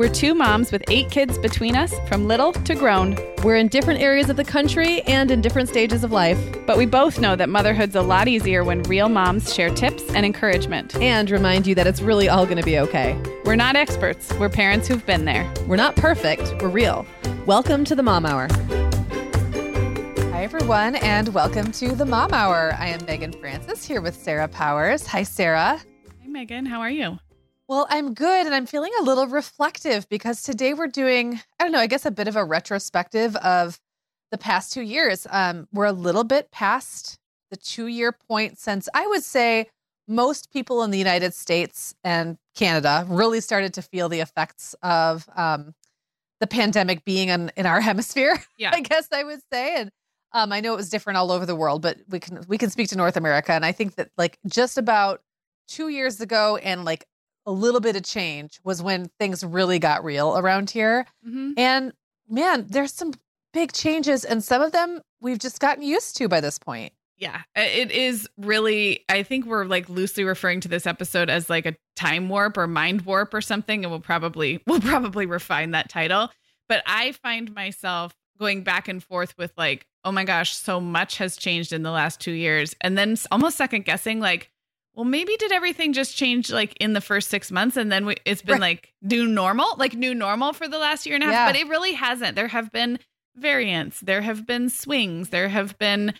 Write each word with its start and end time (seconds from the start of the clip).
We're 0.00 0.08
two 0.08 0.34
moms 0.34 0.72
with 0.72 0.82
eight 0.88 1.10
kids 1.10 1.36
between 1.36 1.76
us, 1.76 1.92
from 2.08 2.26
little 2.26 2.54
to 2.54 2.74
grown. 2.74 3.18
We're 3.44 3.56
in 3.58 3.68
different 3.68 4.00
areas 4.00 4.30
of 4.30 4.36
the 4.36 4.44
country 4.44 5.02
and 5.02 5.30
in 5.30 5.42
different 5.42 5.68
stages 5.68 6.04
of 6.04 6.10
life. 6.10 6.38
But 6.66 6.78
we 6.78 6.86
both 6.86 7.20
know 7.20 7.36
that 7.36 7.50
motherhood's 7.50 7.94
a 7.94 8.00
lot 8.00 8.26
easier 8.26 8.64
when 8.64 8.82
real 8.84 9.10
moms 9.10 9.54
share 9.54 9.68
tips 9.68 10.02
and 10.14 10.24
encouragement. 10.24 10.96
And 10.96 11.30
remind 11.30 11.66
you 11.66 11.74
that 11.74 11.86
it's 11.86 12.00
really 12.00 12.30
all 12.30 12.46
going 12.46 12.56
to 12.56 12.62
be 12.62 12.78
okay. 12.78 13.14
We're 13.44 13.56
not 13.56 13.76
experts, 13.76 14.32
we're 14.38 14.48
parents 14.48 14.88
who've 14.88 15.04
been 15.04 15.26
there. 15.26 15.46
We're 15.66 15.76
not 15.76 15.96
perfect, 15.96 16.54
we're 16.62 16.70
real. 16.70 17.04
Welcome 17.44 17.84
to 17.84 17.94
the 17.94 18.02
Mom 18.02 18.24
Hour. 18.24 18.48
Hi, 20.30 20.44
everyone, 20.44 20.96
and 20.96 21.28
welcome 21.34 21.72
to 21.72 21.94
the 21.94 22.06
Mom 22.06 22.32
Hour. 22.32 22.74
I 22.78 22.86
am 22.86 23.04
Meagan 23.04 23.34
Francis 23.34 23.84
here 23.84 24.00
with 24.00 24.16
Sarah 24.16 24.48
Powers. 24.48 25.06
Hi, 25.08 25.24
Sarah. 25.24 25.78
Hi, 26.22 26.26
Meagan. 26.26 26.64
How 26.64 26.80
are 26.80 26.88
you? 26.88 27.18
Well, 27.70 27.86
I'm 27.88 28.14
good 28.14 28.46
and 28.46 28.52
I'm 28.52 28.66
feeling 28.66 28.90
a 28.98 29.04
little 29.04 29.28
reflective 29.28 30.08
because 30.08 30.42
today 30.42 30.74
we're 30.74 30.88
doing, 30.88 31.40
I 31.60 31.62
don't 31.62 31.70
know, 31.70 31.78
I 31.78 31.86
guess 31.86 32.04
a 32.04 32.10
bit 32.10 32.26
of 32.26 32.34
a 32.34 32.44
retrospective 32.44 33.36
of 33.36 33.78
the 34.32 34.38
past 34.38 34.72
two 34.72 34.80
years. 34.80 35.24
Um, 35.30 35.68
we're 35.72 35.84
a 35.84 35.92
little 35.92 36.24
bit 36.24 36.50
past 36.50 37.20
the 37.48 37.56
two 37.56 37.86
year 37.86 38.10
point 38.10 38.58
since 38.58 38.88
I 38.92 39.06
would 39.06 39.22
say 39.22 39.68
most 40.08 40.52
people 40.52 40.82
in 40.82 40.90
the 40.90 40.98
United 40.98 41.32
States 41.32 41.94
and 42.02 42.38
Canada 42.56 43.06
really 43.08 43.40
started 43.40 43.72
to 43.74 43.82
feel 43.82 44.08
the 44.08 44.18
effects 44.18 44.74
of 44.82 45.28
um, 45.36 45.72
the 46.40 46.48
pandemic 46.48 47.04
being 47.04 47.28
in, 47.28 47.52
in 47.56 47.66
our 47.66 47.80
hemisphere. 47.80 48.36
Yeah. 48.58 48.72
I 48.74 48.80
guess 48.80 49.06
I 49.12 49.22
would 49.22 49.42
say. 49.52 49.76
And 49.76 49.90
um, 50.32 50.52
I 50.52 50.58
know 50.58 50.72
it 50.72 50.78
was 50.78 50.90
different 50.90 51.18
all 51.18 51.30
over 51.30 51.46
the 51.46 51.54
world, 51.54 51.82
but 51.82 51.98
we 52.08 52.18
can 52.18 52.40
we 52.48 52.58
can 52.58 52.70
speak 52.70 52.88
to 52.88 52.96
North 52.96 53.16
America. 53.16 53.52
And 53.52 53.64
I 53.64 53.70
think 53.70 53.94
that 53.94 54.10
like 54.18 54.40
just 54.48 54.76
about 54.76 55.22
two 55.68 55.88
years 55.88 56.20
ago 56.20 56.56
and 56.56 56.84
like 56.84 57.06
a 57.46 57.52
little 57.52 57.80
bit 57.80 57.96
of 57.96 58.02
change 58.02 58.60
was 58.64 58.82
when 58.82 59.10
things 59.18 59.44
really 59.44 59.78
got 59.78 60.04
real 60.04 60.36
around 60.36 60.70
here. 60.70 61.06
Mm-hmm. 61.26 61.52
And 61.56 61.92
man, 62.28 62.66
there's 62.68 62.92
some 62.92 63.12
big 63.52 63.72
changes, 63.72 64.24
and 64.24 64.42
some 64.42 64.62
of 64.62 64.72
them 64.72 65.00
we've 65.20 65.38
just 65.38 65.60
gotten 65.60 65.82
used 65.82 66.16
to 66.16 66.28
by 66.28 66.40
this 66.40 66.58
point. 66.58 66.92
Yeah, 67.16 67.42
it 67.54 67.90
is 67.90 68.28
really. 68.38 69.04
I 69.08 69.22
think 69.22 69.44
we're 69.44 69.66
like 69.66 69.88
loosely 69.90 70.24
referring 70.24 70.60
to 70.60 70.68
this 70.68 70.86
episode 70.86 71.28
as 71.28 71.50
like 71.50 71.66
a 71.66 71.76
time 71.94 72.30
warp 72.30 72.56
or 72.56 72.66
mind 72.66 73.02
warp 73.02 73.34
or 73.34 73.42
something, 73.42 73.84
and 73.84 73.90
we'll 73.90 74.00
probably 74.00 74.62
we'll 74.66 74.80
probably 74.80 75.26
refine 75.26 75.72
that 75.72 75.90
title. 75.90 76.30
But 76.68 76.82
I 76.86 77.12
find 77.12 77.54
myself 77.54 78.14
going 78.38 78.62
back 78.62 78.88
and 78.88 79.02
forth 79.02 79.36
with 79.36 79.52
like, 79.58 79.86
oh 80.02 80.12
my 80.12 80.24
gosh, 80.24 80.56
so 80.56 80.80
much 80.80 81.18
has 81.18 81.36
changed 81.36 81.74
in 81.74 81.82
the 81.82 81.90
last 81.90 82.20
two 82.20 82.32
years, 82.32 82.74
and 82.80 82.96
then 82.96 83.16
almost 83.30 83.58
second 83.58 83.84
guessing 83.84 84.18
like, 84.18 84.50
well, 84.94 85.04
maybe 85.04 85.36
did 85.36 85.52
everything 85.52 85.92
just 85.92 86.16
change 86.16 86.50
like 86.50 86.76
in 86.80 86.92
the 86.92 87.00
first 87.00 87.30
six 87.30 87.50
months 87.50 87.76
and 87.76 87.90
then 87.90 88.06
we, 88.06 88.16
it's 88.24 88.42
been 88.42 88.54
right. 88.54 88.60
like 88.60 88.92
new 89.02 89.26
normal, 89.26 89.66
like 89.76 89.94
new 89.94 90.14
normal 90.14 90.52
for 90.52 90.68
the 90.68 90.78
last 90.78 91.06
year 91.06 91.14
and 91.14 91.24
a 91.24 91.26
half? 91.26 91.32
Yeah. 91.32 91.46
But 91.46 91.56
it 91.56 91.68
really 91.68 91.92
hasn't. 91.92 92.36
There 92.36 92.48
have 92.48 92.72
been 92.72 92.98
variants, 93.36 94.00
there 94.00 94.20
have 94.20 94.46
been 94.46 94.68
swings, 94.68 95.28
there 95.28 95.48
have 95.48 95.78
been 95.78 96.14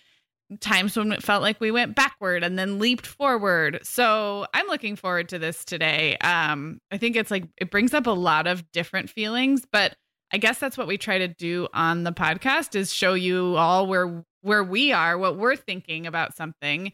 times 0.60 0.96
when 0.96 1.12
it 1.12 1.22
felt 1.22 1.42
like 1.42 1.60
we 1.60 1.70
went 1.70 1.94
backward 1.94 2.42
and 2.42 2.58
then 2.58 2.78
leaped 2.78 3.06
forward. 3.06 3.80
So 3.82 4.46
I'm 4.52 4.66
looking 4.66 4.96
forward 4.96 5.28
to 5.30 5.38
this 5.38 5.64
today. 5.64 6.16
Um, 6.18 6.80
I 6.90 6.98
think 6.98 7.16
it's 7.16 7.30
like 7.30 7.44
it 7.56 7.70
brings 7.70 7.94
up 7.94 8.06
a 8.06 8.12
lot 8.12 8.46
of 8.46 8.70
different 8.72 9.10
feelings, 9.10 9.64
but 9.70 9.94
I 10.32 10.38
guess 10.38 10.58
that's 10.58 10.78
what 10.78 10.86
we 10.86 10.96
try 10.96 11.18
to 11.18 11.28
do 11.28 11.68
on 11.72 12.04
the 12.04 12.12
podcast 12.12 12.74
is 12.74 12.92
show 12.92 13.14
you 13.14 13.56
all 13.56 13.86
where 13.86 14.24
where 14.42 14.64
we 14.64 14.92
are, 14.92 15.18
what 15.18 15.36
we're 15.36 15.56
thinking 15.56 16.06
about 16.06 16.34
something 16.34 16.92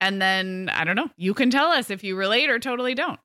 and 0.00 0.20
then 0.20 0.70
I 0.72 0.84
don't 0.84 0.96
know, 0.96 1.10
you 1.16 1.34
can 1.34 1.50
tell 1.50 1.68
us 1.68 1.90
if 1.90 2.04
you 2.04 2.16
relate 2.16 2.50
or 2.50 2.58
totally 2.58 2.94
don't. 2.94 3.20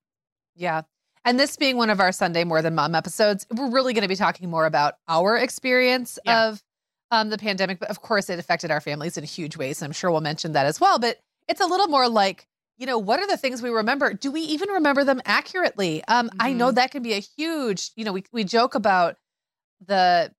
Yeah. 0.56 0.82
And 1.26 1.40
this 1.40 1.56
being 1.56 1.78
one 1.78 1.90
of 1.90 2.00
our 2.00 2.12
Sunday 2.12 2.44
More 2.44 2.62
Than 2.62 2.76
Mom 2.76 2.96
episodes, 2.96 3.46
we're 3.56 3.70
really 3.70 3.94
going 3.94 4.02
to 4.02 4.10
be 4.10 4.16
talking 4.16 4.50
more 4.50 4.66
about 4.66 4.96
our 5.08 5.38
experience 5.38 6.20
yeah. 6.26 6.50
of 6.50 6.64
um, 7.12 7.30
the 7.30 7.38
pandemic. 7.38 7.80
But 7.80 7.90
of 7.90 8.02
course, 8.02 8.30
it 8.30 8.40
affected 8.40 8.72
our 8.72 8.82
families 8.82 9.18
in 9.18 9.24
huge 9.24 9.56
ways. 9.56 9.82
And 9.82 9.88
I'm 9.88 9.94
sure 9.94 10.12
we'll 10.12 10.22
mention 10.22 10.52
that 10.54 10.66
as 10.66 10.82
well. 10.82 11.00
But 11.00 11.20
it's 11.48 11.62
a 11.62 11.66
little 11.66 11.88
more 11.88 12.10
like, 12.10 12.48
you 12.78 12.86
know, 12.86 12.98
what 12.98 13.20
are 13.20 13.28
the 13.28 13.38
things 13.38 13.62
we 13.62 13.70
remember? 13.70 14.14
Do 14.14 14.32
we 14.32 14.42
even 14.42 14.70
remember 14.70 15.04
them 15.06 15.22
accurately? 15.26 16.04
Um, 16.08 16.28
mm-hmm. 16.28 16.38
I 16.42 16.54
know 16.54 16.68
mm-hmm. 16.68 16.76
that 16.76 16.92
can 16.92 17.04
be 17.04 17.14
a 17.14 17.20
huge, 17.20 17.92
you 17.96 18.04
know, 18.04 18.12
we, 18.12 18.26
we 18.34 18.44
joke 18.44 18.76
about 18.76 19.16
the, 19.86 20.34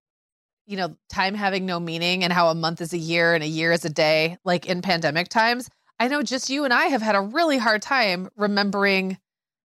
you 0.66 0.76
know, 0.76 0.96
time 1.08 1.34
having 1.34 1.64
no 1.64 1.78
meaning 1.78 2.24
and 2.24 2.32
how 2.32 2.48
a 2.48 2.54
month 2.54 2.80
is 2.80 2.92
a 2.92 2.98
year 2.98 3.34
and 3.34 3.44
a 3.44 3.46
year 3.46 3.72
is 3.72 3.84
a 3.84 3.90
day, 3.90 4.36
like 4.44 4.66
in 4.66 4.82
pandemic 4.82 5.28
times. 5.28 5.70
I 5.98 6.08
know 6.08 6.22
just 6.22 6.50
you 6.50 6.64
and 6.64 6.72
I 6.72 6.86
have 6.86 7.02
had 7.02 7.14
a 7.14 7.20
really 7.20 7.58
hard 7.58 7.82
time 7.82 8.28
remembering 8.36 9.18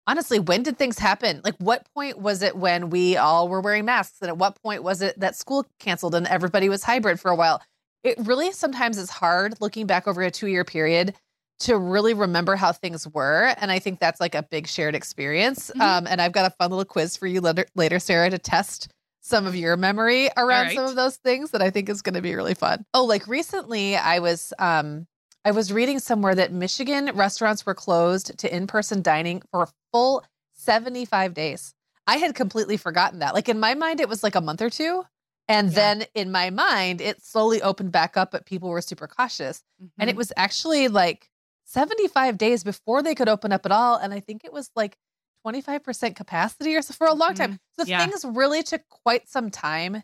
honestly 0.08 0.40
when 0.40 0.64
did 0.64 0.78
things 0.78 1.00
happen? 1.00 1.42
Like 1.44 1.56
what 1.58 1.88
point 1.94 2.20
was 2.20 2.42
it 2.42 2.56
when 2.56 2.90
we 2.90 3.18
all 3.18 3.48
were 3.48 3.62
wearing 3.62 3.86
masks? 3.86 4.18
And 4.22 4.30
at 4.30 4.38
what 4.38 4.62
point 4.62 4.84
was 4.84 5.02
it 5.02 5.20
that 5.20 5.36
school 5.36 5.66
canceled 5.80 6.16
and 6.16 6.28
everybody 6.28 6.70
was 6.70 6.84
hybrid 6.84 7.20
for 7.20 7.32
a 7.32 7.36
while? 7.36 7.62
It 8.04 8.18
really 8.20 8.52
sometimes 8.52 8.98
is 8.98 9.10
hard 9.10 9.56
looking 9.62 9.86
back 9.86 10.08
over 10.08 10.22
a 10.22 10.32
two 10.32 10.48
year 10.48 10.66
period 10.66 11.14
to 11.62 11.78
really 11.78 12.16
remember 12.16 12.56
how 12.56 12.72
things 12.72 13.08
were 13.08 13.54
and 13.60 13.72
i 13.72 13.78
think 13.78 14.00
that's 14.00 14.20
like 14.20 14.36
a 14.36 14.44
big 14.44 14.68
shared 14.68 14.96
experience. 14.96 15.70
Mm-hmm. 15.70 15.82
um, 15.82 16.08
and 16.08 16.22
i've 16.22 16.32
got 16.32 16.46
a 16.46 16.50
fun 16.50 16.72
little 16.72 16.86
quiz 16.86 17.16
for 17.16 17.28
you 17.28 17.40
later, 17.40 17.66
later 17.76 18.00
sarah 18.00 18.30
to 18.30 18.40
test 18.40 18.92
some 19.22 19.46
of 19.46 19.56
your 19.56 19.78
memory 19.78 20.30
around 20.36 20.68
right. 20.68 20.76
some 20.76 20.86
of 20.86 20.96
those 20.96 21.18
things 21.18 21.52
that 21.52 21.62
i 21.62 21.70
think 21.70 21.88
is 21.88 22.02
going 22.02 22.16
to 22.16 22.22
be 22.22 22.34
really 22.34 22.56
fun. 22.56 22.84
Oh 22.94 23.06
like 23.06 23.28
recently 23.28 23.96
i 23.96 24.20
was 24.20 24.54
um 24.58 25.06
I 25.44 25.52
was 25.52 25.74
reading 25.74 26.00
somewhere 26.00 26.36
that 26.36 26.52
Michigan 26.52 27.12
restaurants 27.16 27.66
were 27.66 27.74
closed 27.74 28.38
to 28.40 28.56
in 28.56 28.68
person 28.68 29.02
dining 29.02 29.42
for 29.52 29.64
a 29.64 29.68
full 29.92 30.24
75 30.54 31.34
days. 31.34 31.74
I 32.06 32.18
had 32.18 32.36
completely 32.36 32.78
forgotten 32.78 33.20
that. 33.20 33.34
Like 33.34 33.50
in 33.50 33.60
my 33.60 33.74
mind, 33.74 34.00
it 34.00 34.10
was 34.10 34.24
like 34.24 34.36
a 34.36 34.42
month 34.42 34.62
or 34.62 34.70
two. 34.70 35.04
And 35.48 35.70
yeah. 35.70 35.76
then 35.76 36.06
in 36.14 36.32
my 36.32 36.50
mind, 36.50 37.02
it 37.02 37.24
slowly 37.24 37.62
opened 37.62 37.92
back 37.92 38.18
up, 38.18 38.32
but 38.32 38.46
people 38.46 38.70
were 38.70 38.82
super 38.82 39.08
cautious. 39.08 39.64
Mm-hmm. 39.82 39.88
And 40.00 40.10
it 40.10 40.14
mm-hmm. 40.14 40.20
was 40.20 40.34
actually 40.38 40.88
like 40.88 41.30
75 41.66 42.38
days 42.38 42.64
before 42.64 43.02
they 43.02 43.16
could 43.16 43.30
open 43.30 43.52
up 43.52 43.66
at 43.66 43.72
all. 43.72 43.96
And 43.96 44.14
I 44.14 44.20
think 44.20 44.46
it 44.46 44.54
was 44.54 44.70
like 44.76 44.98
25% 45.46 46.16
capacity 46.16 46.76
or 46.76 46.82
so 46.82 46.94
for 46.94 47.08
a 47.08 47.14
long 47.14 47.34
time. 47.34 47.54
Mm-hmm. 47.54 47.82
So 47.84 47.88
yeah. 47.88 48.06
things 48.06 48.24
really 48.26 48.62
took 48.62 48.82
quite 48.90 49.28
some 49.28 49.50
time 49.50 50.04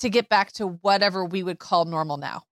to 0.00 0.08
get 0.10 0.28
back 0.28 0.52
to 0.52 0.66
whatever 0.66 1.24
we 1.24 1.42
would 1.42 1.58
call 1.58 1.84
normal 1.86 2.16
now. 2.16 2.42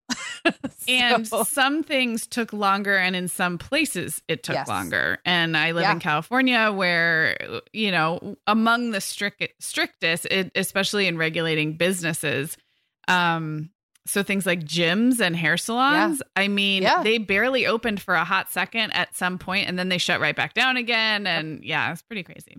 so. 0.54 0.92
And 0.92 1.26
some 1.26 1.82
things 1.82 2.26
took 2.26 2.52
longer, 2.52 2.96
and 2.96 3.14
in 3.14 3.28
some 3.28 3.58
places 3.58 4.22
it 4.28 4.42
took 4.42 4.54
yes. 4.54 4.68
longer. 4.68 5.18
And 5.24 5.56
I 5.56 5.72
live 5.72 5.82
yeah. 5.82 5.92
in 5.92 6.00
California, 6.00 6.72
where 6.72 7.60
you 7.72 7.90
know, 7.90 8.36
among 8.46 8.90
the 8.90 9.00
strict 9.00 9.42
strictest, 9.60 10.26
it, 10.26 10.52
especially 10.54 11.06
in 11.06 11.18
regulating 11.18 11.76
businesses, 11.76 12.56
um, 13.08 13.70
so 14.06 14.22
things 14.22 14.46
like 14.46 14.60
gyms 14.60 15.20
and 15.20 15.36
hair 15.36 15.56
salons, 15.56 16.22
yeah. 16.24 16.42
I 16.42 16.48
mean, 16.48 16.82
yeah. 16.82 17.02
they 17.02 17.18
barely 17.18 17.66
opened 17.66 18.02
for 18.02 18.14
a 18.14 18.24
hot 18.24 18.50
second 18.50 18.92
at 18.92 19.14
some 19.16 19.38
point, 19.38 19.68
and 19.68 19.78
then 19.78 19.88
they 19.88 19.98
shut 19.98 20.20
right 20.20 20.34
back 20.34 20.54
down 20.54 20.76
again. 20.76 21.26
And 21.26 21.64
yeah, 21.64 21.92
it's 21.92 22.02
pretty 22.02 22.22
crazy. 22.22 22.56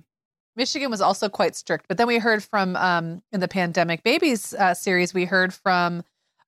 Michigan 0.56 0.90
was 0.90 1.02
also 1.02 1.30
quite 1.30 1.56
strict. 1.56 1.88
But 1.88 1.98
then 1.98 2.08
we 2.08 2.20
heard 2.20 2.44
from 2.44 2.76
um, 2.76 3.22
in 3.32 3.40
the 3.40 3.48
pandemic 3.48 4.04
babies 4.04 4.54
uh, 4.54 4.74
series, 4.74 5.14
we 5.14 5.26
heard 5.26 5.54
from 5.54 6.04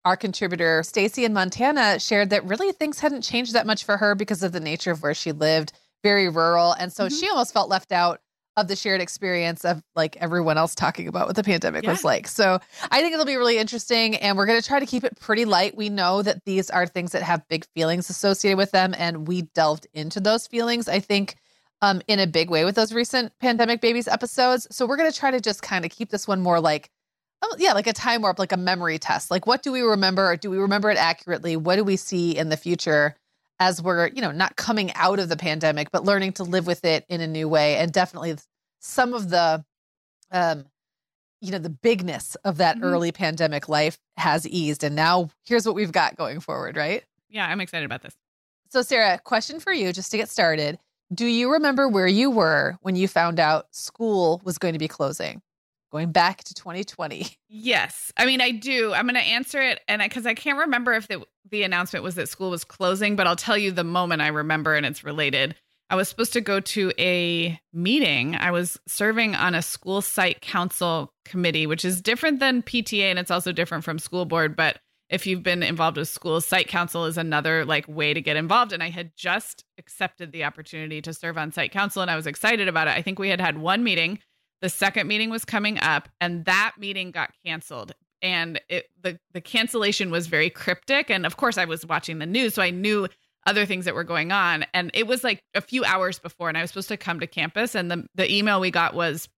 our 0.06 0.16
contributor 0.16 0.84
Stacy 0.84 1.26
in 1.26 1.34
Montana 1.34 2.00
shared 2.00 2.30
that 2.30 2.46
really 2.46 2.72
things 2.72 3.00
hadn't 3.00 3.24
changed 3.24 3.54
that 3.54 3.66
much 3.66 3.84
for 3.84 3.98
her 3.98 4.16
because 4.16 4.44
of 4.44 4.52
the 4.52 4.60
nature 4.60 4.92
of 4.92 5.02
where 5.02 5.16
she 5.16 5.32
lived, 5.32 5.74
very 6.04 6.30
rural, 6.30 6.74
and 6.74 6.94
so 6.94 7.08
mm-hmm. 7.08 7.16
she 7.16 7.28
almost 7.28 7.54
felt 7.54 7.70
left 7.70 7.92
out 7.92 8.22
of 8.58 8.68
the 8.68 8.76
shared 8.76 9.02
experience 9.02 9.66
of 9.66 9.82
like 9.96 10.16
everyone 10.18 10.58
else 10.58 10.76
talking 10.76 11.08
about 11.08 11.28
what 11.28 11.36
the 11.36 11.44
pandemic 11.44 11.84
yeah. 11.84 11.90
was 11.90 12.04
like. 12.04 12.28
So 12.28 12.60
I 12.90 13.02
think 13.02 13.14
it'll 13.14 13.26
be 13.26 13.36
really 13.36 13.58
interesting 13.58 14.16
and 14.16 14.38
we're 14.38 14.46
going 14.46 14.62
to 14.62 14.66
try 14.66 14.80
to 14.80 14.86
keep 14.86 15.04
it 15.04 15.20
pretty 15.20 15.46
light. 15.46 15.76
We 15.76 15.90
know 15.90 16.22
that 16.22 16.44
these 16.46 16.70
are 16.70 16.88
things 16.88 17.12
that 17.12 17.22
have 17.22 17.46
big 17.50 17.66
feelings 17.76 18.10
associated 18.10 18.58
with 18.58 18.72
them 18.72 18.96
and 18.98 19.28
we 19.28 19.42
delved 19.42 19.88
into 19.94 20.22
those 20.22 20.48
feelings 20.48 20.88
I 20.88 21.00
think 21.00 21.36
um 21.82 22.02
in 22.08 22.20
a 22.20 22.28
big 22.28 22.50
way 22.50 22.64
with 22.64 22.76
those 22.76 22.94
recent 22.94 23.34
pandemic 23.40 23.82
babies 23.82 24.08
episodes. 24.08 24.68
So 24.72 24.86
we're 24.86 24.98
going 24.98 25.12
to 25.12 25.18
try 25.18 25.32
to 25.32 25.42
just 25.42 25.62
kind 25.62 25.84
of 25.84 25.92
keep 25.92 26.10
this 26.10 26.26
one 26.28 26.40
more 26.40 26.62
like 26.62 26.90
oh 27.42 27.56
yeah, 27.60 27.74
like 27.74 27.88
a 27.88 27.94
time 27.94 28.22
warp, 28.22 28.40
like 28.40 28.52
a 28.52 28.58
memory 28.58 28.98
test. 28.98 29.32
Like 29.32 29.46
what 29.46 29.64
do 29.64 29.72
we 29.72 29.82
remember? 29.82 30.36
Do 30.38 30.50
we 30.50 30.58
remember 30.58 30.90
it 30.90 30.98
accurately? 30.98 31.56
What 31.56 31.76
do 31.76 31.84
we 31.84 31.96
see 31.96 32.38
in 32.38 32.50
the 32.50 32.58
future? 32.58 33.16
as 33.60 33.82
we're, 33.82 34.08
you 34.08 34.22
know, 34.22 34.32
not 34.32 34.56
coming 34.56 34.92
out 34.96 35.20
of 35.20 35.30
the 35.30 35.38
pandemic, 35.38 35.92
but 35.92 36.04
learning 36.04 36.34
to 36.34 36.44
live 36.44 36.68
with 36.68 36.84
it 36.84 37.06
in 37.08 37.22
a 37.22 37.28
new 37.28 37.48
way. 37.48 37.78
And 37.78 37.92
definitely 37.92 38.36
some 38.80 39.14
of 39.14 39.30
the, 39.30 39.64
um, 40.32 40.66
you 41.42 41.52
know, 41.52 41.60
the 41.60 41.70
bigness 41.70 42.36
of 42.44 42.58
that 42.58 42.76
mm-hmm. 42.76 42.86
early 42.86 43.12
pandemic 43.12 43.70
life 43.70 43.98
has 44.18 44.48
eased. 44.48 44.84
And 44.84 44.96
now 44.96 45.30
here's 45.46 45.66
what 45.66 45.76
we've 45.76 45.92
got 45.92 46.18
going 46.18 46.40
forward, 46.40 46.76
right? 46.76 47.04
Yeah, 47.30 47.48
I'm 47.48 47.62
excited 47.62 47.86
about 47.86 48.02
this. 48.02 48.16
So, 48.70 48.82
Sarah, 48.82 49.20
question 49.24 49.60
for 49.60 49.72
you 49.72 49.94
just 49.94 50.12
to 50.12 50.18
get 50.18 50.30
started. 50.30 50.80
Do 51.14 51.26
you 51.26 51.52
remember 51.54 51.88
where 51.88 52.08
you 52.08 52.32
were 52.32 52.78
when 52.82 52.96
you 52.96 53.08
found 53.08 53.40
out 53.40 53.68
school 53.72 54.42
was 54.44 54.58
going 54.58 54.74
to 54.74 54.80
be 54.80 54.88
closing? 54.88 55.42
Going 55.96 56.12
back 56.12 56.44
to 56.44 56.54
2020. 56.54 57.28
Yes. 57.58 58.12
I 58.18 58.26
mean, 58.26 58.42
I 58.42 58.52
do. 58.52 58.94
I'm 58.94 59.06
going 59.06 59.16
to 59.16 59.22
answer 59.22 59.62
it. 59.62 59.80
And 59.88 60.02
because 60.02 60.26
I, 60.26 60.32
I, 60.32 60.34
can't 60.34 60.60
remember 60.60 60.92
if 60.92 61.08
the, 61.08 61.24
the 61.50 61.64
announcement 61.64 62.04
was 62.04 62.16
that 62.16 62.28
school 62.28 62.50
was 62.50 62.66
closing, 62.66 63.16
but 63.16 63.28
I'll 63.28 63.38
tell 63.38 63.58
you 63.58 63.72
the 63.72 63.86
moment 63.86 64.22
I 64.22 64.28
remember 64.28 64.76
and 64.76 64.86
it's 64.86 65.06
related. 65.06 65.56
I 65.90 65.96
was 65.96 66.10
supposed 66.10 66.34
to 66.34 66.42
go 66.42 66.60
to 66.60 66.92
a 67.00 67.58
meeting. 67.72 68.36
I 68.36 68.52
was 68.52 68.78
serving 68.90 69.36
on 69.36 69.56
a 69.56 69.62
school 69.62 70.02
site 70.02 70.42
council 70.42 71.14
committee, 71.24 71.66
which 71.66 71.86
is 71.86 72.02
different 72.02 72.42
than 72.42 72.62
PTA 72.62 73.04
and 73.04 73.20
it's 73.20 73.32
also 73.32 73.54
different 73.54 73.86
from 73.86 74.00
school 74.00 74.26
board. 74.26 74.58
But 74.58 74.78
if 75.10 75.26
you've 75.26 75.44
been 75.44 75.64
involved 75.64 75.96
with 75.96 76.10
school 76.10 76.42
site 76.42 76.68
council 76.68 77.06
is 77.06 77.18
another 77.18 77.64
like 77.64 77.88
way 77.88 78.14
to 78.14 78.22
get 78.22 78.36
involved 78.36 78.74
and 78.74 78.82
i 78.82 78.90
had 78.90 79.12
just 79.16 79.64
accepted 79.78 80.32
the 80.32 80.44
opportunity 80.44 81.00
to 81.00 81.14
serve 81.14 81.38
on 81.38 81.52
site 81.52 81.72
council 81.72 82.02
and 82.02 82.10
i 82.10 82.16
was 82.16 82.26
excited 82.26 82.68
about 82.68 82.88
it 82.88 82.98
i 82.98 83.04
think 83.04 83.20
we 83.20 83.30
had 83.30 83.40
had 83.40 83.60
one 83.60 83.84
meeting 83.84 84.18
the 84.62 84.70
second 84.70 85.08
meeting 85.08 85.30
was 85.30 85.46
coming 85.46 85.80
up, 85.80 86.10
and 86.20 86.46
that 86.46 86.74
meeting 86.80 87.12
got 87.12 87.32
canceled. 87.46 87.94
And 88.22 88.60
it, 88.70 88.86
the 89.02 89.20
the 89.34 89.42
cancellation 89.42 90.10
was 90.10 90.28
very 90.28 90.50
cryptic. 90.50 91.10
And 91.10 91.26
of 91.26 91.38
course, 91.38 91.58
I 91.58 91.66
was 91.66 91.86
watching 91.86 92.20
the 92.20 92.26
news, 92.26 92.56
so 92.56 92.62
I 92.62 92.72
knew 92.72 93.08
other 93.46 93.66
things 93.66 93.86
that 93.86 93.94
were 93.94 94.04
going 94.04 94.32
on. 94.32 94.66
And 94.74 94.90
it 94.94 95.06
was 95.06 95.24
like 95.24 95.44
a 95.54 95.62
few 95.62 95.84
hours 95.84 96.18
before, 96.18 96.50
and 96.50 96.58
I 96.58 96.62
was 96.62 96.72
supposed 96.72 96.88
to 96.88 96.98
come 96.98 97.20
to 97.20 97.28
campus. 97.28 97.76
And 97.76 97.92
the 97.92 98.08
the 98.16 98.32
email 98.32 98.60
we 98.60 98.72
got 98.72 98.94
was 98.94 99.30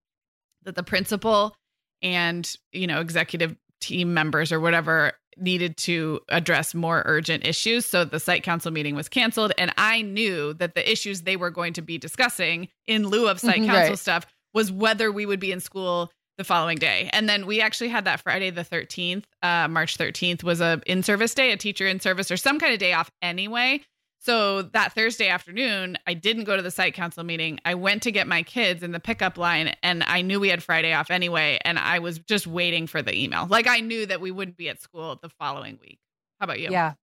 that 0.63 0.75
the 0.75 0.83
principal 0.83 1.55
and 2.01 2.55
you 2.71 2.87
know 2.87 3.01
executive 3.01 3.55
team 3.81 4.13
members 4.13 4.51
or 4.51 4.59
whatever 4.59 5.13
needed 5.39 5.77
to 5.77 6.19
address 6.29 6.73
more 6.73 7.03
urgent 7.05 7.45
issues. 7.45 7.85
So 7.85 8.05
the 8.05 8.19
site 8.19 8.43
council 8.43 8.71
meeting 8.71 8.95
was 8.95 9.07
canceled. 9.07 9.51
And 9.57 9.71
I 9.77 10.01
knew 10.01 10.53
that 10.55 10.75
the 10.75 10.89
issues 10.89 11.21
they 11.21 11.35
were 11.35 11.51
going 11.51 11.73
to 11.73 11.81
be 11.81 11.97
discussing 11.97 12.69
in 12.87 13.07
lieu 13.07 13.27
of 13.27 13.39
site 13.39 13.57
mm-hmm, 13.57 13.65
council 13.67 13.89
right. 13.91 13.99
stuff 13.99 14.25
was 14.53 14.71
whether 14.71 15.11
we 15.11 15.25
would 15.25 15.39
be 15.39 15.51
in 15.51 15.59
school 15.59 16.11
the 16.37 16.43
following 16.43 16.77
day. 16.77 17.09
And 17.13 17.27
then 17.27 17.45
we 17.45 17.61
actually 17.61 17.89
had 17.89 18.05
that 18.05 18.21
Friday 18.21 18.51
the 18.51 18.63
13th, 18.63 19.23
uh, 19.41 19.67
March 19.67 19.97
13th 19.97 20.43
was 20.43 20.61
a 20.61 20.81
in-service 20.85 21.33
day, 21.33 21.51
a 21.51 21.57
teacher 21.57 21.87
in 21.87 21.99
service 21.99 22.29
or 22.29 22.37
some 22.37 22.59
kind 22.59 22.73
of 22.73 22.79
day 22.79 22.93
off 22.93 23.09
anyway. 23.21 23.81
So 24.19 24.63
that 24.63 24.93
Thursday 24.93 25.29
afternoon, 25.29 25.97
I 26.05 26.13
didn't 26.13 26.43
go 26.43 26.55
to 26.55 26.61
the 26.61 26.71
site 26.71 26.93
council 26.93 27.23
meeting. 27.23 27.59
I 27.65 27.75
went 27.75 28.03
to 28.03 28.11
get 28.11 28.27
my 28.27 28.43
kids 28.43 28.83
in 28.83 28.91
the 28.91 28.99
pickup 28.99 29.37
line 29.37 29.75
and 29.83 30.03
I 30.03 30.21
knew 30.21 30.39
we 30.39 30.49
had 30.49 30.61
Friday 30.61 30.93
off 30.93 31.11
anyway. 31.11 31.59
And 31.63 31.79
I 31.79 31.99
was 31.99 32.19
just 32.19 32.45
waiting 32.45 32.87
for 32.87 33.01
the 33.01 33.17
email. 33.17 33.47
Like 33.47 33.67
I 33.67 33.79
knew 33.79 34.05
that 34.05 34.21
we 34.21 34.31
wouldn't 34.31 34.57
be 34.57 34.69
at 34.69 34.81
school 34.81 35.17
the 35.21 35.29
following 35.29 35.79
week. 35.81 35.99
How 36.39 36.45
about 36.45 36.59
you? 36.59 36.69
Yeah. 36.69 36.93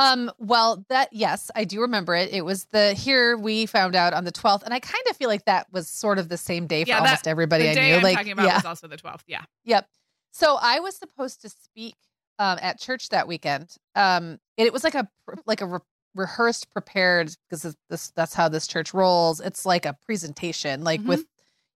Um, 0.00 0.30
well, 0.38 0.82
that 0.88 1.10
yes, 1.12 1.50
I 1.54 1.64
do 1.64 1.82
remember 1.82 2.14
it. 2.14 2.32
It 2.32 2.42
was 2.42 2.64
the 2.72 2.94
here 2.94 3.36
we 3.36 3.66
found 3.66 3.94
out 3.94 4.14
on 4.14 4.24
the 4.24 4.32
12th, 4.32 4.62
and 4.62 4.72
I 4.72 4.80
kind 4.80 5.04
of 5.10 5.16
feel 5.16 5.28
like 5.28 5.44
that 5.44 5.66
was 5.72 5.90
sort 5.90 6.18
of 6.18 6.30
the 6.30 6.38
same 6.38 6.66
day 6.66 6.84
for 6.84 6.88
yeah, 6.88 6.98
almost 7.00 7.24
that, 7.24 7.30
everybody 7.30 7.68
I 7.68 7.74
knew. 7.74 7.94
I'm 7.96 8.02
like, 8.02 8.16
talking 8.16 8.32
about 8.32 8.46
yeah. 8.46 8.54
was 8.56 8.64
also 8.64 8.88
the 8.88 8.96
12th. 8.96 9.24
Yeah. 9.26 9.42
Yep. 9.64 9.86
So 10.30 10.56
I 10.60 10.80
was 10.80 10.96
supposed 10.96 11.42
to 11.42 11.50
speak 11.50 11.96
um, 12.38 12.58
at 12.62 12.80
church 12.80 13.10
that 13.10 13.28
weekend. 13.28 13.76
Um, 13.94 14.38
and 14.56 14.66
it 14.66 14.72
was 14.72 14.84
like 14.84 14.94
a 14.94 15.06
like 15.44 15.60
a 15.60 15.66
re- 15.66 15.78
rehearsed, 16.14 16.70
prepared 16.70 17.36
because 17.48 17.76
this 17.90 18.10
that's 18.12 18.32
how 18.32 18.48
this 18.48 18.66
church 18.66 18.94
rolls. 18.94 19.40
It's 19.40 19.66
like 19.66 19.84
a 19.84 19.98
presentation, 20.06 20.82
like 20.82 21.00
mm-hmm. 21.00 21.10
with 21.10 21.26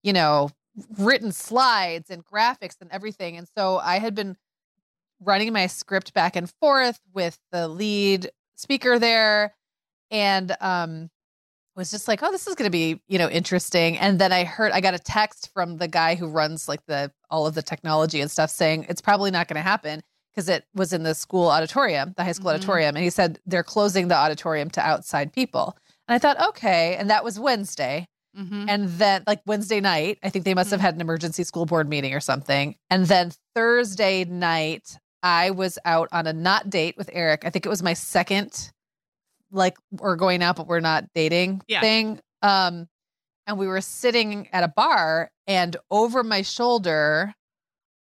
you 0.02 0.14
know 0.14 0.48
written 0.98 1.30
slides 1.30 2.10
and 2.10 2.24
graphics 2.24 2.80
and 2.80 2.90
everything. 2.90 3.36
And 3.36 3.46
so 3.56 3.78
I 3.78 3.98
had 3.98 4.14
been 4.14 4.36
running 5.20 5.52
my 5.52 5.66
script 5.66 6.14
back 6.14 6.36
and 6.36 6.50
forth 6.60 7.00
with 7.12 7.38
the 7.52 7.68
lead 7.68 8.30
speaker 8.56 8.98
there 8.98 9.54
and 10.10 10.56
um 10.60 11.10
was 11.76 11.90
just 11.90 12.06
like 12.06 12.22
oh 12.22 12.30
this 12.30 12.46
is 12.46 12.54
going 12.54 12.66
to 12.66 12.70
be 12.70 13.00
you 13.08 13.18
know 13.18 13.28
interesting 13.28 13.98
and 13.98 14.18
then 14.18 14.32
i 14.32 14.44
heard 14.44 14.72
i 14.72 14.80
got 14.80 14.94
a 14.94 14.98
text 14.98 15.50
from 15.52 15.78
the 15.78 15.88
guy 15.88 16.14
who 16.14 16.28
runs 16.28 16.68
like 16.68 16.84
the 16.86 17.10
all 17.30 17.46
of 17.46 17.54
the 17.54 17.62
technology 17.62 18.20
and 18.20 18.30
stuff 18.30 18.50
saying 18.50 18.86
it's 18.88 19.00
probably 19.00 19.30
not 19.30 19.48
going 19.48 19.56
to 19.56 19.62
happen 19.62 20.00
because 20.32 20.48
it 20.48 20.64
was 20.74 20.92
in 20.92 21.02
the 21.02 21.14
school 21.14 21.48
auditorium 21.48 22.14
the 22.16 22.24
high 22.24 22.32
school 22.32 22.46
mm-hmm. 22.46 22.56
auditorium 22.56 22.94
and 22.94 23.02
he 23.02 23.10
said 23.10 23.40
they're 23.46 23.64
closing 23.64 24.08
the 24.08 24.16
auditorium 24.16 24.70
to 24.70 24.80
outside 24.80 25.32
people 25.32 25.76
and 26.06 26.14
i 26.14 26.18
thought 26.18 26.40
okay 26.48 26.96
and 26.96 27.10
that 27.10 27.24
was 27.24 27.40
wednesday 27.40 28.06
Mm-hmm. 28.38 28.68
And 28.68 28.88
then, 28.88 29.22
like 29.26 29.40
Wednesday 29.46 29.80
night, 29.80 30.18
I 30.22 30.28
think 30.28 30.44
they 30.44 30.54
must 30.54 30.70
have 30.70 30.78
mm-hmm. 30.78 30.86
had 30.86 30.94
an 30.96 31.00
emergency 31.00 31.44
school 31.44 31.66
board 31.66 31.88
meeting 31.88 32.14
or 32.14 32.20
something. 32.20 32.74
And 32.90 33.06
then 33.06 33.30
Thursday 33.54 34.24
night, 34.24 34.98
I 35.24 35.50
was 35.50 35.78
out 35.86 36.10
on 36.12 36.26
a 36.26 36.34
not 36.34 36.68
date 36.68 36.96
with 36.98 37.08
Eric. 37.12 37.44
I 37.46 37.50
think 37.50 37.64
it 37.64 37.70
was 37.70 37.82
my 37.82 37.94
second, 37.94 38.70
like 39.50 39.76
we're 39.90 40.16
going 40.16 40.42
out, 40.42 40.56
but 40.56 40.68
we're 40.68 40.80
not 40.80 41.06
dating 41.14 41.62
yeah. 41.66 41.80
thing. 41.80 42.20
Um, 42.42 42.88
and 43.46 43.58
we 43.58 43.66
were 43.66 43.80
sitting 43.80 44.48
at 44.52 44.64
a 44.64 44.68
bar, 44.68 45.30
and 45.46 45.76
over 45.90 46.22
my 46.22 46.42
shoulder 46.42 47.34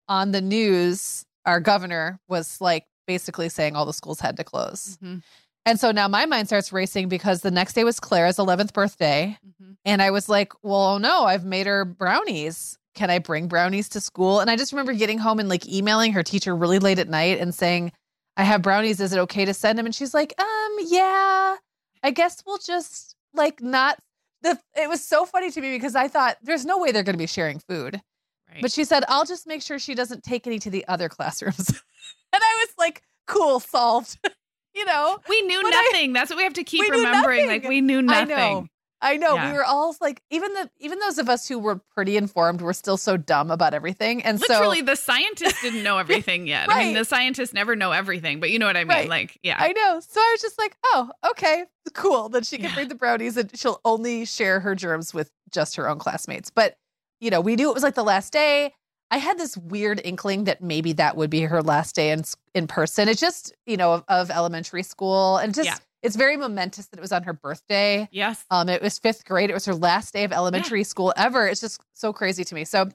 on 0.08 0.32
the 0.32 0.40
news, 0.40 1.24
our 1.44 1.60
governor 1.60 2.18
was 2.26 2.60
like 2.60 2.86
basically 3.06 3.50
saying 3.50 3.76
all 3.76 3.86
the 3.86 3.92
schools 3.92 4.20
had 4.20 4.36
to 4.38 4.44
close. 4.44 4.98
Mm-hmm. 5.02 5.18
And 5.66 5.78
so 5.78 5.90
now 5.90 6.08
my 6.08 6.24
mind 6.24 6.48
starts 6.48 6.72
racing 6.72 7.08
because 7.08 7.42
the 7.42 7.50
next 7.50 7.74
day 7.74 7.84
was 7.84 8.00
Clara's 8.00 8.38
11th 8.38 8.72
birthday. 8.72 9.36
Mm-hmm. 9.46 9.72
And 9.84 10.00
I 10.00 10.10
was 10.10 10.28
like, 10.28 10.52
well, 10.62 10.98
no, 10.98 11.24
I've 11.24 11.44
made 11.44 11.66
her 11.66 11.84
brownies 11.84 12.78
can 13.00 13.08
I 13.08 13.18
bring 13.18 13.48
brownies 13.48 13.88
to 13.90 14.00
school? 14.00 14.40
And 14.40 14.50
I 14.50 14.56
just 14.56 14.72
remember 14.72 14.92
getting 14.92 15.16
home 15.16 15.38
and 15.38 15.48
like 15.48 15.66
emailing 15.66 16.12
her 16.12 16.22
teacher 16.22 16.54
really 16.54 16.78
late 16.78 16.98
at 16.98 17.08
night 17.08 17.38
and 17.40 17.54
saying, 17.54 17.92
I 18.36 18.44
have 18.44 18.60
brownies. 18.60 19.00
Is 19.00 19.14
it 19.14 19.18
okay 19.20 19.46
to 19.46 19.54
send 19.54 19.78
them? 19.78 19.86
And 19.86 19.94
she's 19.94 20.12
like, 20.12 20.34
um, 20.38 20.76
yeah, 20.80 21.56
I 22.02 22.10
guess 22.10 22.42
we'll 22.46 22.58
just 22.58 23.16
like 23.32 23.62
not. 23.62 23.98
The, 24.42 24.58
it 24.76 24.86
was 24.86 25.02
so 25.02 25.24
funny 25.24 25.50
to 25.50 25.62
me 25.62 25.74
because 25.74 25.94
I 25.94 26.08
thought 26.08 26.36
there's 26.42 26.66
no 26.66 26.78
way 26.78 26.92
they're 26.92 27.02
going 27.02 27.14
to 27.14 27.18
be 27.18 27.26
sharing 27.26 27.58
food. 27.58 28.02
Right. 28.50 28.60
But 28.60 28.70
she 28.70 28.84
said, 28.84 29.04
I'll 29.08 29.24
just 29.24 29.46
make 29.46 29.62
sure 29.62 29.78
she 29.78 29.94
doesn't 29.94 30.22
take 30.22 30.46
any 30.46 30.58
to 30.58 30.68
the 30.68 30.86
other 30.86 31.08
classrooms. 31.08 31.68
and 32.34 32.42
I 32.42 32.66
was 32.66 32.74
like, 32.78 33.02
cool, 33.26 33.60
solved. 33.60 34.18
you 34.74 34.84
know, 34.84 35.18
we 35.26 35.40
knew 35.40 35.62
nothing. 35.62 36.10
I, 36.10 36.20
That's 36.20 36.28
what 36.28 36.36
we 36.36 36.42
have 36.42 36.52
to 36.54 36.64
keep 36.64 36.90
remembering. 36.90 37.46
Like, 37.46 37.64
we 37.64 37.80
knew 37.80 38.02
nothing. 38.02 38.68
I 39.02 39.16
know 39.16 39.34
yeah. 39.34 39.50
we 39.50 39.56
were 39.56 39.64
all 39.64 39.96
like, 40.00 40.22
even 40.30 40.52
the 40.52 40.70
even 40.78 40.98
those 40.98 41.18
of 41.18 41.28
us 41.28 41.48
who 41.48 41.58
were 41.58 41.76
pretty 41.94 42.16
informed 42.16 42.60
were 42.60 42.74
still 42.74 42.98
so 42.98 43.16
dumb 43.16 43.50
about 43.50 43.72
everything. 43.72 44.22
And 44.22 44.38
so 44.38 44.52
literally, 44.52 44.80
so, 44.80 44.84
the 44.84 44.96
scientists 44.96 45.62
didn't 45.62 45.82
know 45.82 45.98
everything 46.04 46.46
yet. 46.46 46.68
right. 46.68 46.76
I 46.76 46.84
mean, 46.84 46.94
the 46.94 47.04
scientists 47.04 47.54
never 47.54 47.74
know 47.74 47.92
everything, 47.92 48.40
but 48.40 48.50
you 48.50 48.58
know 48.58 48.66
what 48.66 48.76
I 48.76 48.84
mean. 48.84 48.88
Right. 48.88 49.08
Like, 49.08 49.38
yeah, 49.42 49.56
I 49.58 49.72
know. 49.72 50.00
So 50.00 50.20
I 50.20 50.30
was 50.32 50.42
just 50.42 50.58
like, 50.58 50.76
oh, 50.84 51.10
okay, 51.30 51.64
cool. 51.94 52.28
That 52.28 52.44
she 52.44 52.56
can 52.56 52.66
yeah. 52.66 52.74
bring 52.74 52.88
the 52.88 52.94
brownies, 52.94 53.36
and 53.36 53.50
she'll 53.58 53.80
only 53.84 54.26
share 54.26 54.60
her 54.60 54.74
germs 54.74 55.14
with 55.14 55.30
just 55.50 55.76
her 55.76 55.88
own 55.88 55.98
classmates. 55.98 56.50
But 56.50 56.76
you 57.20 57.30
know, 57.30 57.40
we 57.40 57.56
knew 57.56 57.70
it 57.70 57.74
was 57.74 57.82
like 57.82 57.94
the 57.94 58.04
last 58.04 58.32
day. 58.32 58.74
I 59.12 59.16
had 59.16 59.38
this 59.38 59.56
weird 59.56 60.00
inkling 60.04 60.44
that 60.44 60.62
maybe 60.62 60.92
that 60.92 61.16
would 61.16 61.30
be 61.30 61.40
her 61.40 61.62
last 61.62 61.96
day 61.96 62.10
in 62.10 62.22
in 62.54 62.66
person. 62.66 63.08
It's 63.08 63.20
just 63.20 63.54
you 63.66 63.78
know 63.78 63.94
of, 63.94 64.04
of 64.08 64.30
elementary 64.30 64.82
school, 64.82 65.38
and 65.38 65.54
just. 65.54 65.66
Yeah 65.66 65.76
it's 66.02 66.16
very 66.16 66.36
momentous 66.36 66.86
that 66.86 66.98
it 66.98 67.02
was 67.02 67.12
on 67.12 67.24
her 67.24 67.32
birthday. 67.32 68.08
Yes. 68.10 68.44
Um, 68.50 68.68
it 68.68 68.82
was 68.82 68.98
fifth 68.98 69.24
grade. 69.24 69.50
It 69.50 69.54
was 69.54 69.66
her 69.66 69.74
last 69.74 70.12
day 70.12 70.24
of 70.24 70.32
elementary 70.32 70.80
yeah. 70.80 70.84
school 70.84 71.12
ever. 71.16 71.46
It's 71.46 71.60
just 71.60 71.80
so 71.94 72.12
crazy 72.12 72.44
to 72.44 72.54
me. 72.54 72.64
So 72.64 72.88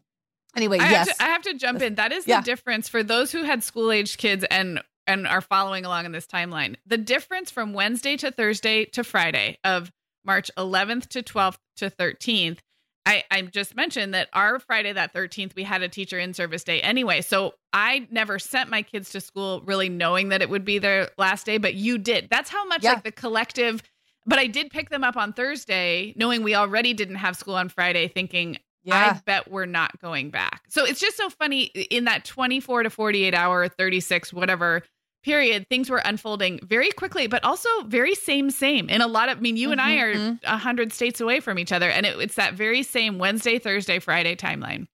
anyway, 0.56 0.80
I 0.80 0.90
yes. 0.90 1.08
Have 1.08 1.18
to, 1.18 1.24
I 1.24 1.28
have 1.28 1.42
to 1.44 1.54
jump 1.56 1.82
in. 1.82 1.96
That 1.96 2.12
is 2.12 2.26
the 2.26 2.42
difference 2.44 2.90
for 2.90 3.04
those 3.04 3.32
who 3.32 3.44
had 3.44 3.64
school 3.64 3.92
age 3.92 4.18
kids 4.18 4.44
and 4.50 4.82
and 5.08 5.28
are 5.28 5.42
following 5.42 5.86
along 5.86 6.06
in 6.06 6.12
this 6.12 6.26
timeline. 6.26 6.76
The 6.88 6.98
difference 6.98 7.52
from 7.52 7.74
Wednesday 7.74 8.18
to 8.18 8.32
Thursday 8.32 8.86
to 8.86 9.04
Friday 9.04 9.60
of 9.64 9.92
March 10.26 10.50
11th 10.58 11.08
to 11.10 11.22
12th 11.22 11.58
to 11.78 11.92
13th 11.92 12.58
I, 13.06 13.24
I 13.30 13.42
just 13.44 13.76
mentioned 13.76 14.14
that 14.14 14.30
our 14.34 14.60
Friday 14.60 14.92
that 14.94 15.14
13th, 15.14 15.56
we 15.56 15.64
had 15.64 15.84
a 15.84 15.90
teacher 15.90 16.18
in 16.18 16.34
service 16.34 16.64
day 16.64 16.82
anyway. 16.82 17.22
So 17.22 17.54
I 17.72 18.08
never 18.10 18.40
sent 18.40 18.70
my 18.70 18.82
kids 18.82 19.12
to 19.12 19.22
school 19.22 19.62
really 19.66 19.90
knowing 19.90 20.30
that 20.30 20.42
it 20.42 20.50
would 20.50 20.66
be 20.66 20.80
their 20.80 21.10
last 21.18 21.46
day, 21.46 21.58
but 21.58 21.76
you 21.76 21.98
did. 21.98 22.30
That's 22.30 22.50
how 22.50 22.66
much 22.66 22.84
Yeah. 22.84 22.94
like 22.94 23.04
the 23.04 23.12
collective, 23.12 23.84
but 24.26 24.40
I 24.40 24.48
did 24.48 24.72
pick 24.72 24.90
them 24.90 25.04
up 25.04 25.18
on 25.18 25.34
Thursday, 25.34 26.14
knowing 26.16 26.42
we 26.42 26.56
already 26.56 26.94
didn't 26.94 27.16
have 27.16 27.36
school 27.36 27.56
on 27.56 27.70
Friday, 27.70 28.08
thinking, 28.08 28.58
yeah. 28.84 29.18
I 29.18 29.22
bet 29.26 29.52
we're 29.52 29.66
not 29.66 30.00
going 30.00 30.30
back. 30.32 30.64
So 30.70 30.84
it's 30.86 31.00
just 31.00 31.18
so 31.18 31.30
funny 31.30 31.64
in 31.64 32.06
that 32.06 32.26
24 32.26 32.84
to 32.84 32.90
48 32.90 33.34
hour, 33.34 33.68
36, 33.68 34.34
whatever 34.34 34.84
period, 35.26 35.68
things 35.68 35.90
were 35.90 35.98
unfolding 36.06 36.60
very 36.64 36.92
quickly, 36.92 37.26
but 37.28 37.44
also 37.44 37.68
very 37.88 38.14
same, 38.16 38.52
same. 38.52 38.88
In 38.90 39.02
a 39.02 39.08
lot 39.08 39.28
of, 39.28 39.40
I 39.40 39.42
mean, 39.42 39.58
you 39.58 39.72
and 39.72 39.82
I 39.82 39.96
are 39.98 40.14
Mhm. 40.16 40.40
a 40.44 40.58
hundred 40.58 40.94
states 40.94 41.20
away 41.20 41.40
from 41.40 41.58
each 41.60 41.72
other, 41.72 41.90
and 41.90 42.06
it, 42.06 42.18
it's 42.20 42.36
that 42.36 42.54
very 42.54 42.84
same 42.84 43.18
Wednesday, 43.18 43.58
Thursday, 43.60 44.00
Friday 44.00 44.36
timeline. 44.36 44.88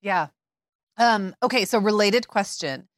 Yeah. 0.00 0.28
Um, 0.96 1.34
okay, 1.42 1.64
so 1.64 1.78
related 1.78 2.28
question. 2.28 2.88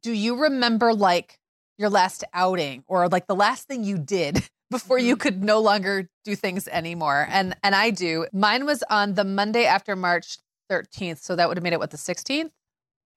Do 0.00 0.12
you 0.12 0.36
remember 0.36 0.94
like 0.94 1.38
your 1.78 1.90
last 1.90 2.24
outing 2.32 2.82
or 2.88 3.08
like 3.08 3.26
the 3.26 3.34
last 3.36 3.68
thing 3.68 3.84
you 3.84 3.98
did 3.98 4.48
before 4.70 4.98
you 4.98 5.16
Mhm. 5.16 5.20
could 5.20 5.44
no 5.44 5.60
longer 5.60 6.08
do 6.24 6.34
things 6.34 6.66
anymore? 6.68 7.26
And 7.30 7.54
and 7.62 7.74
I 7.74 7.90
do. 7.90 8.26
Mine 8.32 8.64
was 8.64 8.82
on 8.88 9.14
the 9.14 9.24
Monday 9.24 9.64
after 9.66 9.94
March 9.94 10.38
13th, 10.70 11.22
so 11.22 11.36
that 11.36 11.46
would 11.48 11.56
have 11.58 11.62
made 11.62 11.72
it 11.74 11.78
what 11.78 11.90
the 11.90 11.98
16th? 11.98 12.52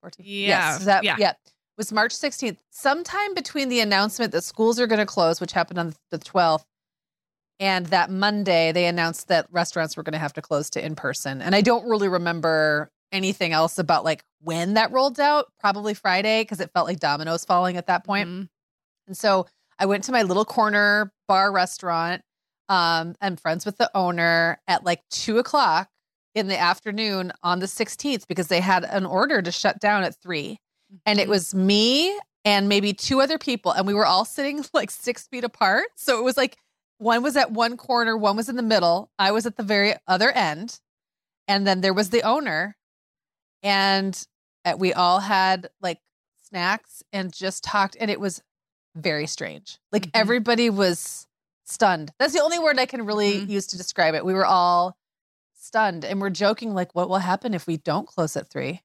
14th? 0.04 0.26
Yeah, 0.26 0.48
Yes, 0.74 0.86
that 0.86 1.04
yeah. 1.04 1.16
yeah. 1.18 1.34
Was 1.80 1.94
March 1.94 2.14
16th. 2.14 2.58
Sometime 2.72 3.34
between 3.34 3.70
the 3.70 3.80
announcement 3.80 4.34
that 4.34 4.44
schools 4.44 4.82
are 4.82 4.86
going 4.86 5.00
to 5.00 5.06
close, 5.06 5.40
which 5.40 5.54
happened 5.54 5.80
on 5.80 5.94
the 6.12 6.20
12th, 6.20 6.66
and 7.58 7.86
that 7.86 8.12
Monday 8.12 8.74
they 8.74 8.86
announced 8.86 9.30
that 9.30 9.48
restaurants 9.50 9.96
were 9.96 10.04
going 10.04 10.12
to 10.12 10.20
have 10.20 10.34
to 10.34 10.42
close 10.42 10.70
to 10.72 10.86
in 10.86 10.94
person. 10.94 11.42
And 11.42 11.56
I 11.56 11.62
don't 11.62 11.88
really 11.88 12.10
remember 12.10 12.92
anything 13.14 13.54
else 13.54 13.80
about 13.80 14.04
like 14.04 14.26
when 14.42 14.74
that 14.74 14.92
rolled 14.92 15.22
out. 15.22 15.54
Probably 15.58 15.94
Friday 15.94 16.42
because 16.42 16.60
it 16.60 16.70
felt 16.74 16.86
like 16.86 17.00
dominoes 17.00 17.46
falling 17.46 17.78
at 17.78 17.88
that 17.88 18.04
point. 18.04 18.28
Mhm. 18.28 18.50
And 19.08 19.18
so 19.18 19.48
I 19.80 19.86
went 19.86 20.04
to 20.04 20.12
my 20.12 20.24
little 20.24 20.44
corner 20.44 21.14
bar 21.30 21.50
restaurant. 21.50 22.24
Um, 22.68 23.16
I'm 23.22 23.38
friends 23.38 23.66
with 23.66 23.78
the 23.78 23.90
owner 23.96 24.60
at 24.68 24.84
like 24.84 25.02
two 25.10 25.38
o'clock 25.38 25.90
in 26.36 26.50
the 26.50 26.60
afternoon 26.60 27.32
on 27.42 27.60
the 27.60 27.68
16th 27.68 28.28
because 28.28 28.50
they 28.50 28.60
had 28.60 28.84
an 28.84 29.06
order 29.06 29.42
to 29.42 29.52
shut 29.52 29.80
down 29.80 30.04
at 30.04 30.22
three. 30.22 30.60
And 31.06 31.20
it 31.20 31.28
Mhm. 31.28 31.30
was 31.32 31.54
me 31.56 32.18
and 32.46 32.68
maybe 32.70 32.94
two 32.94 33.22
other 33.22 33.38
people. 33.38 33.72
And 33.72 33.86
we 33.86 33.94
were 33.94 34.06
all 34.06 34.26
sitting 34.26 34.64
like 34.74 34.90
six 34.92 35.28
feet 35.28 35.44
apart. 35.44 35.88
So 35.96 36.20
it 36.20 36.24
was 36.24 36.38
like 36.38 36.58
one 36.98 37.24
was 37.24 37.36
at 37.38 37.52
one 37.52 37.78
corner, 37.78 38.18
one 38.18 38.36
was 38.36 38.50
in 38.50 38.56
the 38.56 38.64
middle. 38.64 39.12
I 39.20 39.32
was 39.32 39.46
at 39.46 39.56
the 39.58 39.64
very 39.64 39.96
other 40.08 40.32
end. 40.32 40.80
And 41.48 41.66
then 41.66 41.82
there 41.82 41.94
was 41.94 42.10
the 42.10 42.24
owner. 42.24 42.76
And 43.64 44.22
uh, 44.66 44.76
we 44.78 44.94
all 44.94 45.20
had 45.20 45.70
like 45.82 46.00
snacks 46.44 47.04
and 47.14 47.34
just 47.34 47.64
talked. 47.64 47.96
And 48.00 48.10
it 48.12 48.20
was 48.20 48.42
very 48.96 49.28
strange. 49.28 49.78
Like 49.92 50.08
Mhm. 50.08 50.12
everybody 50.14 50.70
was 50.70 51.28
stunned. 51.66 52.12
That's 52.20 52.34
the 52.34 52.42
only 52.42 52.60
word 52.60 52.80
I 52.80 52.86
can 52.86 53.06
really 53.06 53.42
Mhm. 53.42 53.50
use 53.50 53.68
to 53.68 53.78
describe 53.78 54.16
it. 54.16 54.26
We 54.26 54.34
were 54.34 54.46
all 54.46 54.98
stunned 55.54 56.04
and 56.04 56.20
we're 56.20 56.32
joking, 56.32 56.74
like, 56.74 56.96
what 56.96 57.10
will 57.10 57.20
happen 57.20 57.54
if 57.54 57.68
we 57.68 57.78
don't 57.78 58.08
close 58.08 58.36
at 58.36 58.50
three? 58.50 58.82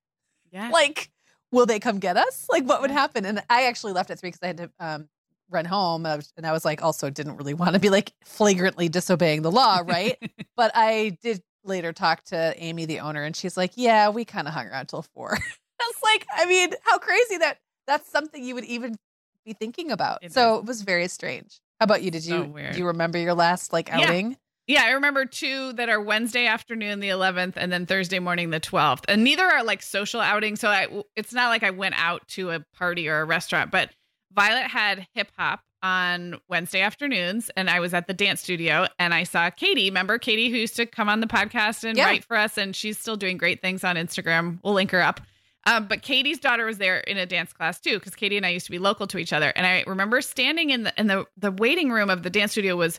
yeah. 0.53 0.69
like 0.69 1.11
will 1.55 1.67
they 1.67 1.81
come 1.81 1.99
get 1.99 2.17
us? 2.17 2.47
Like 2.51 2.65
what 2.65 2.81
would 2.83 2.91
happen? 2.91 3.25
And 3.25 3.43
i 3.49 3.65
actually 3.65 3.93
left 3.93 4.11
at 4.11 4.19
three 4.19 4.29
because 4.29 4.43
i 4.43 4.47
had 4.49 4.57
to 4.59 4.71
um, 4.81 5.09
run 5.51 5.65
home 5.65 6.05
and 6.05 6.13
I, 6.13 6.17
was, 6.17 6.33
and 6.37 6.47
I 6.47 6.53
was 6.53 6.65
like 6.65 6.83
also 6.83 7.11
didn't 7.11 7.37
really 7.37 7.55
want 7.55 7.75
to 7.75 7.81
be 7.81 7.91
like 7.91 8.13
flagrantly 8.25 8.89
disobeying 8.89 9.43
the 9.43 9.51
law 9.51 9.81
right? 9.85 10.17
But 10.57 10.73
i 10.75 11.17
did 11.23 11.43
later 11.65 11.93
talk 11.93 12.23
to 12.25 12.55
amy 12.59 12.85
the 12.85 13.01
owner 13.01 13.23
and 13.25 13.35
she's 13.35 13.57
like 13.57 13.73
yeah 13.75 14.11
we 14.11 14.25
kind 14.25 14.47
of 14.47 14.55
hung 14.55 14.67
around 14.67 14.87
till 14.87 15.03
four. 15.03 15.33
I 15.81 15.85
was 15.87 15.97
like 16.03 16.27
i 16.37 16.47
mean 16.47 16.71
how 16.83 16.99
crazy 16.99 17.39
that 17.39 17.59
that's 17.87 18.11
something 18.11 18.43
you 18.43 18.55
would 18.55 18.65
even 18.65 18.97
be 19.45 19.53
thinking 19.53 19.91
about. 19.91 20.21
It 20.23 20.33
so 20.33 20.55
is. 20.55 20.61
it 20.61 20.67
was 20.67 20.83
very 20.83 21.09
strange. 21.09 21.61
How 21.81 21.85
about 21.85 22.03
you? 22.03 22.11
Did 22.11 22.25
you 22.25 22.55
you 22.75 22.87
remember 22.87 23.19
your 23.19 23.35
last 23.35 23.73
like 23.73 23.93
outing? 23.93 24.31
Yeah, 24.31 24.37
I 24.69 24.93
remember 24.93 25.27
two 25.27 25.73
that 25.75 25.89
are 25.89 26.01
Wednesday 26.01 26.47
afternoon, 26.47 27.01
the 27.01 27.09
11th, 27.11 27.55
and 27.57 27.71
then 27.73 27.87
Thursday 27.87 28.19
morning, 28.19 28.51
the 28.51 28.61
12th. 28.61 29.05
And 29.09 29.23
neither 29.23 29.45
are 29.45 29.63
like 29.63 29.83
social 29.83 30.21
outings. 30.21 30.61
So 30.61 30.69
I, 30.69 30.87
it's 31.17 31.33
not 31.35 31.49
like 31.49 31.63
I 31.63 31.71
went 31.71 31.95
out 31.99 32.27
to 32.29 32.51
a 32.51 32.61
party 32.77 33.09
or 33.09 33.21
a 33.21 33.25
restaurant, 33.25 33.71
but 33.71 33.91
Violet 34.33 34.67
had 34.69 35.07
hip 35.15 35.31
hop 35.37 35.61
on 35.83 36.41
Wednesday 36.49 36.81
afternoons, 36.81 37.51
and 37.59 37.69
I 37.69 37.79
was 37.81 37.93
at 37.93 38.07
the 38.07 38.15
dance 38.15 38.41
studio 38.41 38.87
and 38.99 39.13
I 39.13 39.25
saw 39.25 39.51
Katie. 39.51 39.91
Remember 39.91 40.17
Katie, 40.17 40.49
who 40.49 40.57
used 40.57 40.77
to 40.77 40.87
come 40.87 41.11
on 41.11 41.21
the 41.21 41.27
podcast 41.27 41.85
and 41.85 41.99
Yeah. 41.99 42.07
write 42.07 42.25
for 42.25 42.37
us, 42.39 42.57
and 42.57 42.75
she's 42.75 42.99
still 42.99 43.17
doing 43.17 43.37
great 43.37 43.61
things 43.61 43.85
on 43.85 43.97
Instagram. 43.97 44.61
We'll 44.65 44.73
link 44.73 44.91
her 44.93 45.03
up. 45.03 45.21
Um, 45.67 45.87
but 45.87 46.01
Katie's 46.03 46.39
daughter 46.39 46.65
was 46.65 46.79
there 46.79 46.99
in 47.01 47.17
a 47.19 47.27
dance 47.27 47.53
class 47.53 47.81
too, 47.81 47.99
because 47.99 48.15
Katie 48.15 48.37
and 48.39 48.45
I 48.47 48.51
used 48.51 48.65
to 48.67 48.71
be 48.73 48.79
local 48.79 49.07
to 49.09 49.19
each 49.19 49.33
other. 49.35 49.53
And 49.55 49.67
I 49.67 49.85
remember 49.87 50.21
standing 50.23 50.71
in 50.71 50.85
the 50.85 50.93
in 50.99 51.07
the 51.07 51.27
the 51.37 51.51
waiting 51.53 51.91
room 51.91 52.09
of 52.11 52.23
the 52.23 52.31
dance 52.31 52.53
studio 52.53 52.77
was 52.77 52.99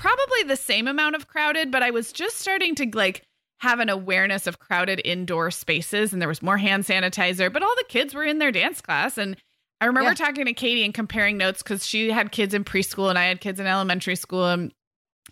probably 0.00 0.42
the 0.44 0.56
same 0.56 0.88
amount 0.88 1.14
of 1.14 1.28
crowded, 1.28 1.70
but 1.70 1.82
I 1.82 1.90
was 1.90 2.12
just 2.12 2.38
starting 2.38 2.74
to 2.76 2.90
like 2.94 3.22
have 3.58 3.80
an 3.80 3.90
awareness 3.90 4.46
of 4.46 4.58
crowded 4.58 5.00
indoor 5.04 5.50
spaces 5.50 6.12
and 6.12 6.20
there 6.22 6.28
was 6.28 6.42
more 6.42 6.56
hand 6.56 6.84
sanitizer, 6.84 7.52
but 7.52 7.62
all 7.62 7.74
the 7.76 7.84
kids 7.88 8.14
were 8.14 8.24
in 8.24 8.38
their 8.38 8.50
dance 8.50 8.80
class. 8.80 9.18
And 9.18 9.36
I 9.80 9.84
remember 9.84 10.10
Yeah. 10.10 10.14
talking 10.14 10.46
to 10.46 10.54
Katie 10.54 10.84
and 10.84 10.94
comparing 10.94 11.36
notes 11.36 11.62
because 11.62 11.86
she 11.86 12.10
had 12.10 12.32
kids 12.32 12.54
in 12.54 12.64
preschool 12.64 13.10
and 13.10 13.18
I 13.18 13.24
had 13.26 13.42
kids 13.42 13.60
in 13.60 13.66
elementary 13.66 14.16
school 14.16 14.48
and, 14.48 14.72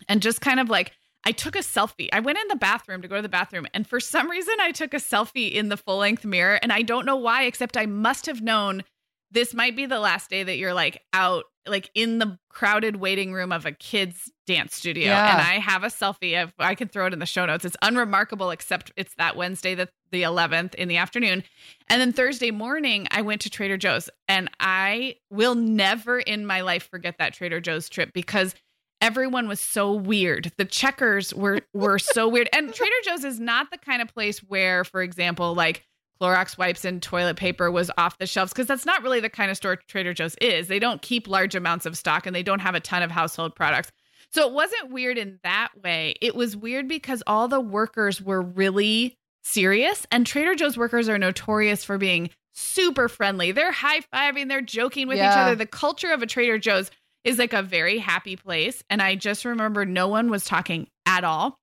and 0.08 0.20
just 0.20 0.42
kind 0.42 0.60
of 0.60 0.68
like 0.68 0.92
I 1.24 1.32
took 1.32 1.56
a 1.56 1.60
selfie. 1.60 2.08
I 2.12 2.20
went 2.20 2.38
in 2.38 2.48
the 2.48 2.56
bathroom 2.56 3.02
to 3.02 3.08
go 3.08 3.16
to 3.16 3.22
the 3.22 3.28
bathroom, 3.28 3.66
and 3.74 3.86
for 3.86 3.98
some 3.98 4.30
reason, 4.30 4.54
I 4.60 4.70
took 4.70 4.94
a 4.94 4.98
selfie 4.98 5.50
in 5.52 5.68
the 5.68 5.76
full 5.76 5.98
length 5.98 6.24
mirror. 6.24 6.60
And 6.62 6.72
I 6.72 6.82
don't 6.82 7.04
know 7.04 7.16
why, 7.16 7.42
except 7.42 7.76
I 7.76 7.86
must 7.86 8.26
have 8.26 8.40
known 8.40 8.84
this 9.30 9.54
might 9.54 9.76
be 9.76 9.86
the 9.86 10.00
last 10.00 10.30
day 10.30 10.42
that 10.42 10.56
you're 10.56 10.74
like 10.74 11.02
out, 11.12 11.44
like 11.66 11.90
in 11.94 12.18
the 12.18 12.38
crowded 12.48 12.96
waiting 12.96 13.32
room 13.32 13.52
of 13.52 13.66
a 13.66 13.72
kid's 13.72 14.30
dance 14.46 14.74
studio. 14.74 15.08
Yeah. 15.08 15.32
And 15.32 15.40
I 15.40 15.58
have 15.58 15.84
a 15.84 15.88
selfie 15.88 16.42
of, 16.42 16.52
I 16.58 16.74
can 16.74 16.88
throw 16.88 17.06
it 17.06 17.12
in 17.12 17.18
the 17.18 17.26
show 17.26 17.44
notes. 17.44 17.64
It's 17.64 17.76
unremarkable, 17.82 18.50
except 18.50 18.90
it's 18.96 19.14
that 19.16 19.36
Wednesday, 19.36 19.74
the, 19.74 19.88
the 20.10 20.22
11th 20.22 20.74
in 20.76 20.88
the 20.88 20.96
afternoon. 20.96 21.44
And 21.88 22.00
then 22.00 22.12
Thursday 22.12 22.50
morning, 22.50 23.06
I 23.10 23.22
went 23.22 23.42
to 23.42 23.50
Trader 23.50 23.76
Joe's, 23.76 24.08
and 24.28 24.50
I 24.60 25.16
will 25.30 25.54
never 25.54 26.18
in 26.18 26.46
my 26.46 26.62
life 26.62 26.88
forget 26.90 27.16
that 27.18 27.34
Trader 27.34 27.60
Joe's 27.60 27.88
trip 27.88 28.12
because 28.14 28.54
everyone 29.00 29.48
was 29.48 29.60
so 29.60 29.92
weird. 29.92 30.52
The 30.56 30.64
checkers 30.64 31.34
were 31.34 31.60
were 31.72 31.98
so 31.98 32.28
weird. 32.28 32.48
And 32.52 32.72
Trader 32.72 32.96
Joe's 33.04 33.24
is 33.24 33.38
not 33.38 33.70
the 33.70 33.78
kind 33.78 34.02
of 34.02 34.08
place 34.08 34.38
where, 34.40 34.84
for 34.84 35.02
example, 35.02 35.54
like 35.54 35.84
Clorox 36.20 36.58
wipes 36.58 36.84
and 36.84 37.00
toilet 37.02 37.36
paper 37.36 37.70
was 37.70 37.90
off 37.96 38.18
the 38.18 38.26
shelves 38.26 38.52
because 38.52 38.66
that's 38.66 38.86
not 38.86 39.02
really 39.02 39.20
the 39.20 39.30
kind 39.30 39.50
of 39.50 39.56
store 39.56 39.76
Trader 39.88 40.12
Joe's 40.14 40.34
is. 40.40 40.68
They 40.68 40.78
don't 40.78 41.00
keep 41.00 41.28
large 41.28 41.54
amounts 41.54 41.86
of 41.86 41.96
stock 41.96 42.26
and 42.26 42.34
they 42.34 42.42
don't 42.42 42.58
have 42.60 42.74
a 42.74 42.80
ton 42.80 43.02
of 43.02 43.10
household 43.10 43.54
products. 43.54 43.90
So 44.30 44.46
it 44.46 44.52
wasn't 44.52 44.90
weird 44.90 45.16
in 45.16 45.38
that 45.42 45.68
way. 45.82 46.14
It 46.20 46.34
was 46.34 46.56
weird 46.56 46.88
because 46.88 47.22
all 47.26 47.48
the 47.48 47.60
workers 47.60 48.20
were 48.20 48.42
really 48.42 49.16
serious 49.42 50.06
and 50.10 50.26
Trader 50.26 50.54
Joe's 50.54 50.76
workers 50.76 51.08
are 51.08 51.18
notorious 51.18 51.84
for 51.84 51.98
being 51.98 52.30
super 52.52 53.08
friendly. 53.08 53.52
They're 53.52 53.72
high-fiving, 53.72 54.48
they're 54.48 54.60
joking 54.60 55.06
with 55.08 55.18
each 55.18 55.22
other. 55.22 55.54
The 55.54 55.66
culture 55.66 56.10
of 56.10 56.20
a 56.22 56.26
Trader 56.26 56.58
Joe's 56.58 56.90
is 57.24 57.38
like 57.38 57.52
a 57.52 57.62
very 57.62 57.98
happy 57.98 58.36
place 58.36 58.82
and 58.90 59.00
I 59.00 59.14
just 59.14 59.44
remember 59.44 59.86
no 59.86 60.08
one 60.08 60.30
was 60.30 60.44
talking 60.44 60.88
at 61.06 61.22
all. 61.24 61.58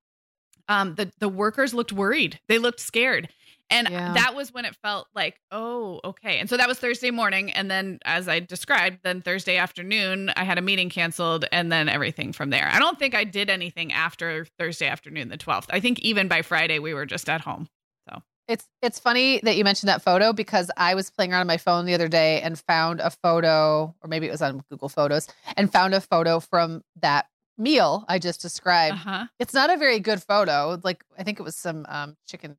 Um 0.68 0.94
the 0.94 1.12
the 1.20 1.28
workers 1.28 1.74
looked 1.74 1.92
worried. 1.92 2.40
They 2.48 2.58
looked 2.58 2.80
scared. 2.80 3.28
And 3.70 3.88
Yeah. 3.90 4.12
that 4.14 4.34
was 4.34 4.52
when 4.52 4.64
it 4.64 4.76
felt 4.76 5.08
like, 5.14 5.40
oh, 5.50 6.00
okay. 6.04 6.38
And 6.38 6.48
so 6.48 6.56
that 6.56 6.68
was 6.68 6.78
Thursday 6.78 7.10
morning. 7.10 7.50
And 7.50 7.70
then, 7.70 7.98
as 8.04 8.28
I 8.28 8.38
described, 8.40 9.00
then 9.02 9.22
Thursday 9.22 9.56
afternoon, 9.56 10.30
I 10.36 10.44
had 10.44 10.56
a 10.58 10.62
meeting 10.62 10.88
canceled 10.88 11.44
and 11.50 11.72
then 11.72 11.88
everything 11.88 12.32
from 12.32 12.50
there. 12.50 12.68
I 12.72 12.78
don't 12.78 12.98
think 12.98 13.14
I 13.14 13.24
did 13.24 13.50
anything 13.50 13.92
after 13.92 14.46
Thursday 14.58 14.86
afternoon, 14.86 15.28
the 15.28 15.36
12th. 15.38 15.66
I 15.70 15.80
think 15.80 15.98
even 16.00 16.28
by 16.28 16.42
Friday, 16.42 16.78
we 16.78 16.94
were 16.94 17.06
just 17.06 17.28
at 17.28 17.40
home. 17.40 17.68
So 18.08 18.22
it's 18.46 18.68
it's 18.82 19.00
funny 19.00 19.40
that 19.42 19.56
you 19.56 19.64
mentioned 19.64 19.88
that 19.88 20.02
photo 20.02 20.32
because 20.32 20.70
I 20.76 20.94
was 20.94 21.10
playing 21.10 21.32
around 21.32 21.40
on 21.40 21.46
my 21.48 21.56
phone 21.56 21.86
the 21.86 21.94
other 21.94 22.06
day 22.08 22.40
and 22.42 22.56
found 22.56 23.00
a 23.00 23.10
photo, 23.10 23.94
or 24.00 24.08
maybe 24.08 24.26
it 24.28 24.30
was 24.30 24.42
on 24.42 24.62
Google 24.70 24.88
Photos, 24.88 25.26
and 25.56 25.72
found 25.72 25.92
a 25.94 26.00
photo 26.00 26.38
from 26.38 26.82
that 27.02 27.26
meal 27.58 28.04
I 28.06 28.18
just 28.20 28.40
described. 28.42 28.98
huh. 28.98 29.26
It's 29.40 29.54
not 29.54 29.70
a 29.70 29.76
very 29.76 29.98
good 29.98 30.22
photo. 30.22 30.78
Like 30.84 31.02
I 31.18 31.24
think 31.24 31.40
it 31.40 31.42
was 31.42 31.56
some 31.56 31.84
um 31.88 32.16
chicken, 32.28 32.56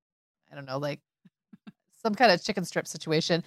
I 0.51 0.55
don't 0.55 0.65
know, 0.65 0.77
like 0.77 0.99
some 2.03 2.15
kind 2.15 2.31
of 2.31 2.43
chicken 2.43 2.65
strip 2.65 2.87
situation. 2.87 3.43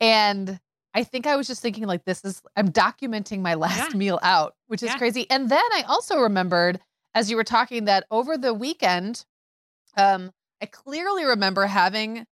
And 0.00 0.60
I 0.94 1.04
think 1.04 1.26
I 1.26 1.36
was 1.36 1.46
just 1.46 1.60
thinking 1.62 1.84
like 1.86 2.04
this 2.04 2.24
is 2.24 2.42
I'm 2.56 2.68
documenting 2.68 3.40
my 3.40 3.54
last 3.54 3.92
Yeah. 3.92 3.98
meal 3.98 4.18
out, 4.22 4.54
which 4.66 4.82
is 4.82 4.88
Yeah. 4.90 4.98
crazy. 4.98 5.28
And 5.30 5.48
then 5.48 5.58
I 5.72 5.84
also 5.88 6.18
remembered 6.20 6.80
as 7.14 7.30
you 7.30 7.36
were 7.36 7.44
talking 7.44 7.86
that 7.86 8.04
over 8.10 8.36
the 8.36 8.52
weekend, 8.52 9.24
um, 9.96 10.32
I 10.62 10.66
clearly 10.66 11.24
remember 11.24 11.66
having 11.66 12.26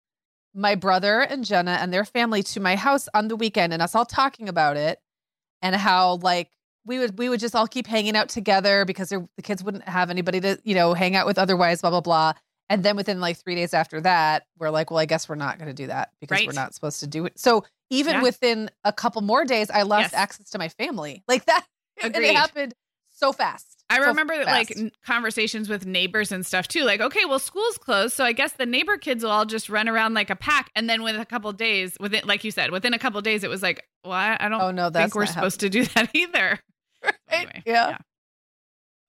my 0.53 0.75
brother 0.75 1.21
and 1.21 1.43
Jenna 1.43 1.71
and 1.81 1.91
their 1.93 2.05
family 2.05 2.41
to 2.43 2.59
my 2.59 2.75
house 2.75 3.09
on 3.13 3.27
the 3.27 3.35
weekend 3.35 3.73
and 3.73 3.81
us 3.81 3.93
all 3.95 4.05
talking 4.05 4.47
about 4.47 4.77
it 4.77 4.99
and 5.61 5.75
how 5.75 6.15
like 6.17 6.49
we 6.85 6.99
would 6.99 7.17
we 7.17 7.29
would 7.29 7.39
just 7.39 7.55
all 7.55 7.67
keep 7.67 7.87
hanging 7.87 8.15
out 8.15 8.29
together 8.29 8.85
because 8.85 9.09
there, 9.09 9.27
the 9.35 9.41
kids 9.41 9.63
wouldn't 9.63 9.87
have 9.89 10.09
anybody 10.09 10.39
to 10.41 10.59
you 10.63 10.75
know 10.75 10.93
hang 10.93 11.15
out 11.15 11.25
with 11.25 11.37
otherwise 11.37 11.81
blah 11.81 11.89
blah 11.89 12.01
blah 12.01 12.33
And 12.69 12.83
then 12.83 12.95
within 12.95 13.19
like 13.21 13.37
three 13.37 13.55
days 13.55 13.73
after 13.73 14.01
that, 14.01 14.45
we're 14.57 14.69
like, 14.71 14.89
well, 14.89 14.97
I 14.99 15.05
guess 15.05 15.29
we're 15.29 15.35
not 15.35 15.57
going 15.59 15.67
to 15.67 15.73
do 15.73 15.87
that 15.87 16.11
because 16.19 16.35
Right. 16.39 16.47
we're 16.47 16.53
not 16.53 16.73
supposed 16.73 16.99
to 17.01 17.07
do 17.07 17.25
it. 17.25 17.37
So 17.39 17.63
even 17.91 18.15
Yeah. 18.15 18.21
within 18.23 18.69
a 18.83 18.91
couple 18.91 19.21
more 19.21 19.45
days, 19.45 19.69
I 19.69 19.83
lost 19.83 20.11
Yes. 20.11 20.13
access 20.13 20.49
to 20.51 20.57
my 20.57 20.69
family. 20.69 21.23
Like 21.27 21.45
that. 21.45 21.65
And 22.01 22.15
it 22.15 22.35
happened 22.35 22.73
so 23.09 23.31
fast. 23.31 23.83
I 23.89 23.97
So 23.97 24.07
remember 24.07 24.43
like 24.45 24.75
conversations 25.05 25.69
with 25.69 25.85
neighbors 25.85 26.31
and 26.31 26.43
stuff 26.43 26.67
too. 26.67 26.83
Like, 26.83 27.01
okay, 27.01 27.23
well, 27.25 27.37
school's 27.39 27.77
closed, 27.77 28.13
so 28.15 28.23
I 28.25 28.31
guess 28.31 28.53
the 28.53 28.65
neighbor 28.65 28.97
kids 28.97 29.23
will 29.23 29.29
all 29.31 29.45
just 29.45 29.69
run 29.69 29.87
around 29.87 30.15
like 30.15 30.31
a 30.31 30.35
pack. 30.35 30.71
And 30.75 30.89
then 30.89 31.03
within 31.03 31.21
a 31.21 31.25
couple 31.25 31.53
days, 31.53 31.95
within, 31.99 32.21
like 32.25 32.43
you 32.43 32.49
said, 32.51 32.71
within 32.71 32.93
a 32.95 32.99
couple 32.99 33.21
days, 33.21 33.43
it 33.43 33.49
was 33.49 33.61
like, 33.61 33.87
well, 34.03 34.13
I 34.13 34.37
I 34.39 34.49
don't 34.49 34.59
oh 34.59 34.71
no, 34.71 34.89
that's 34.89 35.13
think 35.13 35.15
we're 35.15 35.27
supposed 35.27 35.59
to 35.59 35.69
do 35.69 35.85
that 35.95 36.09
either. 36.13 36.59
happening. 37.03 37.19
Anyway, 37.29 37.63
yeah. 37.67 37.97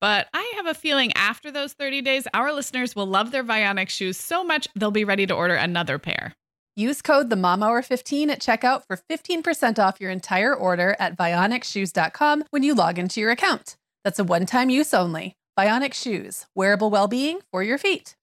But 0.00 0.28
I 0.34 0.52
have 0.56 0.66
a 0.66 0.74
feeling 0.74 1.12
after 1.14 1.50
those 1.50 1.72
30 1.72 2.02
days, 2.02 2.26
our 2.34 2.52
listeners 2.52 2.94
will 2.94 3.06
love 3.06 3.30
their 3.30 3.44
Vionic 3.44 3.88
shoes 3.88 4.16
so 4.18 4.44
much 4.44 4.68
they'll 4.74 4.90
be 4.90 5.04
ready 5.04 5.26
to 5.26 5.34
order 5.34 5.54
another 5.54 5.98
pair. 5.98 6.34
Use 6.74 7.00
code 7.00 7.30
the 7.30 7.36
Mom 7.36 7.62
Hour 7.62 7.80
15 7.80 8.28
at 8.28 8.40
checkout 8.40 8.82
for 8.86 8.98
15% 9.10 9.78
off 9.78 9.98
your 9.98 10.10
entire 10.10 10.54
order 10.54 10.94
at 10.98 11.16
vionicshoes.com 11.16 12.44
when 12.50 12.62
you 12.62 12.74
log 12.74 12.98
into 12.98 13.20
your 13.20 13.30
account. 13.30 13.76
That's 14.04 14.18
a 14.18 14.24
one-time 14.24 14.68
use 14.68 14.92
only. 14.92 15.36
Vionic 15.58 15.94
Shoes, 15.94 16.44
wearable 16.54 16.90
well-being 16.90 17.40
for 17.50 17.62
your 17.62 17.78
feet. 17.78 18.14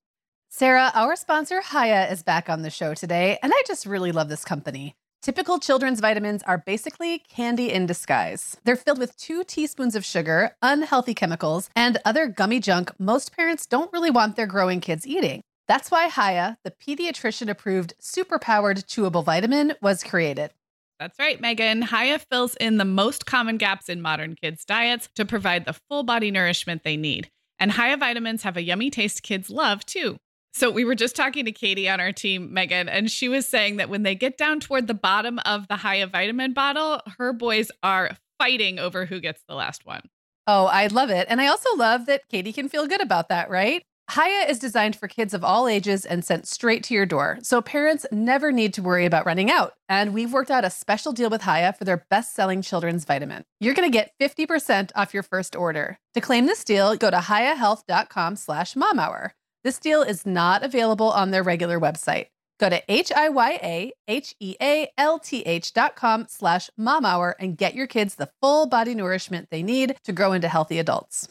Sarah, 0.50 0.92
our 0.94 1.16
sponsor 1.16 1.64
Hiya 1.72 2.12
is 2.12 2.22
back 2.22 2.48
on 2.48 2.62
the 2.62 2.70
show 2.70 2.94
today, 2.94 3.40
and 3.42 3.52
I 3.54 3.64
just 3.66 3.88
really 3.88 4.12
love 4.12 4.30
this 4.30 4.46
company. 4.46 4.96
Typical 5.24 5.58
children's 5.58 6.02
vitamins 6.02 6.44
are 6.44 6.58
basically 6.58 7.20
candy 7.20 7.72
in 7.72 7.86
disguise. 7.86 8.58
They're 8.66 8.76
filled 8.76 9.00
with 9.00 9.16
two 9.16 9.46
teaspoons 9.46 9.96
of 9.96 10.04
sugar, 10.04 10.58
unhealthy 10.62 11.14
chemicals, 11.14 11.70
and 11.78 11.98
other 12.04 12.28
gummy 12.28 12.60
junk 12.60 12.92
most 13.00 13.34
parents 13.34 13.66
don't 13.66 13.92
really 13.94 14.12
want 14.12 14.36
their 14.36 14.48
growing 14.48 14.82
kids 14.82 15.08
eating. 15.08 15.40
That's 15.66 15.90
why 15.90 16.10
Hiya, 16.10 16.58
the 16.66 16.72
pediatrician 16.72 17.50
approved 17.50 17.94
superpowered 18.02 18.84
chewable 18.84 19.24
vitamin, 19.24 19.76
was 19.82 20.04
created. 20.04 20.52
That's 21.00 21.18
right, 21.18 21.40
Meagan. 21.40 21.84
Hiya 21.84 22.20
fills 22.30 22.58
in 22.58 22.76
the 22.76 22.84
most 22.84 23.26
common 23.26 23.56
gaps 23.56 23.88
in 23.88 24.02
modern 24.02 24.36
kids' 24.36 24.66
diets 24.66 25.08
to 25.16 25.24
provide 25.24 25.64
the 25.64 25.80
full 25.88 26.04
body 26.04 26.32
nourishment 26.32 26.84
they 26.84 26.98
need. 26.98 27.30
And 27.60 27.72
Hiya 27.72 27.96
vitamins 27.96 28.44
have 28.44 28.58
a 28.58 28.62
yummy 28.62 28.90
taste 28.90 29.24
kids 29.24 29.50
love 29.50 29.86
too. 29.86 30.18
So 30.56 30.70
we 30.70 30.86
were 30.86 30.96
just 30.96 31.16
talking 31.16 31.46
to 31.46 31.52
Katie 31.52 31.90
on 31.90 32.00
our 32.00 32.12
team, 32.12 32.54
Meagan, 32.54 32.88
and 32.88 33.10
she 33.10 33.28
was 33.28 33.48
saying 33.48 33.78
that 33.78 33.90
when 33.90 34.04
they 34.04 34.14
get 34.14 34.38
down 34.38 34.60
toward 34.60 34.86
the 34.86 34.94
bottom 34.94 35.40
of 35.46 35.68
the 35.68 35.78
Hiya 35.78 36.08
vitamin 36.08 36.54
bottle, 36.54 37.02
her 37.18 37.34
boys 37.34 37.72
are 37.82 38.12
fighting 38.38 38.78
over 38.78 39.06
who 39.06 39.20
gets 39.20 39.42
the 39.48 39.56
last 39.56 39.84
one. 39.84 40.04
Oh, 40.46 40.66
I 40.66 40.88
love 40.88 41.10
it. 41.10 41.26
And 41.28 41.42
I 41.42 41.48
also 41.48 41.76
love 41.76 42.06
that 42.06 42.28
Katie 42.30 42.54
can 42.54 42.70
feel 42.70 42.86
good 42.86 43.02
about 43.02 43.30
that, 43.30 43.50
right? 43.50 43.84
Hiya 44.14 44.48
is 44.50 44.60
designed 44.60 44.96
for 44.96 45.08
kids 45.08 45.34
of 45.34 45.44
all 45.44 45.68
ages 45.68 46.06
and 46.06 46.24
sent 46.24 46.46
straight 46.46 46.84
to 46.84 46.94
your 46.94 47.06
door, 47.06 47.40
so 47.42 47.62
parents 47.62 48.06
never 48.12 48.52
need 48.52 48.74
to 48.74 48.84
worry 48.84 49.06
about 49.06 49.26
running 49.26 49.50
out. 49.50 49.74
And 49.88 50.14
we've 50.14 50.34
worked 50.34 50.52
out 50.52 50.66
a 50.66 50.70
special 50.70 51.14
deal 51.14 51.30
with 51.30 51.44
Hiya 51.44 51.74
for 51.74 51.86
their 51.86 52.06
best 52.10 52.36
selling 52.36 52.62
children's 52.62 53.06
vitamin. 53.06 53.44
You're 53.60 53.74
going 53.74 53.90
to 53.90 53.98
get 53.98 54.12
50% 54.22 54.92
off 54.94 55.14
your 55.14 55.24
first 55.24 55.56
order. 55.56 55.98
To 56.14 56.22
claim 56.22 56.46
this 56.46 56.64
deal, 56.64 56.96
go 56.96 57.10
to 57.10 57.18
hiyahealth.com 57.18 58.36
slash 58.36 58.76
mom 58.76 59.00
hour. 59.00 59.34
This 59.64 59.80
deal 59.80 60.02
is 60.02 60.26
not 60.26 60.64
available 60.64 61.10
on 61.10 61.32
their 61.32 61.44
regular 61.44 61.80
website. 61.80 62.28
Go 62.60 62.70
to 62.70 62.82
H-I-Y-A-H-E-A-L-T-H 62.88 63.94
dot 65.74 65.96
com 65.96 66.26
slash 66.30 66.70
mom 66.78 67.06
hour 67.06 67.36
and 67.40 67.58
get 67.58 67.74
your 67.76 67.88
kids 67.88 68.16
the 68.16 68.30
full 68.42 68.68
body 68.68 68.94
nourishment 68.96 69.50
they 69.50 69.64
need 69.64 69.96
to 70.04 70.12
grow 70.12 70.34
into 70.34 70.48
healthy 70.48 70.80
adults. 70.80 71.28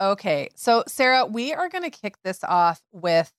Okay, 0.00 0.48
so 0.54 0.82
Sarah, 0.88 1.26
we 1.26 1.52
are 1.52 1.68
going 1.68 1.84
to 1.84 1.90
kick 1.90 2.16
this 2.24 2.42
off 2.44 2.80
with 2.92 3.32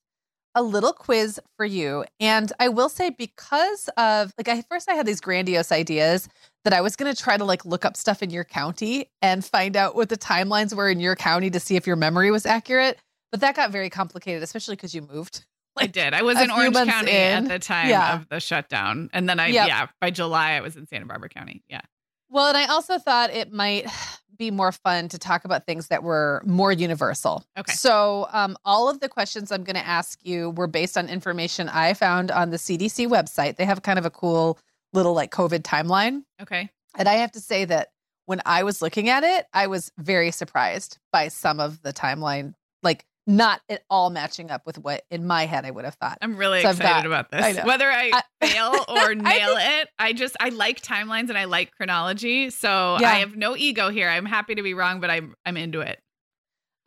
a 0.54 0.62
little 0.62 0.92
quiz 0.94 1.38
for 1.56 1.66
you. 1.66 2.04
And 2.18 2.50
I 2.58 2.70
will 2.70 2.88
say, 2.88 3.10
because 3.10 3.90
of 3.98 4.32
like, 4.38 4.48
I 4.48 4.62
first 4.62 4.90
I 4.90 4.94
had 4.94 5.04
these 5.04 5.20
grandiose 5.20 5.70
ideas 5.70 6.28
that 6.64 6.72
I 6.72 6.80
was 6.80 6.96
going 6.96 7.14
to 7.14 7.22
try 7.22 7.36
to 7.36 7.44
like 7.44 7.66
look 7.66 7.84
up 7.84 7.96
stuff 7.96 8.22
in 8.22 8.30
your 8.30 8.44
county 8.44 9.10
and 9.20 9.44
find 9.44 9.76
out 9.76 9.94
what 9.94 10.08
the 10.08 10.16
timelines 10.16 10.74
were 10.74 10.88
in 10.88 10.98
your 10.98 11.14
county 11.14 11.50
to 11.50 11.60
see 11.60 11.76
if 11.76 11.86
your 11.86 11.96
memory 11.96 12.30
was 12.30 12.46
accurate. 12.46 12.98
But 13.30 13.40
that 13.40 13.56
got 13.56 13.70
very 13.70 13.90
complicated, 13.90 14.42
especially 14.42 14.76
because 14.76 14.94
you 14.94 15.02
moved. 15.02 15.44
I 15.76 15.86
did. 15.86 16.14
I 16.14 16.22
was 16.22 16.40
in 16.40 16.50
Orange 16.50 16.74
County 16.74 17.10
in. 17.10 17.16
at 17.16 17.48
the 17.48 17.58
time 17.58 17.88
Yeah. 17.88 18.16
of 18.16 18.28
the 18.28 18.40
shutdown. 18.40 19.10
And 19.12 19.28
then 19.28 19.38
I, 19.38 19.48
Yep. 19.48 19.68
yeah, 19.68 19.86
by 20.00 20.10
July, 20.10 20.52
I 20.52 20.60
was 20.60 20.76
in 20.76 20.86
Santa 20.86 21.04
Barbara 21.06 21.28
County. 21.28 21.62
Yeah. 21.68 21.82
Well, 22.30 22.48
and 22.48 22.56
I 22.56 22.66
also 22.66 22.98
thought 22.98 23.30
it 23.30 23.52
might 23.52 23.86
be 24.38 24.50
more 24.50 24.72
fun 24.72 25.08
to 25.08 25.18
talk 25.18 25.44
about 25.44 25.64
things 25.66 25.88
that 25.88 26.02
were 26.02 26.42
more 26.44 26.70
universal. 26.72 27.44
Okay. 27.58 27.72
So, 27.72 28.28
um, 28.32 28.56
all 28.66 28.88
of 28.90 29.00
the 29.00 29.08
questions 29.08 29.50
I'm 29.50 29.64
going 29.64 29.76
to 29.76 29.86
ask 29.86 30.18
you 30.24 30.50
were 30.50 30.66
based 30.66 30.98
on 30.98 31.08
information 31.08 31.68
I 31.70 31.94
found 31.94 32.30
on 32.30 32.50
the 32.50 32.58
CDC 32.58 33.06
website. 33.08 33.56
They 33.56 33.64
have 33.64 33.82
kind 33.82 33.98
of 33.98 34.04
a 34.06 34.10
cool 34.10 34.58
little 34.92 35.14
like 35.14 35.30
COVID 35.30 35.60
timeline. 35.62 36.22
Okay. 36.40 36.68
And 36.98 37.08
I 37.08 37.14
have 37.14 37.32
to 37.32 37.40
say 37.40 37.64
that 37.66 37.88
when 38.26 38.40
I 38.46 38.62
was 38.62 38.82
looking 38.82 39.08
at 39.08 39.24
it, 39.24 39.46
I 39.54 39.66
was 39.68 39.90
very 39.98 40.30
surprised 40.30 40.98
by 41.12 41.28
some 41.28 41.60
of 41.60 41.80
the 41.82 41.92
timeline, 41.92 42.54
like 42.82 43.04
not 43.26 43.60
at 43.68 43.82
all 43.90 44.10
matching 44.10 44.50
up 44.50 44.64
with 44.66 44.78
what 44.78 45.02
in 45.10 45.26
my 45.26 45.46
head 45.46 45.64
I 45.64 45.70
would 45.72 45.84
have 45.84 45.94
thought. 45.94 46.18
I'm 46.22 46.36
really 46.36 46.62
So 46.62 46.70
excited 46.70 46.88
got- 47.02 47.06
about 47.06 47.30
this. 47.30 47.56
know. 47.56 47.64
Whether 47.64 47.90
I, 47.90 48.12
I- 48.14 48.22
fail 48.46 48.84
or 48.88 49.14
nail 49.14 49.56
it, 49.58 49.88
I 49.98 50.12
just 50.12 50.36
I 50.38 50.50
like 50.50 50.80
timelines 50.80 51.28
and 51.28 51.36
I 51.36 51.44
like 51.44 51.72
chronology. 51.72 52.50
So 52.50 52.98
Yeah. 53.00 53.10
I 53.10 53.14
have 53.16 53.34
no 53.36 53.56
ego 53.56 53.88
here. 53.90 54.08
I'm 54.08 54.26
happy 54.26 54.54
to 54.54 54.62
be 54.62 54.74
wrong, 54.74 55.00
but 55.00 55.10
I'm 55.10 55.34
I'm 55.44 55.56
into 55.56 55.80
it. 55.80 56.00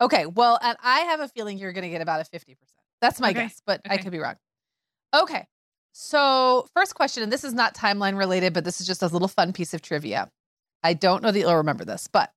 Okay. 0.00 0.24
Well, 0.26 0.58
and 0.62 0.78
I 0.82 1.00
have 1.00 1.20
a 1.20 1.28
feeling 1.28 1.58
you're 1.58 1.72
going 1.72 1.82
to 1.82 1.90
get 1.90 2.00
about 2.00 2.20
a 2.20 2.24
50%. 2.24 2.56
That's 3.02 3.20
my 3.20 3.30
Okay, 3.30 3.42
guess, 3.42 3.60
but 3.66 3.82
I 3.88 3.98
could 3.98 4.12
be 4.12 4.18
wrong. 4.18 4.36
Okay. 5.14 5.46
So, 5.92 6.66
first 6.74 6.94
question, 6.94 7.22
and 7.22 7.30
this 7.32 7.44
is 7.44 7.52
not 7.52 7.74
timeline 7.74 8.16
related, 8.16 8.52
but 8.54 8.64
this 8.64 8.80
is 8.80 8.86
just 8.86 9.02
a 9.02 9.08
little 9.08 9.28
fun 9.28 9.52
piece 9.52 9.74
of 9.74 9.82
trivia. 9.82 10.30
I 10.82 10.94
don't 10.94 11.22
know 11.22 11.30
that 11.32 11.38
you'll 11.38 11.56
remember 11.56 11.84
this, 11.84 12.08
but 12.10 12.30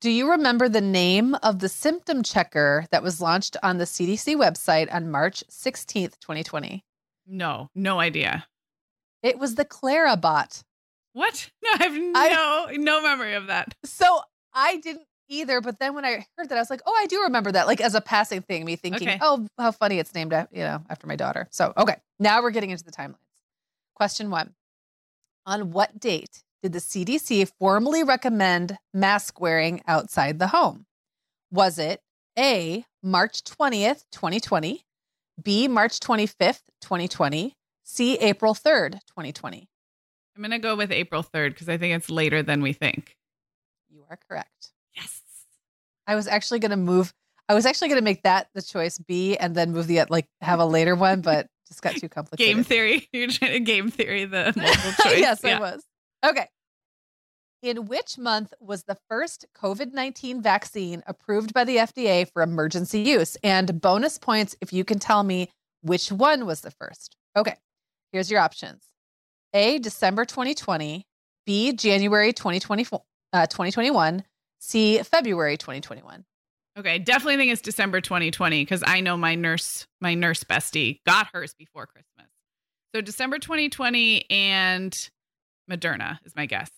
do 0.00 0.10
you 0.10 0.30
remember 0.30 0.68
the 0.68 0.80
name 0.80 1.34
of 1.42 1.58
the 1.58 1.68
symptom 1.68 2.22
checker 2.22 2.86
that 2.90 3.02
was 3.02 3.20
launched 3.20 3.56
on 3.62 3.78
the 3.78 3.84
CDC 3.84 4.34
website 4.36 4.92
on 4.92 5.10
March 5.10 5.44
16th, 5.50 6.18
2020? 6.20 6.84
No, 7.26 7.68
no 7.74 8.00
idea. 8.00 8.46
It 9.22 9.38
was 9.38 9.54
the 9.56 9.64
Clara 9.64 10.16
bot. 10.16 10.62
What? 11.12 11.50
No, 11.62 11.70
I 11.74 11.82
have 11.84 11.92
no 11.94 12.66
I- 12.68 12.76
no 12.78 13.02
memory 13.02 13.34
of 13.34 13.48
that. 13.48 13.74
So 13.84 14.22
I 14.54 14.78
didn't 14.78 15.04
either, 15.28 15.60
but 15.60 15.78
then 15.78 15.94
when 15.94 16.04
I 16.04 16.26
heard 16.36 16.48
that, 16.48 16.56
I 16.56 16.60
was 16.60 16.70
like, 16.70 16.80
oh, 16.86 16.96
I 16.98 17.06
do 17.06 17.22
remember 17.22 17.52
that, 17.52 17.66
like 17.68 17.80
as 17.80 17.94
a 17.94 18.00
passing 18.00 18.40
thing, 18.42 18.64
me 18.64 18.74
thinking, 18.76 19.08
Okay. 19.08 19.18
oh, 19.20 19.46
how 19.58 19.70
funny 19.70 19.98
it's 19.98 20.12
named, 20.14 20.32
you 20.50 20.62
know, 20.64 20.82
after 20.88 21.06
my 21.06 21.14
daughter. 21.16 21.46
So, 21.52 21.72
okay, 21.76 21.96
now 22.18 22.42
we're 22.42 22.50
getting 22.50 22.70
into 22.70 22.82
the 22.84 22.90
timelines. 22.90 23.14
Question 23.94 24.30
one 24.30 24.54
On 25.46 25.70
what 25.70 26.00
date 26.00 26.42
did 26.62 26.72
the 26.72 26.78
CDC 26.78 27.50
formally 27.58 28.02
recommend 28.02 28.76
mask 28.92 29.40
wearing 29.40 29.82
outside 29.86 30.38
the 30.38 30.48
home? 30.48 30.86
Was 31.50 31.78
it 31.78 32.00
A, 32.38 32.84
March 33.02 33.42
20th, 33.44 34.04
2020, 34.12 34.84
B, 35.42 35.68
March 35.68 35.98
25th, 36.00 36.60
2020, 36.82 37.56
C, 37.84 38.14
April 38.18 38.54
3rd, 38.54 38.92
2020? 39.08 39.68
I'm 40.36 40.42
gonna 40.42 40.58
go 40.58 40.76
with 40.76 40.92
April 40.92 41.22
3rd 41.22 41.50
because 41.50 41.68
I 41.68 41.76
think 41.76 41.94
it's 41.96 42.10
later 42.10 42.42
than 42.42 42.62
we 42.62 42.72
think. 42.72 43.16
You 43.88 44.04
are 44.08 44.18
correct. 44.28 44.72
Yes. 44.94 45.20
I 46.06 46.14
was 46.14 46.26
actually 46.26 46.58
going 46.60 46.70
to 46.70 46.76
move. 46.76 47.12
I 47.48 47.54
was 47.54 47.66
actually 47.66 47.88
going 47.88 48.00
to 48.00 48.04
make 48.04 48.22
that 48.22 48.48
the 48.54 48.62
choice 48.62 48.98
B 48.98 49.36
and 49.36 49.54
then 49.54 49.72
move 49.72 49.86
the 49.88 50.00
uh, 50.00 50.06
like 50.08 50.26
have 50.40 50.60
a 50.60 50.64
later 50.64 50.94
one, 50.94 51.20
but 51.20 51.46
just 51.68 51.82
got 51.82 51.96
too 51.96 52.08
complicated. 52.08 52.54
Game 52.54 52.64
theory. 52.64 53.08
You're 53.12 53.28
trying 53.28 53.52
to 53.52 53.60
game 53.60 53.90
theory 53.90 54.24
the 54.24 54.52
multiple 54.56 54.92
choice. 55.04 55.18
yes, 55.18 55.40
Yeah. 55.42 55.56
I 55.58 55.60
was. 55.60 55.84
Okay. 56.24 56.46
In 57.62 57.86
which 57.86 58.16
month 58.16 58.54
was 58.58 58.84
the 58.84 58.96
first 59.08 59.44
COVID 59.54 59.92
19 59.92 60.40
vaccine 60.42 61.02
approved 61.06 61.52
by 61.52 61.64
the 61.64 61.76
FDA 61.76 62.30
for 62.30 62.42
emergency 62.42 63.00
use? 63.00 63.36
And 63.42 63.80
bonus 63.80 64.18
points 64.18 64.56
if 64.60 64.72
you 64.72 64.84
can 64.84 64.98
tell 64.98 65.22
me 65.22 65.50
which 65.82 66.10
one 66.10 66.46
was 66.46 66.62
the 66.62 66.70
first. 66.70 67.16
Okay. 67.36 67.56
Here's 68.12 68.30
your 68.30 68.40
options 68.40 68.82
A, 69.52 69.78
December 69.78 70.24
2020, 70.24 71.04
B, 71.46 71.72
January 71.72 72.32
2020, 72.32 72.86
uh, 73.32 73.46
2021, 73.46 74.24
C, 74.58 75.02
February 75.02 75.56
2021. 75.56 76.24
Okay, 76.78 76.98
definitely 76.98 77.36
think 77.36 77.52
it's 77.52 77.60
December 77.60 78.00
2020 78.00 78.62
because 78.62 78.82
I 78.86 79.00
know 79.00 79.16
my 79.16 79.34
nurse, 79.34 79.86
my 80.00 80.14
nurse 80.14 80.44
bestie, 80.44 81.00
got 81.04 81.28
hers 81.32 81.54
before 81.54 81.86
Christmas. 81.86 82.28
So 82.94 83.00
December 83.00 83.38
2020 83.38 84.30
and 84.30 85.10
Moderna 85.70 86.18
is 86.24 86.34
my 86.34 86.46
guess. 86.46 86.70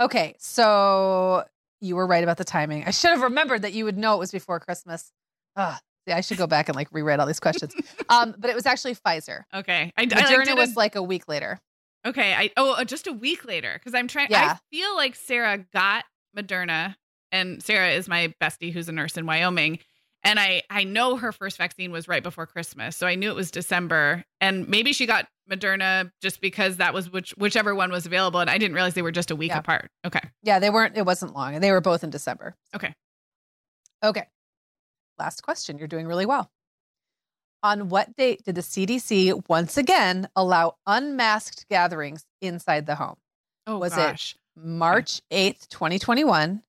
Okay. 0.00 0.34
So 0.38 1.44
you 1.80 1.96
were 1.96 2.06
right 2.06 2.22
about 2.22 2.36
the 2.36 2.44
timing. 2.44 2.84
I 2.86 2.90
should 2.90 3.10
have 3.10 3.22
remembered 3.22 3.62
that 3.62 3.72
you 3.72 3.84
would 3.84 3.98
know 3.98 4.14
it 4.14 4.18
was 4.18 4.30
before 4.30 4.60
Christmas. 4.60 5.12
Ugh. 5.56 5.78
Yeah, 6.06 6.16
I 6.16 6.22
should 6.22 6.38
go 6.38 6.46
back 6.46 6.68
and 6.68 6.76
like 6.76 6.88
rewrite 6.92 7.20
all 7.20 7.26
these 7.26 7.40
questions. 7.40 7.74
Um, 8.08 8.34
but 8.36 8.50
it 8.50 8.56
was 8.56 8.66
actually 8.66 8.96
Pfizer. 8.96 9.44
Okay, 9.54 9.92
I, 9.96 10.02
I 10.02 10.04
like, 10.04 10.10
Moderna 10.26 10.44
did 10.46 10.58
was 10.58 10.74
like 10.74 10.96
a 10.96 11.02
week 11.02 11.28
later. 11.28 11.60
okay. 12.04 12.34
I 12.34 12.50
oh 12.56 12.72
uh, 12.72 12.84
just 12.84 13.06
a 13.06 13.12
week 13.12 13.44
later 13.44 13.72
because 13.74 13.94
I'm 13.94 14.08
trying. 14.08 14.26
Yeah. 14.30 14.56
I 14.56 14.76
feel 14.76 14.96
like 14.96 15.14
Sarah 15.14 15.58
got 15.72 16.04
Moderna, 16.36 16.96
and 17.30 17.62
Sarah 17.62 17.90
is 17.90 18.08
my 18.08 18.34
bestie 18.42 18.72
who's 18.72 18.88
a 18.88 18.92
nurse 18.92 19.16
in 19.16 19.26
Wyoming. 19.26 19.78
And 20.22 20.38
I, 20.38 20.62
I 20.68 20.84
know 20.84 21.16
her 21.16 21.32
first 21.32 21.56
vaccine 21.56 21.90
was 21.92 22.06
right 22.06 22.22
before 22.22 22.46
Christmas, 22.46 22.94
so 22.96 23.06
I 23.06 23.14
knew 23.14 23.30
it 23.30 23.34
was 23.36 23.50
December. 23.50 24.22
And 24.40 24.68
maybe 24.68 24.92
she 24.92 25.06
got 25.06 25.26
Moderna 25.50 26.10
just 26.20 26.40
because 26.42 26.76
that 26.76 26.92
was 26.92 27.10
which 27.10 27.30
whichever 27.38 27.74
one 27.74 27.90
was 27.90 28.04
available, 28.06 28.38
and 28.40 28.50
I 28.50 28.58
didn't 28.58 28.74
realize 28.74 28.92
they 28.94 29.00
were 29.02 29.10
just 29.12 29.30
a 29.30 29.36
week 29.36 29.50
Yeah. 29.50 29.58
apart. 29.60 29.90
Okay, 30.04 30.20
Yeah, 30.42 30.58
they 30.58 30.68
weren't, 30.70 30.96
it 30.96 31.06
wasn't 31.06 31.34
long. 31.34 31.54
And 31.54 31.64
they 31.64 31.72
were 31.72 31.80
both 31.80 32.04
in 32.04 32.10
December. 32.10 32.54
Okay. 32.74 32.94
Okay. 34.04 34.26
Last 35.18 35.42
question. 35.42 35.78
You're 35.78 35.88
doing 35.88 36.06
really 36.06 36.26
well. 36.26 36.50
On 37.62 37.88
what 37.90 38.16
date 38.16 38.42
did 38.44 38.54
the 38.54 38.62
CDC 38.62 39.48
once 39.48 39.76
again 39.76 40.28
allow 40.36 40.76
unmasked 40.86 41.66
gatherings 41.68 42.24
inside 42.40 42.86
the 42.86 42.94
home? 42.94 43.16
oh 43.66 43.78
Was 43.78 43.96
it- 43.96 44.34
March 44.56 45.20
8th, 45.30 45.68
2021, 45.68 46.62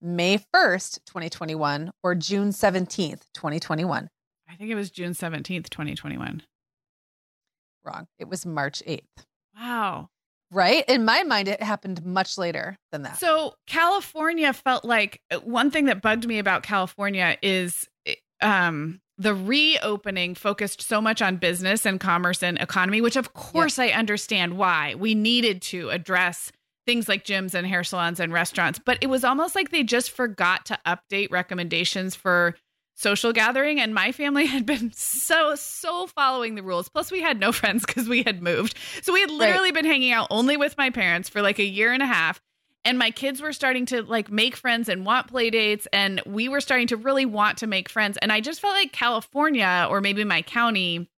May 0.00 0.38
1st, 0.54 1.00
2021, 1.06 1.90
or 2.02 2.14
June 2.14 2.50
17th, 2.50 3.22
2021? 3.34 4.08
I 4.50 4.54
think 4.54 4.70
it 4.70 4.74
was 4.74 4.90
June 4.90 5.14
seventeenth, 5.14 5.68
twenty 5.70 5.94
twenty 5.94 6.16
one. 6.16 6.42
Wrong. 7.84 8.06
It 8.18 8.28
was 8.28 8.46
March 8.46 8.82
8th. 8.86 9.00
Wow. 9.56 10.08
Right? 10.50 10.84
In 10.88 11.04
my 11.04 11.22
mind, 11.22 11.48
it 11.48 11.62
happened 11.62 12.04
much 12.04 12.38
later 12.38 12.76
than 12.90 13.02
that. 13.02 13.18
So 13.18 13.54
California 13.66 14.52
felt 14.52 14.84
like 14.84 15.20
uh, 15.30 15.38
one 15.40 15.70
thing 15.70 15.84
that 15.86 16.00
bugged 16.00 16.26
me 16.26 16.38
about 16.38 16.62
California 16.62 17.36
is 17.42 17.86
um 18.40 19.00
the 19.20 19.34
reopening 19.34 20.34
focused 20.36 20.80
so 20.80 21.00
much 21.00 21.20
on 21.20 21.36
business 21.36 21.84
and 21.84 21.98
commerce 21.98 22.42
and 22.42 22.56
economy, 22.58 23.00
which 23.00 23.16
of 23.16 23.34
course 23.34 23.78
I 23.78 23.88
understand 23.88 24.56
why 24.56 24.94
we 24.94 25.14
needed 25.14 25.60
to 25.62 25.90
address 25.90 26.52
things 26.88 27.06
like 27.06 27.22
gyms 27.22 27.52
and 27.52 27.66
hair 27.66 27.84
salons 27.84 28.18
and 28.18 28.32
restaurants, 28.32 28.78
but 28.78 28.96
it 29.02 29.08
was 29.08 29.22
almost 29.22 29.54
like 29.54 29.68
they 29.68 29.82
just 29.82 30.10
forgot 30.10 30.64
to 30.64 30.78
update 30.86 31.30
recommendations 31.30 32.14
for 32.14 32.54
social 32.94 33.30
gathering. 33.34 33.78
And 33.78 33.94
my 33.94 34.10
family 34.10 34.46
had 34.54 34.64
been 34.64 34.90
so 34.94 35.54
so 35.54 36.06
following 36.06 36.54
the 36.54 36.62
rules. 36.62 36.88
Plus 36.88 37.12
we 37.12 37.20
had 37.20 37.38
no 37.38 37.52
friends 37.60 37.84
because 37.84 38.08
we 38.08 38.22
had 38.22 38.42
moved. 38.42 38.74
So 39.02 39.12
we 39.12 39.20
had 39.20 39.30
literally 39.30 39.70
been 39.70 39.84
hanging 39.84 40.12
out 40.12 40.28
only 40.30 40.56
with 40.56 40.78
my 40.78 40.88
parents 40.88 41.28
for 41.28 41.42
like 41.42 41.58
a 41.58 41.64
year 41.64 41.92
and 41.92 42.02
a 42.02 42.06
half. 42.06 42.40
And 42.86 42.98
my 42.98 43.10
kids 43.10 43.42
were 43.42 43.52
starting 43.52 43.84
to 43.86 44.02
like 44.02 44.30
make 44.30 44.56
friends 44.56 44.88
and 44.88 45.04
want 45.04 45.26
play 45.26 45.50
dates. 45.50 45.86
And 45.92 46.22
we 46.24 46.48
were 46.48 46.62
starting 46.62 46.86
to 46.86 46.96
really 46.96 47.26
want 47.26 47.58
to 47.58 47.66
make 47.66 47.90
friends. 47.90 48.16
And 48.22 48.32
i 48.32 48.40
just 48.40 48.62
felt 48.62 48.72
like 48.72 48.92
california 48.92 49.86
or 49.90 50.00
maybe 50.00 50.24
my 50.24 50.40
county 50.40 51.10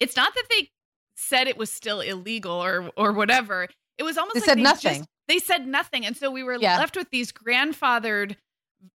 it's 0.00 0.16
not 0.16 0.34
that 0.34 0.44
they 0.48 0.70
said 1.16 1.48
it 1.48 1.58
was 1.58 1.70
still 1.70 2.00
illegal 2.00 2.52
or 2.52 2.90
or 2.96 3.12
whatever 3.12 3.68
it 4.02 4.04
was 4.04 4.18
almost 4.18 4.34
They 4.34 4.40
like 4.40 4.48
said 4.48 4.58
they 4.58 4.62
nothing. 4.62 4.98
just- 4.98 5.08
they 5.28 5.38
said 5.38 5.66
nothing 5.66 6.04
and 6.04 6.16
so 6.16 6.30
we 6.30 6.42
were 6.42 6.56
Yeah. 6.60 6.78
left 6.78 6.96
with 6.96 7.08
these 7.10 7.32
grandfathered 7.32 8.36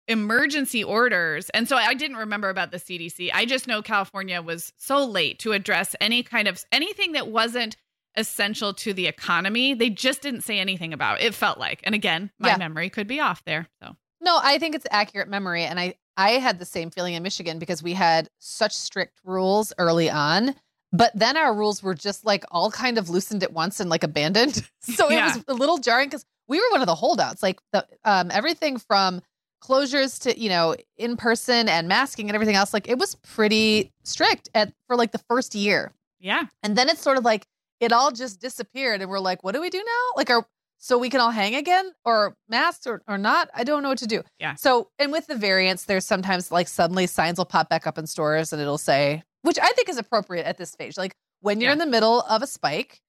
emergency 0.09 0.83
orders 0.83 1.49
and 1.51 1.67
so 1.67 1.77
i 1.77 1.93
didn't 1.93 2.17
remember 2.17 2.49
about 2.49 2.71
the 2.71 2.77
cdc 2.77 3.29
i 3.33 3.45
just 3.45 3.67
know 3.67 3.81
california 3.81 4.41
was 4.41 4.73
so 4.77 5.05
late 5.05 5.39
to 5.39 5.53
address 5.53 5.95
any 6.01 6.23
kind 6.23 6.47
of 6.47 6.61
anything 6.73 7.13
that 7.13 7.29
wasn't 7.29 7.77
essential 8.17 8.73
to 8.73 8.93
the 8.93 9.07
economy 9.07 9.73
they 9.73 9.89
just 9.89 10.21
didn't 10.21 10.41
say 10.41 10.59
anything 10.59 10.91
about 10.91 11.21
it 11.21 11.33
felt 11.33 11.57
like 11.57 11.79
and 11.83 11.95
again 11.95 12.29
my 12.37 12.49
Yeah. 12.49 12.57
memory 12.57 12.89
could 12.89 13.07
be 13.07 13.19
off 13.21 13.43
there 13.45 13.67
so 13.81 13.95
No, 14.19 14.39
I 14.43 14.57
think 14.57 14.73
it's 14.75 14.87
accurate 14.89 15.29
memory. 15.29 15.63
And 15.63 15.79
I, 15.79 15.93
I 16.17 16.31
had 16.31 16.57
the 16.57 16.65
same 16.65 16.89
feeling 16.89 17.13
in 17.13 17.21
Michigan 17.21 17.59
because 17.59 17.83
we 17.83 17.93
had 17.93 18.27
such 18.39 18.73
strict 18.73 19.19
rules 19.23 19.71
early 19.77 20.09
on. 20.09 20.55
But 20.93 21.11
then 21.15 21.35
our 21.37 21.53
rules 21.53 21.83
were 21.83 21.93
just 21.93 22.25
like 22.25 22.43
all 22.51 22.71
kind 22.71 22.97
of 22.97 23.09
loosened 23.09 23.43
at 23.43 23.51
once 23.53 23.79
and 23.79 23.89
like 23.89 24.03
abandoned. 24.03 24.67
So 24.81 25.09
it 25.09 25.15
Yeah. 25.15 25.35
was 25.35 25.43
a 25.49 25.53
little 25.53 25.77
jarring 25.79 26.07
because 26.07 26.25
we 26.47 26.59
were 26.59 26.67
one 26.71 26.79
of 26.81 26.87
the 26.87 26.95
holdouts. 26.95 27.43
Like 27.43 27.59
the 27.73 27.85
um 28.05 28.31
everything 28.31 28.77
from 28.77 29.21
closures 29.61 30.19
to, 30.21 30.39
you 30.39 30.49
know, 30.49 30.75
in 30.97 31.17
person 31.17 31.67
and 31.67 31.87
masking 31.87 32.29
and 32.29 32.35
everything 32.35 32.55
else, 32.55 32.73
like 32.73 32.87
it 32.87 32.97
was 32.97 33.15
pretty 33.15 33.91
strict 34.03 34.49
at 34.55 34.71
for 34.87 34.95
like 34.95 35.11
the 35.11 35.17
first 35.29 35.55
year. 35.55 35.91
yeah 36.19 36.43
And 36.63 36.77
then 36.77 36.89
it's 36.89 37.01
sort 37.01 37.17
of 37.17 37.25
like 37.25 37.45
it 37.79 37.91
all 37.91 38.11
just 38.11 38.39
disappeared 38.39 39.01
and 39.01 39.09
we're 39.09 39.19
like, 39.19 39.43
what 39.43 39.53
do 39.53 39.61
we 39.61 39.69
do 39.69 39.79
now? 39.79 40.03
Like 40.15 40.29
are 40.29 40.45
so 40.79 40.97
we 40.99 41.09
can 41.09 41.19
all 41.19 41.31
hang 41.31 41.55
again 41.55 41.91
or 42.05 42.35
masks 42.47 42.85
or, 42.87 43.01
or 43.07 43.17
not? 43.17 43.49
I 43.53 43.63
don't 43.63 43.81
know 43.83 43.89
what 43.89 43.97
to 43.97 44.07
do. 44.07 44.23
Yeah. 44.39 44.53
So 44.55 44.89
and 44.99 45.11
with 45.11 45.27
the 45.27 45.35
variants, 45.35 45.85
there's 45.85 46.05
sometimes 46.05 46.51
like 46.51 46.67
suddenly 46.67 47.07
signs 47.07 47.39
will 47.39 47.45
pop 47.45 47.67
back 47.67 47.87
up 47.87 47.97
in 47.97 48.05
stores 48.07 48.53
and 48.53 48.61
it'll 48.61 48.77
say, 48.77 49.23
which 49.47 49.57
I 49.59 49.71
think 49.73 49.89
is 49.89 49.97
appropriate 49.97 50.45
at 50.45 50.57
this 50.57 50.69
stage. 50.71 50.97
Like 50.97 51.15
when 51.41 51.59
you're 51.61 51.69
Yeah. 51.69 51.73
in 51.73 51.79
the 51.79 51.85
middle 51.85 52.21
of 52.21 52.41
a 52.41 52.47
spike, 52.47 53.01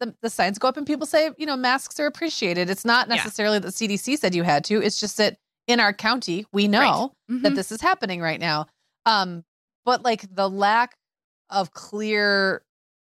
the, 0.00 0.14
the 0.22 0.30
signs 0.30 0.58
go 0.58 0.66
up 0.68 0.76
and 0.76 0.86
people 0.86 1.06
say, 1.06 1.30
you 1.38 1.46
know, 1.46 1.56
masks 1.56 2.00
are 2.00 2.06
appreciated. 2.06 2.68
It's 2.70 2.84
not 2.84 3.08
Yeah. 3.08 3.16
necessarily 3.16 3.58
that 3.60 3.74
CDC 3.74 4.16
said 4.18 4.34
you 4.34 4.42
had 4.42 4.64
to. 4.64 4.82
It's 4.82 4.98
just 4.98 5.16
that 5.18 5.36
in 5.68 5.78
our 5.78 5.92
county, 5.92 6.44
we 6.52 6.66
know 6.66 7.12
that 7.28 7.52
Mhm. 7.52 7.54
this 7.54 7.70
is 7.70 7.80
happening 7.80 8.20
right 8.20 8.40
now. 8.40 8.66
Um, 9.06 9.44
but 9.84 10.02
like 10.02 10.24
the 10.34 10.48
lack 10.50 10.96
of 11.50 11.72
clear, 11.72 12.64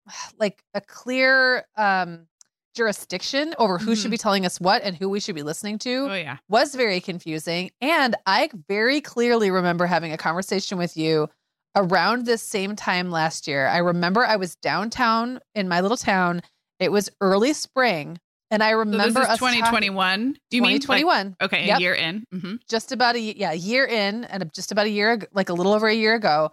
like 0.39 0.63
a 0.73 0.81
clear 0.81 1.67
um, 1.77 2.27
jurisdiction 2.75 3.55
over 3.59 3.77
who 3.79 3.97
should 3.97 4.09
Mhm. 4.09 4.13
be 4.13 4.19
telling 4.19 4.47
us 4.47 4.61
what 4.61 4.83
and 4.83 4.97
who 4.97 5.09
we 5.09 5.19
should 5.21 5.35
be 5.35 5.43
listening 5.43 5.79
to 5.81 6.09
oh 6.11 6.15
yeah 6.15 6.37
was 6.49 6.75
very 6.77 7.01
confusing. 7.01 7.71
And 7.81 8.15
I 8.25 8.51
very 8.69 9.01
clearly 9.01 9.51
remember 9.51 9.87
having 9.87 10.13
a 10.13 10.17
conversation 10.17 10.79
with 10.79 10.97
you 10.97 11.29
around 11.77 12.27
this 12.27 12.43
same 12.43 12.77
time 12.77 13.11
last 13.11 13.47
year. 13.47 13.67
I 13.67 13.79
remember 13.79 14.25
I 14.25 14.37
was 14.37 14.57
downtown 14.57 15.41
in 15.55 15.69
my 15.69 15.81
little 15.81 15.97
town. 15.97 16.43
It 16.81 16.91
was 16.93 17.11
early 17.21 17.53
spring. 17.53 18.19
And 18.51 18.63
I 18.63 18.71
so 18.71 18.79
remember 18.79 19.21
this 19.21 19.25
is 19.25 19.29
us 19.35 19.39
talking- 19.39 19.59
2021 19.61 20.33
do 20.51 20.57
you 20.57 20.63
mean 20.63 20.73
like 20.73 20.81
2021 20.81 21.37
okay 21.43 21.67
Yep. 21.67 21.77
a 21.77 21.81
year 21.83 21.95
in 21.95 22.25
hmm 22.33 22.55
just 22.69 22.93
about 22.93 23.15
a 23.15 23.21
yeah 23.21 23.51
a 23.53 23.55
year 23.55 23.85
in 23.85 24.25
and 24.25 24.51
just 24.55 24.73
about 24.73 24.87
a 24.87 24.91
year 24.91 25.19
like 25.35 25.51
a 25.51 25.53
little 25.53 25.75
over 25.75 25.87
a 25.87 25.95
year 25.95 26.15
ago 26.15 26.51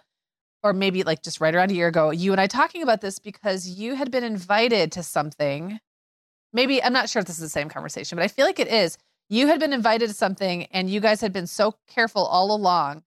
or 0.61 0.73
maybe 0.73 1.03
like 1.03 1.21
just 1.23 1.39
right 1.39 1.55
around 1.55 1.71
a 1.71 1.73
year 1.73 1.87
ago 1.87 2.09
you 2.09 2.33
and 2.33 2.41
i 2.41 2.47
talking 2.47 2.83
about 2.83 2.99
this 2.99 3.17
because 3.17 3.69
you 3.69 3.95
had 3.95 4.11
been 4.11 4.25
invited 4.25 4.91
to 4.91 5.03
something 5.03 5.79
maybe 6.51 6.83
i'm 6.83 6.91
not 6.91 7.07
sure 7.09 7.21
if 7.21 7.25
this 7.27 7.37
is 7.37 7.41
the 7.43 7.47
same 7.47 7.69
conversation 7.69 8.17
but 8.17 8.23
i 8.23 8.27
feel 8.27 8.45
like 8.45 8.59
it 8.59 8.67
is 8.67 8.97
you 9.29 9.47
had 9.47 9.61
been 9.61 9.71
invited 9.71 10.09
to 10.09 10.13
something 10.13 10.63
and 10.71 10.89
you 10.89 10.99
guys 10.99 11.21
had 11.21 11.31
been 11.31 11.47
so 11.47 11.75
careful 11.87 12.25
all 12.25 12.53
along 12.53 13.03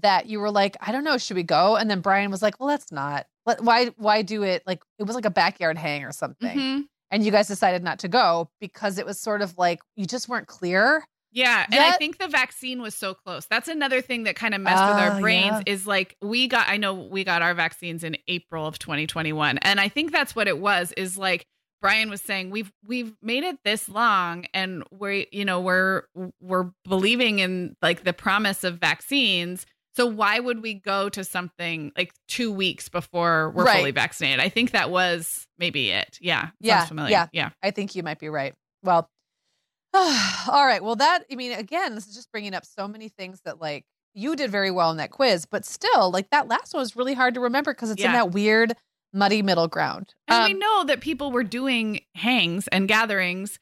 that 0.00 0.26
you 0.26 0.40
were 0.40 0.50
like 0.50 0.76
i 0.80 0.90
don't 0.92 1.04
know 1.04 1.18
should 1.18 1.36
we 1.36 1.42
go 1.42 1.76
and 1.76 1.90
then 1.90 2.00
brian 2.00 2.30
was 2.30 2.40
like 2.42 2.58
well 2.58 2.68
let's 2.68 2.90
not 2.92 3.26
Let, 3.46 3.62
why 3.62 3.86
why 3.96 4.22
do 4.22 4.42
it 4.42 4.62
like 4.66 4.82
it 4.98 5.04
was 5.04 5.14
like 5.14 5.24
a 5.26 5.30
backyard 5.30 5.76
hang 5.76 6.04
or 6.04 6.12
something 6.12 6.56
Mhm. 6.58 6.84
and 7.10 7.24
you 7.24 7.30
guys 7.30 7.48
decided 7.48 7.82
not 7.82 7.98
to 8.00 8.08
go 8.08 8.48
because 8.60 8.98
it 8.98 9.04
was 9.06 9.20
sort 9.20 9.42
of 9.42 9.58
like 9.58 9.80
you 9.96 10.06
just 10.06 10.28
weren't 10.28 10.46
clear 10.46 11.04
Yeah, 11.34 11.64
and 11.70 11.80
I 11.80 11.92
think 11.92 12.18
the 12.18 12.28
vaccine 12.28 12.82
was 12.82 12.94
so 12.94 13.14
close. 13.14 13.46
That's 13.46 13.68
another 13.68 14.02
thing 14.02 14.24
that 14.24 14.36
kind 14.36 14.52
of 14.54 14.60
messed 14.60 14.84
with 14.84 14.98
Ah, 15.02 15.14
our 15.14 15.20
brains 15.20 15.62
yeah. 15.66 15.72
is 15.72 15.86
like 15.86 16.14
we 16.20 16.46
got 16.46 16.68
I 16.68 16.76
know 16.76 16.92
we 16.92 17.24
got 17.24 17.40
our 17.40 17.54
vaccines 17.54 18.04
in 18.04 18.18
April 18.28 18.66
of 18.66 18.78
2021. 18.78 19.56
And 19.58 19.80
I 19.80 19.88
think 19.88 20.12
that's 20.12 20.36
what 20.36 20.46
it 20.46 20.58
was 20.58 20.92
is 20.92 21.16
like 21.16 21.46
Brian 21.80 22.10
was 22.10 22.20
saying 22.20 22.50
we've 22.50 22.70
we've 22.86 23.14
made 23.22 23.44
it 23.44 23.56
this 23.64 23.88
long 23.88 24.44
and 24.52 24.84
we're 24.90 25.24
you 25.32 25.46
know 25.46 25.58
we're 25.60 26.02
we're 26.40 26.70
believing 26.84 27.38
in 27.38 27.76
like 27.80 28.04
the 28.04 28.12
promise 28.12 28.62
of 28.62 28.78
vaccines. 28.78 29.64
So 29.94 30.06
why 30.06 30.40
would 30.40 30.62
we 30.62 30.74
go 30.74 31.08
to 31.10 31.22
something 31.22 31.92
like 31.96 32.12
2 32.28 32.50
weeks 32.52 32.88
before 32.88 33.50
we're 33.50 33.64
Right. 33.64 33.76
fully 33.78 33.90
vaccinated? 33.90 34.40
I 34.40 34.48
think 34.48 34.70
that 34.70 34.90
was 34.90 35.46
maybe 35.58 35.90
it. 35.90 36.18
Yeah. 36.20 36.50
Yeah, 36.60 36.86
familiar. 36.86 37.10
yeah. 37.10 37.26
Yeah. 37.32 37.50
I 37.62 37.70
think 37.72 37.94
you 37.94 38.02
might 38.02 38.18
be 38.18 38.28
right. 38.28 38.54
Well, 38.82 39.10
all 39.94 40.66
right. 40.66 40.82
Well, 40.82 40.96
that, 40.96 41.24
I 41.30 41.34
mean, 41.34 41.52
again, 41.52 41.94
this 41.94 42.06
is 42.08 42.14
just 42.14 42.32
bringing 42.32 42.54
up 42.54 42.64
so 42.64 42.88
many 42.88 43.08
things 43.08 43.40
that, 43.44 43.60
like, 43.60 43.84
you 44.14 44.34
did 44.36 44.50
very 44.50 44.70
well 44.70 44.90
in 44.90 44.96
that 44.98 45.10
quiz, 45.10 45.44
but 45.46 45.64
still, 45.64 46.10
like, 46.10 46.30
that 46.30 46.48
last 46.48 46.72
one 46.74 46.80
was 46.80 46.96
really 46.96 47.14
hard 47.14 47.34
to 47.34 47.40
remember 47.40 47.72
because 47.74 47.90
it's 47.90 48.02
in 48.02 48.12
that 48.12 48.32
weird 48.32 48.74
muddy 49.12 49.42
middle 49.42 49.68
ground. 49.68 50.14
And 50.28 50.38
um, 50.44 50.44
we 50.52 50.54
know 50.54 50.84
that 50.84 51.00
people 51.00 51.30
were 51.32 51.44
doing 51.44 52.00
hangs 52.14 52.66
and 52.68 52.88
gatherings. 52.88 53.58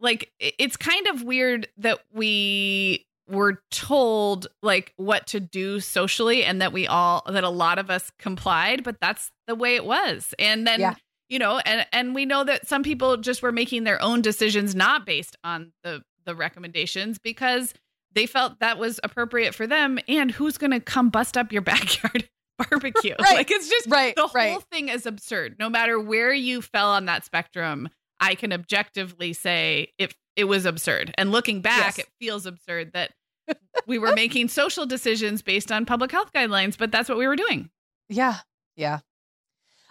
Like 0.00 0.30
it's 0.38 0.76
kind 0.76 1.08
of 1.08 1.22
weird 1.24 1.66
that 1.78 1.98
we 2.12 3.06
were 3.28 3.62
told 3.70 4.46
like 4.62 4.92
what 4.96 5.26
to 5.28 5.40
do 5.40 5.80
socially 5.80 6.44
and 6.44 6.60
that 6.62 6.72
we 6.72 6.86
all 6.86 7.22
that 7.26 7.44
a 7.44 7.50
lot 7.50 7.78
of 7.78 7.90
us 7.90 8.10
complied, 8.18 8.82
but 8.84 9.00
that's 9.00 9.30
the 9.46 9.54
way 9.54 9.76
it 9.76 9.84
was. 9.84 10.34
And 10.38 10.66
then 10.66 10.80
yeah. 10.80 10.94
you 11.28 11.38
know, 11.38 11.58
and 11.58 11.86
and 11.92 12.14
we 12.14 12.24
know 12.24 12.44
that 12.44 12.66
some 12.66 12.82
people 12.82 13.16
just 13.16 13.42
were 13.42 13.52
making 13.52 13.84
their 13.84 14.00
own 14.02 14.22
decisions 14.22 14.74
not 14.74 15.06
based 15.06 15.36
on 15.44 15.72
the 15.82 16.02
the 16.24 16.34
recommendations 16.34 17.18
because 17.18 17.74
they 18.12 18.26
felt 18.26 18.60
that 18.60 18.78
was 18.78 19.00
appropriate 19.04 19.54
for 19.54 19.66
them 19.66 19.98
and 20.08 20.30
who's 20.30 20.58
going 20.58 20.70
to 20.70 20.80
come 20.80 21.10
bust 21.10 21.36
up 21.36 21.52
your 21.52 21.62
backyard 21.62 22.28
barbecue. 22.58 23.14
right. 23.20 23.36
Like 23.36 23.50
it's 23.50 23.68
just 23.68 23.88
right, 23.88 24.14
the 24.14 24.28
right. 24.34 24.50
whole 24.50 24.62
thing 24.72 24.88
is 24.88 25.06
absurd. 25.06 25.56
No 25.58 25.68
matter 25.68 25.98
where 26.00 26.32
you 26.32 26.62
fell 26.62 26.88
on 26.88 27.06
that 27.06 27.24
spectrum, 27.24 27.88
I 28.20 28.34
can 28.34 28.52
objectively 28.52 29.32
say 29.32 29.92
it 29.98 30.14
it 30.36 30.44
was 30.44 30.66
absurd. 30.66 31.12
And 31.18 31.32
looking 31.32 31.60
back, 31.60 31.96
yes. 31.96 31.98
it 31.98 32.06
feels 32.20 32.46
absurd 32.46 32.92
that 32.92 33.10
we 33.86 33.98
were 33.98 34.12
making 34.14 34.48
social 34.48 34.86
decisions 34.86 35.42
based 35.42 35.72
on 35.72 35.86
public 35.86 36.12
health 36.12 36.32
guidelines, 36.32 36.76
but 36.76 36.92
that's 36.92 37.08
what 37.08 37.18
we 37.18 37.26
were 37.26 37.36
doing. 37.36 37.70
Yeah. 38.08 38.36
Yeah. 38.76 39.00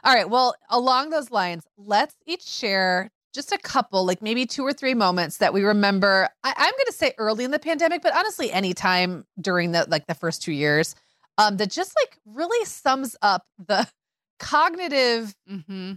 All 0.03 0.13
right. 0.13 0.29
Well, 0.29 0.55
along 0.69 1.09
those 1.09 1.31
lines, 1.31 1.65
let's 1.77 2.15
each 2.25 2.43
share 2.43 3.11
just 3.33 3.51
a 3.51 3.57
couple, 3.57 4.05
like 4.05 4.21
maybe 4.21 4.45
two 4.45 4.63
or 4.63 4.73
three 4.73 4.93
moments 4.93 5.37
that 5.37 5.53
we 5.53 5.63
remember. 5.63 6.29
I, 6.43 6.49
am 6.49 6.71
going 6.71 6.85
to 6.87 6.93
say 6.93 7.13
early 7.17 7.43
in 7.43 7.51
the 7.51 7.59
pandemic, 7.59 8.01
but 8.01 8.15
honestly, 8.15 8.51
anytime 8.51 9.25
during 9.39 9.73
the 9.73 9.85
like 9.89 10.07
the 10.07 10.15
first 10.15 10.41
two 10.41 10.53
years 10.53 10.95
um, 11.37 11.57
that 11.57 11.71
just 11.71 11.93
like 12.01 12.17
really 12.25 12.65
sums 12.65 13.15
up 13.21 13.45
the 13.67 13.87
cognitive 14.39 15.35
mm-hmm. 15.49 15.93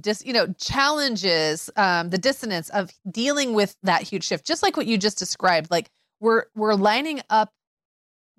dis, 0.00 0.24
you 0.24 0.32
know 0.32 0.52
challenges 0.58 1.70
um, 1.76 2.10
the 2.10 2.18
dissonance 2.18 2.68
of 2.70 2.90
dealing 3.10 3.54
with 3.54 3.76
that 3.82 4.02
huge 4.02 4.24
shift 4.24 4.44
just 4.44 4.62
like 4.62 4.76
what 4.76 4.86
you 4.86 4.98
just 4.98 5.18
described 5.18 5.70
like 5.70 5.88
we're 6.20 6.44
we're 6.54 6.74
lining 6.74 7.20
up 7.30 7.52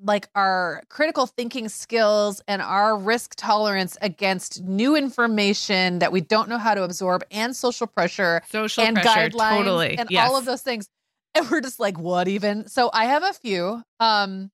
like 0.01 0.29
our 0.33 0.83
critical 0.87 1.27
thinking 1.27 1.67
skills 1.67 2.41
and 2.47 2.61
our 2.61 2.97
risk 2.97 3.33
tolerance 3.35 3.97
against 4.01 4.63
new 4.63 4.95
information 4.95 5.99
that 5.99 6.11
we 6.11 6.21
don't 6.21 6.47
know 6.47 6.57
how 6.57 6.73
to 6.73 6.83
absorb 6.83 7.21
and 7.31 7.55
social 7.55 7.85
pressure 7.85 8.41
social 8.49 8.83
and 8.83 8.95
pressure, 8.95 9.29
guidelines 9.29 9.57
totally. 9.57 9.97
and 9.97 10.09
yes. 10.09 10.29
all 10.29 10.37
of 10.37 10.45
those 10.45 10.61
things 10.61 10.87
and 11.35 11.49
we're 11.49 11.59
just 11.59 11.79
like 11.79 11.99
what 11.99 12.29
even 12.29 12.65
so 12.67 12.89
i 12.93 13.05
have 13.05 13.23
a 13.23 13.33
few 13.33 13.83
um 13.99 14.49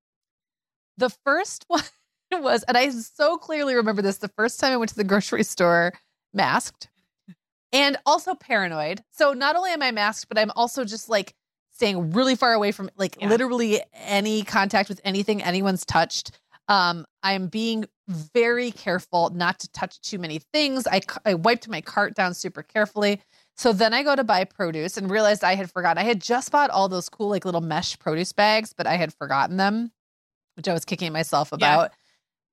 the 0.97 1.09
first 1.09 1.65
one 1.67 1.83
was, 2.31 2.63
and 2.63 2.77
I 2.77 2.89
so 2.89 3.37
clearly 3.37 3.75
remember 3.75 4.01
this 4.01 4.17
the 4.17 4.27
first 4.29 4.59
time 4.59 4.71
I 4.71 4.77
went 4.77 4.89
to 4.89 4.95
the 4.95 5.03
grocery 5.03 5.43
store 5.43 5.93
masked 6.33 6.89
and 7.71 7.97
also 8.05 8.35
paranoid. 8.35 9.03
So 9.11 9.33
not 9.33 9.55
only 9.55 9.71
am 9.71 9.81
I 9.81 9.91
masked, 9.91 10.27
but 10.29 10.37
I'm 10.37 10.51
also 10.55 10.85
just 10.85 11.09
like 11.09 11.33
staying 11.75 12.11
really 12.11 12.35
far 12.35 12.53
away 12.53 12.71
from 12.71 12.89
like 12.97 13.17
yeah. 13.19 13.29
literally 13.29 13.81
any 13.93 14.43
contact 14.43 14.89
with 14.89 14.99
anything 15.03 15.43
anyone's 15.43 15.85
touched. 15.85 16.31
Um, 16.67 17.05
I'm 17.21 17.47
being 17.47 17.85
very 18.07 18.71
careful 18.71 19.29
not 19.29 19.59
to 19.59 19.71
touch 19.71 20.01
too 20.01 20.17
many 20.17 20.39
things. 20.51 20.87
I, 20.87 21.01
I 21.25 21.35
wiped 21.35 21.67
my 21.67 21.81
cart 21.81 22.15
down 22.15 22.33
super 22.33 22.63
carefully. 22.63 23.21
So 23.55 23.71
then 23.71 23.93
I 23.93 24.03
go 24.03 24.15
to 24.15 24.23
buy 24.23 24.43
produce 24.45 24.97
and 24.97 25.09
realized 25.09 25.43
I 25.43 25.55
had 25.55 25.71
forgotten. 25.71 26.01
I 26.01 26.07
had 26.07 26.21
just 26.21 26.51
bought 26.51 26.71
all 26.71 26.89
those 26.89 27.07
cool 27.07 27.29
like 27.29 27.45
little 27.45 27.61
mesh 27.61 27.97
produce 27.99 28.33
bags, 28.33 28.73
but 28.75 28.87
I 28.87 28.95
had 28.95 29.13
forgotten 29.13 29.57
them 29.57 29.91
which 30.55 30.67
I 30.67 30.73
was 30.73 30.85
kicking 30.85 31.13
myself 31.13 31.51
about 31.51 31.91
yeah. 31.91 31.97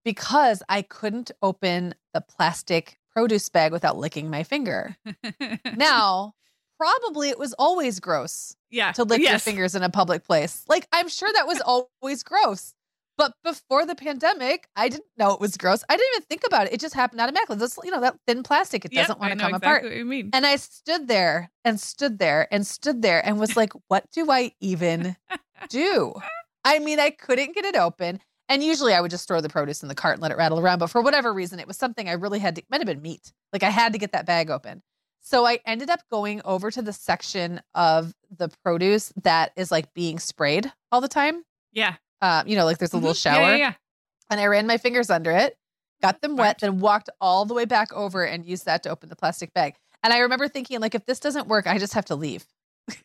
because 0.04 0.62
I 0.68 0.82
couldn't 0.82 1.30
open 1.40 1.94
the 2.12 2.20
plastic 2.20 2.98
produce 3.14 3.48
bag 3.48 3.72
without 3.72 3.96
licking 3.96 4.30
my 4.30 4.42
finger. 4.42 4.96
now, 5.76 6.34
probably 6.82 7.28
it 7.28 7.38
was 7.38 7.52
always 7.54 8.00
gross. 8.00 8.56
Yeah. 8.70 8.92
To 8.92 9.04
lick 9.04 9.20
yes. 9.20 9.30
your 9.30 9.38
fingers 9.38 9.74
in 9.74 9.82
a 9.82 9.90
public 9.90 10.24
place. 10.24 10.64
Like 10.68 10.86
I'm 10.92 11.08
sure 11.08 11.30
that 11.32 11.46
was 11.46 11.60
always 12.02 12.22
gross. 12.22 12.74
But 13.18 13.34
before 13.44 13.84
the 13.84 13.94
pandemic, 13.94 14.66
I 14.74 14.88
didn't 14.88 15.06
know 15.18 15.32
it 15.32 15.40
was 15.40 15.56
gross. 15.56 15.84
I 15.88 15.96
didn't 15.96 16.08
even 16.16 16.26
think 16.26 16.42
about 16.46 16.66
it. 16.66 16.72
It 16.72 16.80
just 16.80 16.94
happened 16.94 17.20
automatically. 17.20 17.56
This, 17.56 17.78
you 17.84 17.90
know, 17.90 18.00
that 18.00 18.16
thin 18.26 18.42
plastic, 18.42 18.84
it 18.84 18.92
yep, 18.92 19.02
doesn't 19.02 19.20
want 19.20 19.34
to 19.34 19.38
come 19.38 19.54
exactly 19.54 19.90
apart. 19.90 19.98
you 19.98 20.04
mean. 20.06 20.30
And 20.32 20.46
I 20.46 20.56
stood 20.56 21.08
there 21.08 21.52
and 21.64 21.78
stood 21.78 22.18
there 22.18 22.48
and 22.50 22.66
stood 22.66 23.02
there 23.02 23.24
and 23.24 23.38
was 23.38 23.54
like, 23.54 23.72
what 23.88 24.10
do 24.12 24.30
I 24.30 24.52
even 24.60 25.14
do? 25.68 26.14
I 26.64 26.78
mean, 26.78 26.98
I 26.98 27.10
couldn't 27.10 27.54
get 27.54 27.66
it 27.66 27.76
open. 27.76 28.20
And 28.48 28.64
usually 28.64 28.94
I 28.94 29.00
would 29.00 29.10
just 29.10 29.24
store 29.24 29.42
the 29.42 29.48
produce 29.48 29.82
in 29.82 29.88
the 29.88 29.94
cart 29.94 30.14
and 30.14 30.22
let 30.22 30.32
it 30.32 30.38
rattle 30.38 30.58
around. 30.58 30.78
But 30.78 30.90
for 30.90 31.02
whatever 31.02 31.32
reason, 31.32 31.60
it 31.60 31.68
was 31.68 31.76
something 31.76 32.08
I 32.08 32.12
really 32.12 32.38
had 32.38 32.56
to, 32.56 32.62
might 32.70 32.80
have 32.80 32.86
been 32.86 33.02
meat. 33.02 33.30
Like 33.52 33.62
I 33.62 33.70
had 33.70 33.92
to 33.92 33.98
get 33.98 34.12
that 34.12 34.26
bag 34.26 34.50
open. 34.50 34.82
So 35.22 35.46
I 35.46 35.60
ended 35.64 35.88
up 35.88 36.00
going 36.10 36.42
over 36.44 36.70
to 36.70 36.82
the 36.82 36.92
section 36.92 37.60
of 37.74 38.12
the 38.36 38.50
produce 38.64 39.12
that 39.22 39.52
is 39.56 39.70
like 39.70 39.94
being 39.94 40.18
sprayed 40.18 40.70
all 40.90 41.00
the 41.00 41.08
time. 41.08 41.44
Yeah. 41.72 41.94
Uh, 42.20 42.42
you 42.46 42.56
know, 42.56 42.64
like 42.64 42.78
there's 42.78 42.92
a 42.92 42.96
little 42.96 43.12
mm-hmm. 43.12 43.36
shower. 43.36 43.40
Yeah, 43.42 43.50
yeah, 43.50 43.56
yeah. 43.56 43.72
And 44.30 44.40
I 44.40 44.46
ran 44.46 44.66
my 44.66 44.78
fingers 44.78 45.10
under 45.10 45.30
it, 45.30 45.56
got 46.00 46.20
them 46.20 46.36
wet, 46.36 46.58
then 46.60 46.80
walked 46.80 47.08
all 47.20 47.44
the 47.44 47.54
way 47.54 47.64
back 47.64 47.92
over 47.92 48.24
and 48.24 48.44
used 48.44 48.66
that 48.66 48.82
to 48.82 48.90
open 48.90 49.08
the 49.08 49.16
plastic 49.16 49.54
bag. 49.54 49.74
And 50.02 50.12
I 50.12 50.18
remember 50.18 50.48
thinking, 50.48 50.80
like, 50.80 50.94
if 50.94 51.06
this 51.06 51.20
doesn't 51.20 51.46
work, 51.46 51.66
I 51.66 51.78
just 51.78 51.94
have 51.94 52.06
to 52.06 52.16
leave 52.16 52.44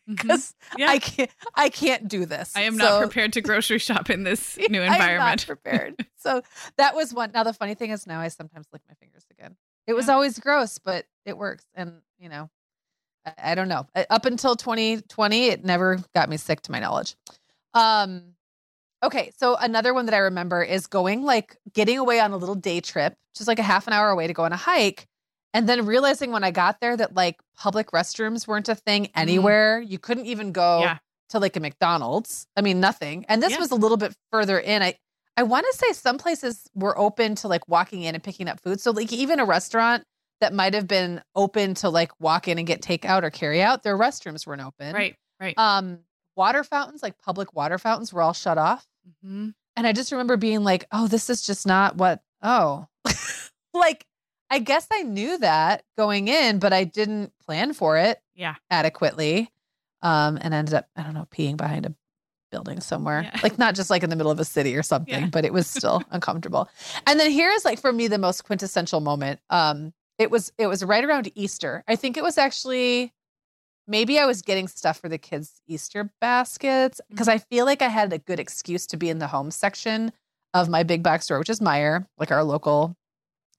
because 0.06 0.54
mm-hmm. 0.72 0.80
yeah. 0.80 0.90
I 0.90 0.98
can't 0.98 1.30
I 1.54 1.68
can't 1.68 2.08
do 2.08 2.26
this. 2.26 2.52
I 2.56 2.62
am 2.62 2.76
so, 2.76 2.84
not 2.84 3.00
prepared 3.00 3.32
to 3.34 3.40
grocery 3.40 3.78
shop 3.78 4.10
in 4.10 4.24
this 4.24 4.58
new 4.68 4.82
environment. 4.82 5.46
prepared. 5.46 5.94
so 6.16 6.42
that 6.76 6.94
was 6.94 7.14
one. 7.14 7.30
Now 7.32 7.44
the 7.44 7.52
funny 7.52 7.74
thing 7.74 7.90
is 7.90 8.06
now 8.06 8.20
I 8.20 8.28
sometimes 8.28 8.66
lick 8.72 8.82
my 8.88 8.94
fingers 8.94 9.24
again. 9.30 9.56
It 9.88 9.94
was 9.94 10.08
always 10.08 10.38
gross, 10.38 10.78
but 10.78 11.06
it 11.24 11.36
works. 11.36 11.64
And 11.74 12.02
you 12.20 12.28
know, 12.28 12.48
I, 13.26 13.52
I, 13.52 13.54
don't 13.56 13.68
know. 13.68 13.86
Up 14.10 14.26
until 14.26 14.54
2020, 14.54 15.46
it 15.46 15.64
never 15.64 15.98
got 16.14 16.28
me 16.28 16.36
sick 16.36 16.60
to 16.62 16.70
my 16.70 16.78
knowledge. 16.78 17.16
Um 17.74 18.34
okay, 19.02 19.32
so 19.36 19.56
another 19.56 19.94
one 19.94 20.06
that 20.06 20.14
I 20.14 20.18
remember 20.18 20.62
is 20.62 20.86
going 20.86 21.24
like 21.24 21.56
getting 21.72 21.98
away 21.98 22.20
on 22.20 22.32
a 22.32 22.36
little 22.36 22.54
day 22.54 22.80
trip, 22.80 23.14
just 23.34 23.48
like 23.48 23.58
a 23.58 23.64
half 23.64 23.86
an 23.86 23.94
hour 23.94 24.10
away 24.10 24.28
to 24.28 24.32
go 24.32 24.44
on 24.44 24.52
a 24.52 24.56
hike 24.56 25.08
and 25.54 25.68
then 25.68 25.86
realizing 25.86 26.30
when 26.30 26.44
I 26.44 26.50
got 26.50 26.80
there 26.80 26.96
that 26.96 27.14
like 27.14 27.40
public 27.56 27.90
restrooms 27.92 28.46
weren't 28.46 28.68
a 28.68 28.74
thing 28.74 29.06
mm. 29.06 29.10
anywhere. 29.16 29.82
Mm. 29.82 29.90
You 29.90 29.98
couldn't 29.98 30.26
even 30.26 30.52
go 30.52 30.80
yeah. 30.80 30.98
to 31.30 31.38
like 31.38 31.56
a 31.56 31.60
McDonald's. 31.60 32.46
I 32.56 32.60
mean, 32.60 32.80
nothing. 32.80 33.24
And 33.28 33.42
this 33.42 33.52
yeah. 33.52 33.58
was 33.58 33.70
a 33.70 33.74
little 33.74 33.96
bit 33.96 34.14
further 34.30 34.58
in. 34.58 34.82
I 34.82 34.94
I 35.38 35.44
want 35.44 35.66
to 35.70 35.78
say 35.78 35.92
some 35.92 36.18
places 36.18 36.68
were 36.74 36.98
open 36.98 37.36
to 37.36 37.48
like 37.48 37.68
walking 37.68 38.02
in 38.02 38.16
and 38.16 38.24
picking 38.24 38.48
up 38.48 38.58
food. 38.58 38.80
So 38.80 38.90
like 38.90 39.12
even 39.12 39.38
a 39.38 39.44
restaurant 39.44 40.02
that 40.40 40.52
might 40.52 40.74
have 40.74 40.88
been 40.88 41.22
open 41.36 41.74
to 41.74 41.90
like 41.90 42.10
walk 42.18 42.48
in 42.48 42.58
and 42.58 42.66
get 42.66 42.82
takeout 42.82 43.22
or 43.22 43.30
carry 43.30 43.62
out, 43.62 43.84
their 43.84 43.96
restrooms 43.96 44.48
weren't 44.48 44.62
open. 44.62 44.92
Right. 44.92 45.14
Right. 45.38 45.56
Um, 45.56 46.00
water 46.34 46.64
fountains, 46.64 47.04
like 47.04 47.18
public 47.18 47.54
water 47.54 47.78
fountains, 47.78 48.12
were 48.12 48.20
all 48.20 48.32
shut 48.32 48.58
off. 48.58 48.84
Mm-hmm. 49.08 49.50
And 49.76 49.86
I 49.86 49.92
just 49.92 50.10
remember 50.10 50.36
being 50.36 50.64
like, 50.64 50.86
"Oh, 50.90 51.06
this 51.06 51.30
is 51.30 51.46
just 51.46 51.68
not 51.68 51.96
what." 51.96 52.20
Oh, 52.42 52.88
like 53.72 54.04
I 54.50 54.58
guess 54.58 54.88
I 54.90 55.04
knew 55.04 55.38
that 55.38 55.84
going 55.96 56.26
in, 56.26 56.58
but 56.58 56.72
I 56.72 56.82
didn't 56.82 57.32
plan 57.46 57.74
for 57.74 57.96
it 57.96 58.18
yeah. 58.34 58.56
adequately. 58.70 59.52
Um, 60.02 60.38
and 60.40 60.52
ended 60.52 60.74
up, 60.74 60.88
I 60.96 61.04
don't 61.04 61.14
know, 61.14 61.26
peeing 61.30 61.56
behind 61.56 61.86
a 61.86 61.94
building 62.50 62.80
somewhere. 62.80 63.22
Yeah. 63.22 63.40
Like 63.42 63.58
not 63.58 63.74
just 63.74 63.90
like 63.90 64.02
in 64.02 64.10
the 64.10 64.16
middle 64.16 64.32
of 64.32 64.40
a 64.40 64.44
city 64.44 64.76
or 64.76 64.82
something, 64.82 65.22
yeah. 65.22 65.28
but 65.30 65.44
it 65.44 65.52
was 65.52 65.66
still 65.66 66.02
uncomfortable. 66.10 66.68
And 67.06 67.18
then 67.18 67.30
here's 67.30 67.64
like 67.64 67.80
for 67.80 67.92
me 67.92 68.08
the 68.08 68.18
most 68.18 68.44
quintessential 68.44 69.00
moment. 69.00 69.40
Um, 69.50 69.92
it 70.18 70.30
was 70.30 70.52
it 70.58 70.66
was 70.66 70.84
right 70.84 71.04
around 71.04 71.30
Easter. 71.34 71.84
I 71.86 71.96
think 71.96 72.16
it 72.16 72.22
was 72.22 72.38
actually 72.38 73.12
maybe 73.86 74.18
I 74.18 74.26
was 74.26 74.42
getting 74.42 74.68
stuff 74.68 75.00
for 75.00 75.08
the 75.08 75.18
kids' 75.18 75.60
Easter 75.66 76.10
baskets 76.20 77.00
because 77.08 77.28
mm-hmm. 77.28 77.36
I 77.36 77.38
feel 77.38 77.64
like 77.64 77.82
I 77.82 77.88
had 77.88 78.12
a 78.12 78.18
good 78.18 78.40
excuse 78.40 78.86
to 78.88 78.96
be 78.96 79.08
in 79.08 79.18
the 79.18 79.28
home 79.28 79.50
section 79.50 80.12
of 80.54 80.68
my 80.68 80.82
big 80.82 81.02
box 81.02 81.24
store, 81.24 81.38
which 81.38 81.50
is 81.50 81.60
Meijer, 81.60 82.06
like 82.18 82.30
our 82.30 82.44
local 82.44 82.96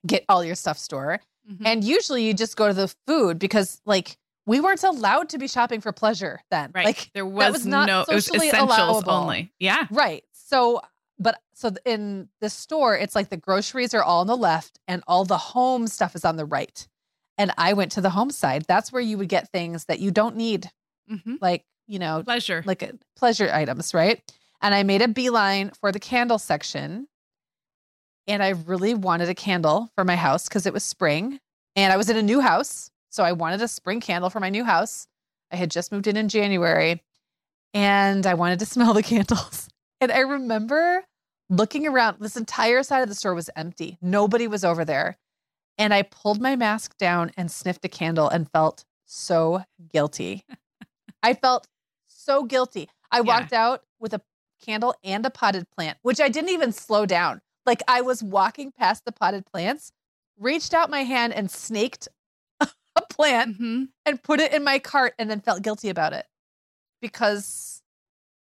get 0.06 0.24
all 0.30 0.44
your 0.44 0.56
stuff 0.56 0.78
store. 0.78 1.20
Mm-hmm. 1.50 1.66
And 1.66 1.84
usually 1.84 2.24
you 2.24 2.34
just 2.34 2.56
go 2.56 2.68
to 2.68 2.74
the 2.74 2.94
food 3.08 3.40
because 3.40 3.82
like 3.86 4.18
we 4.50 4.60
weren't 4.60 4.84
allowed 4.84 5.30
to 5.30 5.38
be 5.38 5.48
shopping 5.48 5.80
for 5.80 5.92
pleasure 5.92 6.42
then. 6.50 6.72
Right. 6.74 6.86
Like 6.86 7.12
there 7.14 7.26
was, 7.26 7.54
was 7.54 7.66
not 7.68 7.86
no 7.86 8.02
it 8.02 8.16
was 8.16 8.28
essentials 8.28 8.70
allowable. 8.72 9.12
only. 9.12 9.54
Yeah. 9.60 9.86
Right. 9.92 10.24
So 10.32 10.82
but 11.20 11.40
so 11.54 11.72
in 11.86 12.30
the 12.42 12.50
store 12.50 12.98
it's 12.98 13.14
like 13.14 13.30
the 13.30 13.38
groceries 13.38 13.94
are 13.94 14.02
all 14.02 14.22
on 14.22 14.28
the 14.28 14.36
left 14.36 14.80
and 14.88 15.04
all 15.08 15.24
the 15.24 15.38
home 15.38 15.86
stuff 15.86 16.16
is 16.16 16.26
on 16.26 16.36
the 16.36 16.46
right. 16.46 16.88
And 17.38 17.54
I 17.60 17.74
went 17.74 17.92
to 17.94 18.02
the 18.02 18.10
home 18.10 18.32
side. 18.32 18.66
That's 18.68 18.92
where 18.92 19.02
you 19.02 19.20
would 19.20 19.30
get 19.30 19.52
things 19.52 19.86
that 19.86 20.00
you 20.00 20.10
don't 20.10 20.36
need. 20.36 20.70
Mm-hmm. 21.10 21.36
Like, 21.40 21.64
you 21.88 22.00
know, 22.00 22.24
pleasure. 22.24 22.64
Like 22.66 22.82
a, 22.82 22.94
pleasure 23.16 23.50
items, 23.54 23.94
right? 23.94 24.20
And 24.62 24.74
I 24.74 24.82
made 24.82 25.04
a 25.04 25.08
beeline 25.08 25.72
for 25.80 25.92
the 25.92 26.00
candle 26.00 26.40
section 26.40 27.08
and 28.28 28.42
I 28.42 28.50
really 28.50 28.96
wanted 28.96 29.30
a 29.30 29.36
candle 29.36 29.92
for 29.94 30.04
my 30.04 30.16
house 30.16 30.50
because 30.50 30.66
it 30.66 30.74
was 30.74 30.84
spring 30.84 31.40
and 31.76 31.94
I 31.94 31.98
was 31.98 32.10
in 32.10 32.18
a 32.18 32.24
new 32.24 32.42
house. 32.42 32.90
So 33.10 33.24
I 33.24 33.32
wanted 33.32 33.62
a 33.62 33.68
spring 33.68 34.00
candle 34.02 34.30
for 34.30 34.40
my 34.40 34.50
new 34.50 34.64
house. 34.64 35.08
I 35.52 35.56
had 35.56 35.72
just 35.72 35.92
moved 35.92 36.08
in 36.08 36.16
in 36.18 36.30
January 36.30 37.02
and 37.74 38.26
I 38.26 38.34
wanted 38.36 38.60
to 38.60 38.66
smell 38.66 38.94
the 38.94 39.04
candles. 39.04 39.68
And 40.02 40.12
I 40.12 40.20
remember 40.20 41.04
looking 41.50 41.88
around, 41.88 42.18
this 42.20 42.38
entire 42.38 42.84
side 42.84 43.02
of 43.02 43.10
the 43.10 43.16
store 43.16 43.34
was 43.36 43.50
empty. 43.56 43.98
Nobody 44.02 44.48
was 44.48 44.64
over 44.64 44.86
there. 44.86 45.18
And 45.78 45.94
I 45.94 46.04
pulled 46.04 46.42
my 46.42 46.56
mask 46.56 46.98
down 46.98 47.32
and 47.38 47.50
sniffed 47.52 47.86
a 47.86 47.90
candle 47.90 48.30
and 48.30 48.50
felt 48.52 48.86
so 49.06 49.64
guilty. 49.92 50.46
I 51.24 51.34
felt 51.34 51.68
so 52.08 52.44
guilty. 52.44 52.90
I 53.12 53.18
Yeah. 53.18 53.22
walked 53.24 53.54
out 53.54 53.84
with 54.00 54.14
a 54.14 54.22
candle 54.64 54.94
and 55.04 55.26
a 55.26 55.30
potted 55.30 55.70
plant, 55.72 55.98
which 56.02 56.20
I 56.20 56.30
didn't 56.30 56.50
even 56.52 56.72
slow 56.72 57.06
down. 57.06 57.42
Like 57.66 57.82
I 57.88 58.02
was 58.02 58.22
walking 58.22 58.72
past 58.72 59.06
the 59.06 59.12
potted 59.12 59.46
plants, 59.46 59.92
reached 60.38 60.74
out 60.74 60.90
my 60.90 61.04
hand 61.04 61.34
and 61.34 61.50
snaked 61.50 62.08
a 63.04 63.14
plant 63.14 63.58
hmm 63.58 63.84
and 64.06 64.22
put 64.22 64.40
it 64.40 64.54
in 64.54 64.64
my 64.64 64.80
cart 64.80 65.14
and 65.20 65.30
then 65.30 65.40
felt 65.42 65.62
guilty 65.62 65.90
about 65.90 66.14
it 66.14 66.26
because 67.02 67.82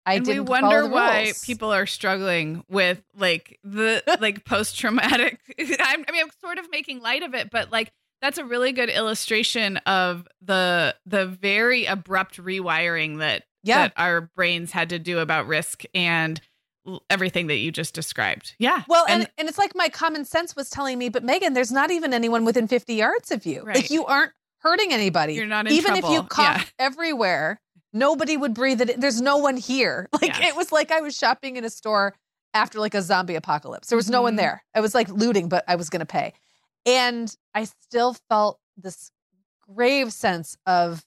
I 0.05 0.15
and 0.15 0.25
didn't 0.25 0.47
follow 0.47 0.61
wonder 0.61 0.87
why 0.93 1.23
rules. 1.25 1.45
people 1.45 1.71
are 1.73 1.85
struggling 1.85 2.63
with 2.69 3.01
like 3.15 3.59
the 3.63 4.03
like 4.21 4.43
post 4.45 4.77
traumatic. 4.77 5.39
I 5.59 5.97
mean, 5.97 6.05
I'm 6.09 6.29
sort 6.41 6.57
of 6.57 6.69
making 6.71 7.01
light 7.01 7.23
of 7.23 7.33
it, 7.33 7.49
but 7.49 7.71
like 7.71 7.91
that's 8.21 8.37
a 8.37 8.45
really 8.45 8.71
good 8.73 8.89
illustration 8.89 9.77
of 9.85 10.27
the 10.41 10.95
the 11.05 11.25
very 11.25 11.85
abrupt 11.85 12.37
rewiring 12.37 13.19
that 13.19 13.43
Yeah. 13.63 13.77
that 13.83 13.93
our 13.97 14.21
brains 14.35 14.71
had 14.71 14.89
to 14.89 14.99
do 14.99 15.19
about 15.19 15.47
risk 15.47 15.83
and 15.95 16.39
l- 16.85 17.01
everything 17.09 17.47
that 17.47 17.57
you 17.57 17.71
just 17.71 17.93
described. 17.93 18.55
Yeah. 18.59 18.83
Well, 18.89 19.05
and, 19.07 19.29
and 19.37 19.47
it's 19.47 19.57
like 19.57 19.71
my 19.73 19.87
common 19.87 20.25
sense 20.25 20.53
was 20.53 20.69
telling 20.69 20.97
me, 20.99 21.07
but 21.07 21.23
Meagan, 21.23 21.53
there's 21.53 21.71
not 21.71 21.91
even 21.91 22.13
anyone 22.13 22.43
within 22.43 22.67
50 22.67 22.93
yards 22.93 23.31
of 23.31 23.45
you. 23.45 23.61
Right. 23.63 23.77
Like 23.77 23.89
you 23.89 24.05
aren't 24.05 24.33
hurting 24.63 24.91
anybody. 24.93 25.33
You're 25.35 25.45
not 25.45 25.67
in 25.67 25.73
even 25.73 25.91
if 25.93 26.03
you 26.05 26.09
trouble. 26.21 26.27
cough 26.29 26.73
Yeah. 26.79 26.85
everywhere, 26.85 27.61
nobody 27.93 28.37
would 28.37 28.53
breathe 28.53 28.81
it. 28.81 28.89
in. 28.91 28.99
There's 28.99 29.21
no 29.21 29.37
one 29.37 29.57
here. 29.57 30.09
Like 30.21 30.39
Yeah. 30.39 30.47
it 30.47 30.55
was 30.55 30.71
like 30.71 30.91
I 30.91 31.01
was 31.01 31.15
shopping 31.15 31.57
in 31.57 31.63
a 31.65 31.69
store 31.69 32.15
after 32.53 32.79
like 32.79 32.93
a 32.95 33.01
zombie 33.01 33.35
apocalypse. 33.35 33.89
There 33.89 33.95
was 33.97 34.09
no 34.09 34.21
one 34.21 34.33
Mhm. 34.33 34.37
there. 34.37 34.63
I 34.75 34.79
was 34.81 34.95
like 34.95 35.09
looting, 35.09 35.49
but 35.49 35.63
I 35.67 35.75
was 35.75 35.89
going 35.89 35.99
to 36.01 36.05
pay. 36.05 36.33
And 36.85 37.33
I 37.53 37.63
still 37.65 38.15
felt 38.29 38.59
this 38.77 39.11
grave 39.61 40.11
sense 40.11 40.57
of 40.65 41.03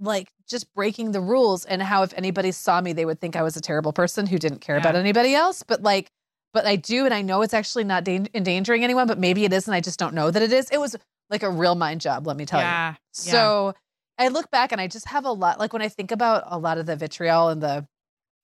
like 0.00 0.28
just 0.48 0.72
breaking 0.74 1.12
the 1.12 1.20
rules 1.20 1.64
and 1.64 1.80
how 1.82 2.02
if 2.02 2.12
anybody 2.16 2.50
saw 2.50 2.80
me 2.80 2.92
they 2.92 3.04
would 3.04 3.20
think 3.20 3.36
I 3.36 3.42
was 3.42 3.56
a 3.56 3.60
terrible 3.60 3.92
person 3.92 4.26
who 4.26 4.38
didn't 4.38 4.58
care 4.60 4.76
about 4.76 4.96
anybody 4.96 5.34
else 5.34 5.62
but 5.62 5.82
like 5.82 6.10
but 6.52 6.66
I 6.66 6.74
do 6.76 7.04
and 7.04 7.14
I 7.14 7.22
know 7.22 7.42
it's 7.42 7.54
actually 7.54 7.84
not 7.84 8.02
dan- 8.02 8.28
endangering 8.34 8.82
anyone 8.82 9.06
but 9.06 9.18
maybe 9.20 9.44
it 9.44 9.52
is 9.52 9.68
and 9.68 9.74
I 9.74 9.80
just 9.80 9.98
don't 9.98 10.12
know 10.14 10.30
that 10.32 10.42
it 10.42 10.52
is 10.52 10.68
it 10.70 10.80
was 10.80 10.96
like 11.34 11.42
a 11.42 11.50
real 11.50 11.74
mind 11.74 12.00
job 12.00 12.26
let 12.26 12.36
me 12.36 12.46
tell 12.46 12.60
you 12.60 12.64
yeah. 12.66 12.94
yeah. 13.24 13.32
so 13.32 13.74
I 14.18 14.28
look 14.28 14.48
back 14.50 14.70
and 14.72 14.80
I 14.80 14.86
just 14.86 15.08
have 15.08 15.24
a 15.24 15.32
lot 15.32 15.58
like 15.58 15.72
when 15.72 15.82
I 15.82 15.88
think 15.88 16.10
about 16.12 16.44
a 16.46 16.56
lot 16.58 16.78
of 16.78 16.86
the 16.86 16.94
vitriol 16.96 17.48
and 17.48 17.60
the 17.62 17.86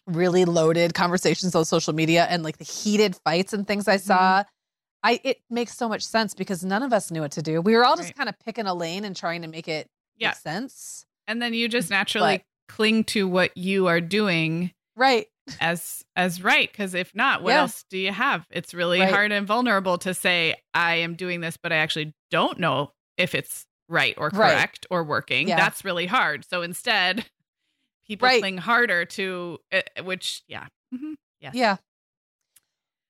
really 0.06 0.44
loaded 0.44 0.94
conversations 0.94 1.54
on 1.54 1.64
social 1.64 1.92
media 1.92 2.26
and 2.28 2.42
like 2.42 2.58
the 2.58 2.64
heated 2.64 3.14
fights 3.24 3.52
and 3.52 3.66
things 3.66 3.86
I 3.86 3.96
Mm-hmm. 3.96 4.06
saw 4.06 4.44
I 5.02 5.20
it 5.24 5.38
makes 5.48 5.76
so 5.76 5.88
much 5.88 6.02
sense 6.02 6.34
because 6.34 6.64
none 6.64 6.82
of 6.82 6.92
us 6.92 7.10
knew 7.10 7.22
what 7.22 7.32
to 7.32 7.42
do. 7.42 7.60
We 7.62 7.74
were 7.74 7.84
all 7.84 7.96
just 7.96 8.08
Right. 8.08 8.16
kind 8.16 8.28
of 8.28 8.34
picking 8.44 8.66
a 8.66 8.74
lane 8.74 9.04
and 9.04 9.14
trying 9.16 9.42
to 9.42 9.48
make 9.48 9.68
it 9.68 9.88
Yeah. 10.18 10.28
make 10.30 10.36
sense. 10.36 11.06
And 11.26 11.40
then 11.40 11.54
you 11.54 11.68
just 11.68 11.88
naturally 11.88 12.38
But- 12.38 12.74
cling 12.74 13.04
to 13.04 13.26
what 13.28 13.56
you 13.56 13.86
are 13.86 14.00
doing 14.00 14.72
Right. 14.96 15.28
As 15.60 16.04
as 16.16 16.42
right 16.42 16.70
because 16.70 16.94
if 16.94 17.14
not 17.14 17.42
what 17.42 17.50
Yeah. 17.50 17.60
else 17.60 17.84
do 17.90 17.98
you 17.98 18.12
have 18.12 18.46
it's 18.50 18.72
really 18.74 19.00
Right. 19.00 19.10
hard 19.12 19.32
and 19.32 19.46
vulnerable 19.46 19.98
to 19.98 20.14
say 20.14 20.54
i 20.74 20.96
am 20.96 21.14
doing 21.14 21.40
this 21.40 21.56
but 21.56 21.72
i 21.72 21.76
actually 21.76 22.14
don't 22.30 22.58
know 22.60 22.92
if 23.16 23.34
it's 23.34 23.66
right 23.88 24.14
or 24.16 24.28
Right. 24.32 24.52
correct 24.52 24.86
or 24.90 25.02
working 25.02 25.48
Yeah. 25.48 25.56
that's 25.56 25.84
really 25.84 26.06
hard 26.06 26.44
so 26.48 26.62
instead 26.62 27.26
people 28.06 28.26
Right. 28.28 28.40
cling 28.40 28.58
harder 28.58 29.04
to 29.06 29.58
uh, 29.72 29.80
which 30.04 30.42
yeah 30.46 30.66
Mhm. 30.94 31.14
Yes. 31.40 31.54
Yeah. 31.54 31.76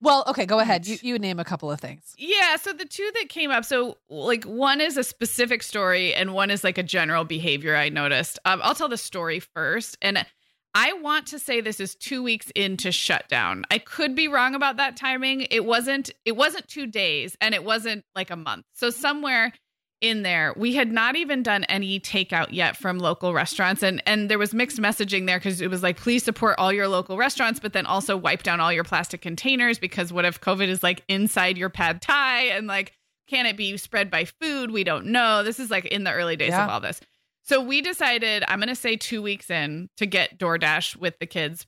Well, 0.02 0.24
okay, 0.28 0.46
go 0.46 0.60
ahead. 0.60 0.86
You 0.86 0.96
you 1.02 1.18
name 1.18 1.38
a 1.38 1.44
couple 1.44 1.70
of 1.70 1.78
things. 1.78 2.14
Yeah, 2.16 2.56
so 2.56 2.72
the 2.72 2.86
two 2.86 3.10
that 3.16 3.28
came 3.28 3.50
up, 3.50 3.66
so 3.66 3.98
like 4.08 4.44
one 4.44 4.80
is 4.80 4.96
a 4.96 5.04
specific 5.04 5.62
story 5.62 6.14
and 6.14 6.32
one 6.32 6.50
is 6.50 6.64
like 6.64 6.78
a 6.78 6.82
general 6.82 7.24
behavior 7.24 7.76
I 7.76 7.90
noticed. 7.90 8.38
Um, 8.46 8.60
I'll 8.62 8.74
tell 8.74 8.88
the 8.88 8.96
story 8.96 9.40
first, 9.40 9.98
and 10.00 10.24
I 10.74 10.92
want 10.94 11.26
to 11.28 11.38
say 11.38 11.60
this 11.60 11.80
is 11.80 11.94
two 11.94 12.22
weeks 12.22 12.50
into 12.54 12.92
shutdown. 12.92 13.64
I 13.70 13.78
could 13.78 14.14
be 14.14 14.28
wrong 14.28 14.54
about 14.54 14.76
that 14.76 14.96
timing. 14.96 15.46
It 15.50 15.64
wasn't. 15.64 16.10
It 16.24 16.36
wasn't 16.36 16.68
two 16.68 16.86
days, 16.86 17.36
and 17.40 17.54
it 17.54 17.64
wasn't 17.64 18.04
like 18.14 18.30
a 18.30 18.36
month. 18.36 18.64
So 18.74 18.90
somewhere 18.90 19.52
in 20.00 20.22
there, 20.22 20.54
we 20.56 20.74
had 20.74 20.90
not 20.90 21.16
even 21.16 21.42
done 21.42 21.64
any 21.64 22.00
takeout 22.00 22.48
yet 22.52 22.76
from 22.76 22.98
local 22.98 23.34
restaurants, 23.34 23.82
and 23.82 24.00
and 24.06 24.30
there 24.30 24.38
was 24.38 24.54
mixed 24.54 24.78
messaging 24.78 25.26
there 25.26 25.38
because 25.38 25.60
it 25.60 25.68
was 25.70 25.82
like, 25.82 25.96
please 25.96 26.22
support 26.22 26.54
all 26.58 26.72
your 26.72 26.88
local 26.88 27.16
restaurants, 27.16 27.58
but 27.58 27.72
then 27.72 27.84
also 27.84 28.16
wipe 28.16 28.42
down 28.44 28.60
all 28.60 28.72
your 28.72 28.84
plastic 28.84 29.20
containers 29.20 29.78
because 29.78 30.12
what 30.12 30.24
if 30.24 30.40
COVID 30.40 30.68
is 30.68 30.82
like 30.84 31.02
inside 31.08 31.58
your 31.58 31.68
pad 31.68 32.00
thai 32.00 32.42
and 32.44 32.66
like 32.66 32.92
can 33.28 33.46
it 33.46 33.56
be 33.56 33.76
spread 33.76 34.10
by 34.10 34.24
food? 34.24 34.70
We 34.72 34.82
don't 34.82 35.06
know. 35.06 35.44
This 35.44 35.60
is 35.60 35.70
like 35.70 35.84
in 35.86 36.02
the 36.04 36.12
early 36.12 36.34
days 36.36 36.50
Yeah. 36.50 36.64
of 36.64 36.70
all 36.70 36.80
this. 36.80 37.00
So 37.42 37.60
we 37.60 37.80
decided, 37.80 38.44
I'm 38.46 38.58
going 38.58 38.68
to 38.68 38.74
say 38.74 38.96
two 38.96 39.22
weeks 39.22 39.50
in 39.50 39.88
to 39.96 40.06
get 40.06 40.38
DoorDash 40.38 40.96
with 40.96 41.18
the 41.18 41.26
kids 41.26 41.66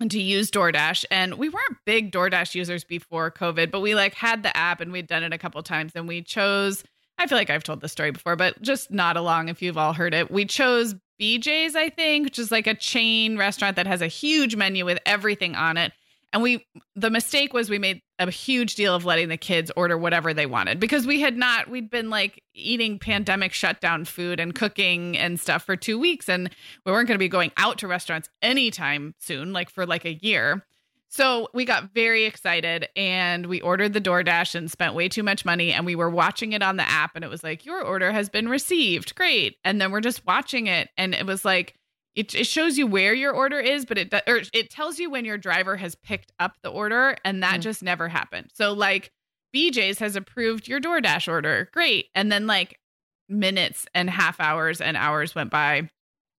and 0.00 0.10
to 0.10 0.20
use 0.20 0.50
DoorDash. 0.50 1.04
And 1.10 1.34
we 1.34 1.48
weren't 1.48 1.76
big 1.84 2.10
DoorDash 2.10 2.54
users 2.54 2.84
before 2.84 3.30
COVID, 3.30 3.70
but 3.70 3.80
we 3.80 3.94
like 3.94 4.14
had 4.14 4.42
the 4.42 4.56
app 4.56 4.80
and 4.80 4.92
we'd 4.92 5.06
done 5.06 5.22
it 5.22 5.32
a 5.32 5.38
couple 5.38 5.62
times 5.62 5.92
and 5.94 6.08
we 6.08 6.22
chose, 6.22 6.82
I 7.18 7.26
feel 7.26 7.36
like 7.36 7.50
I've 7.50 7.64
told 7.64 7.82
this 7.82 7.92
story 7.92 8.10
before, 8.10 8.36
but 8.36 8.60
just 8.62 8.90
not 8.90 9.16
along 9.16 9.48
if 9.48 9.60
you've 9.60 9.76
all 9.76 9.92
heard 9.92 10.14
it. 10.14 10.30
We 10.30 10.46
chose 10.46 10.94
BJ's, 11.20 11.76
I 11.76 11.90
think, 11.90 12.24
which 12.24 12.38
is 12.38 12.50
like 12.50 12.66
a 12.66 12.74
chain 12.74 13.36
restaurant 13.36 13.76
that 13.76 13.86
has 13.86 14.00
a 14.00 14.06
huge 14.06 14.56
menu 14.56 14.86
with 14.86 14.98
everything 15.04 15.54
on 15.54 15.76
it. 15.76 15.92
And 16.32 16.42
we, 16.42 16.64
the 16.94 17.10
mistake 17.10 17.52
was 17.52 17.68
we 17.68 17.78
made 17.78 18.02
a 18.18 18.30
huge 18.30 18.76
deal 18.76 18.94
of 18.94 19.04
letting 19.04 19.28
the 19.28 19.36
kids 19.36 19.72
order 19.76 19.98
whatever 19.98 20.32
they 20.32 20.46
wanted 20.46 20.78
because 20.78 21.06
we 21.06 21.20
had 21.20 21.36
not, 21.36 21.68
we'd 21.68 21.90
been 21.90 22.08
like 22.08 22.42
eating 22.54 22.98
pandemic 22.98 23.52
shutdown 23.52 24.04
food 24.04 24.38
and 24.38 24.54
cooking 24.54 25.18
and 25.18 25.40
stuff 25.40 25.64
for 25.64 25.74
two 25.74 25.98
weeks. 25.98 26.28
And 26.28 26.48
we 26.86 26.92
weren't 26.92 27.08
going 27.08 27.16
to 27.16 27.18
be 27.18 27.28
going 27.28 27.50
out 27.56 27.78
to 27.78 27.88
restaurants 27.88 28.28
anytime 28.42 29.14
soon, 29.18 29.52
like 29.52 29.70
for 29.70 29.86
like 29.86 30.04
a 30.04 30.14
year. 30.14 30.64
So 31.12 31.48
we 31.52 31.64
got 31.64 31.92
very 31.92 32.24
excited 32.24 32.88
and 32.94 33.46
we 33.46 33.60
ordered 33.60 33.94
the 33.94 34.00
DoorDash 34.00 34.54
and 34.54 34.70
spent 34.70 34.94
way 34.94 35.08
too 35.08 35.24
much 35.24 35.44
money. 35.44 35.72
And 35.72 35.84
we 35.84 35.96
were 35.96 36.08
watching 36.08 36.52
it 36.52 36.62
on 36.62 36.76
the 36.76 36.88
app 36.88 37.16
and 37.16 37.24
it 37.24 37.30
was 37.30 37.42
like, 37.42 37.66
your 37.66 37.82
order 37.82 38.12
has 38.12 38.28
been 38.28 38.48
received. 38.48 39.16
Great. 39.16 39.56
And 39.64 39.80
then 39.80 39.90
we're 39.90 40.00
just 40.00 40.24
watching 40.24 40.68
it 40.68 40.88
and 40.96 41.12
it 41.12 41.26
was 41.26 41.44
like, 41.44 41.74
it, 42.14 42.34
it 42.34 42.46
shows 42.46 42.76
you 42.76 42.86
where 42.86 43.14
your 43.14 43.32
order 43.32 43.58
is, 43.60 43.84
but 43.84 43.96
it 43.98 44.12
or 44.26 44.42
it 44.52 44.70
tells 44.70 44.98
you 44.98 45.10
when 45.10 45.24
your 45.24 45.38
driver 45.38 45.76
has 45.76 45.94
picked 45.94 46.32
up 46.38 46.54
the 46.62 46.68
order, 46.70 47.16
and 47.24 47.42
that 47.42 47.60
Mm. 47.60 47.62
just 47.62 47.82
never 47.82 48.08
happened. 48.08 48.50
So 48.54 48.72
like 48.72 49.12
BJ's 49.54 49.98
has 50.00 50.16
approved 50.16 50.68
your 50.68 50.80
DoorDash 50.80 51.28
order, 51.28 51.68
great, 51.72 52.06
and 52.14 52.30
then 52.30 52.46
like 52.46 52.78
minutes 53.28 53.86
and 53.94 54.10
half 54.10 54.40
hours 54.40 54.80
and 54.80 54.96
hours 54.96 55.34
went 55.34 55.50
by, 55.50 55.88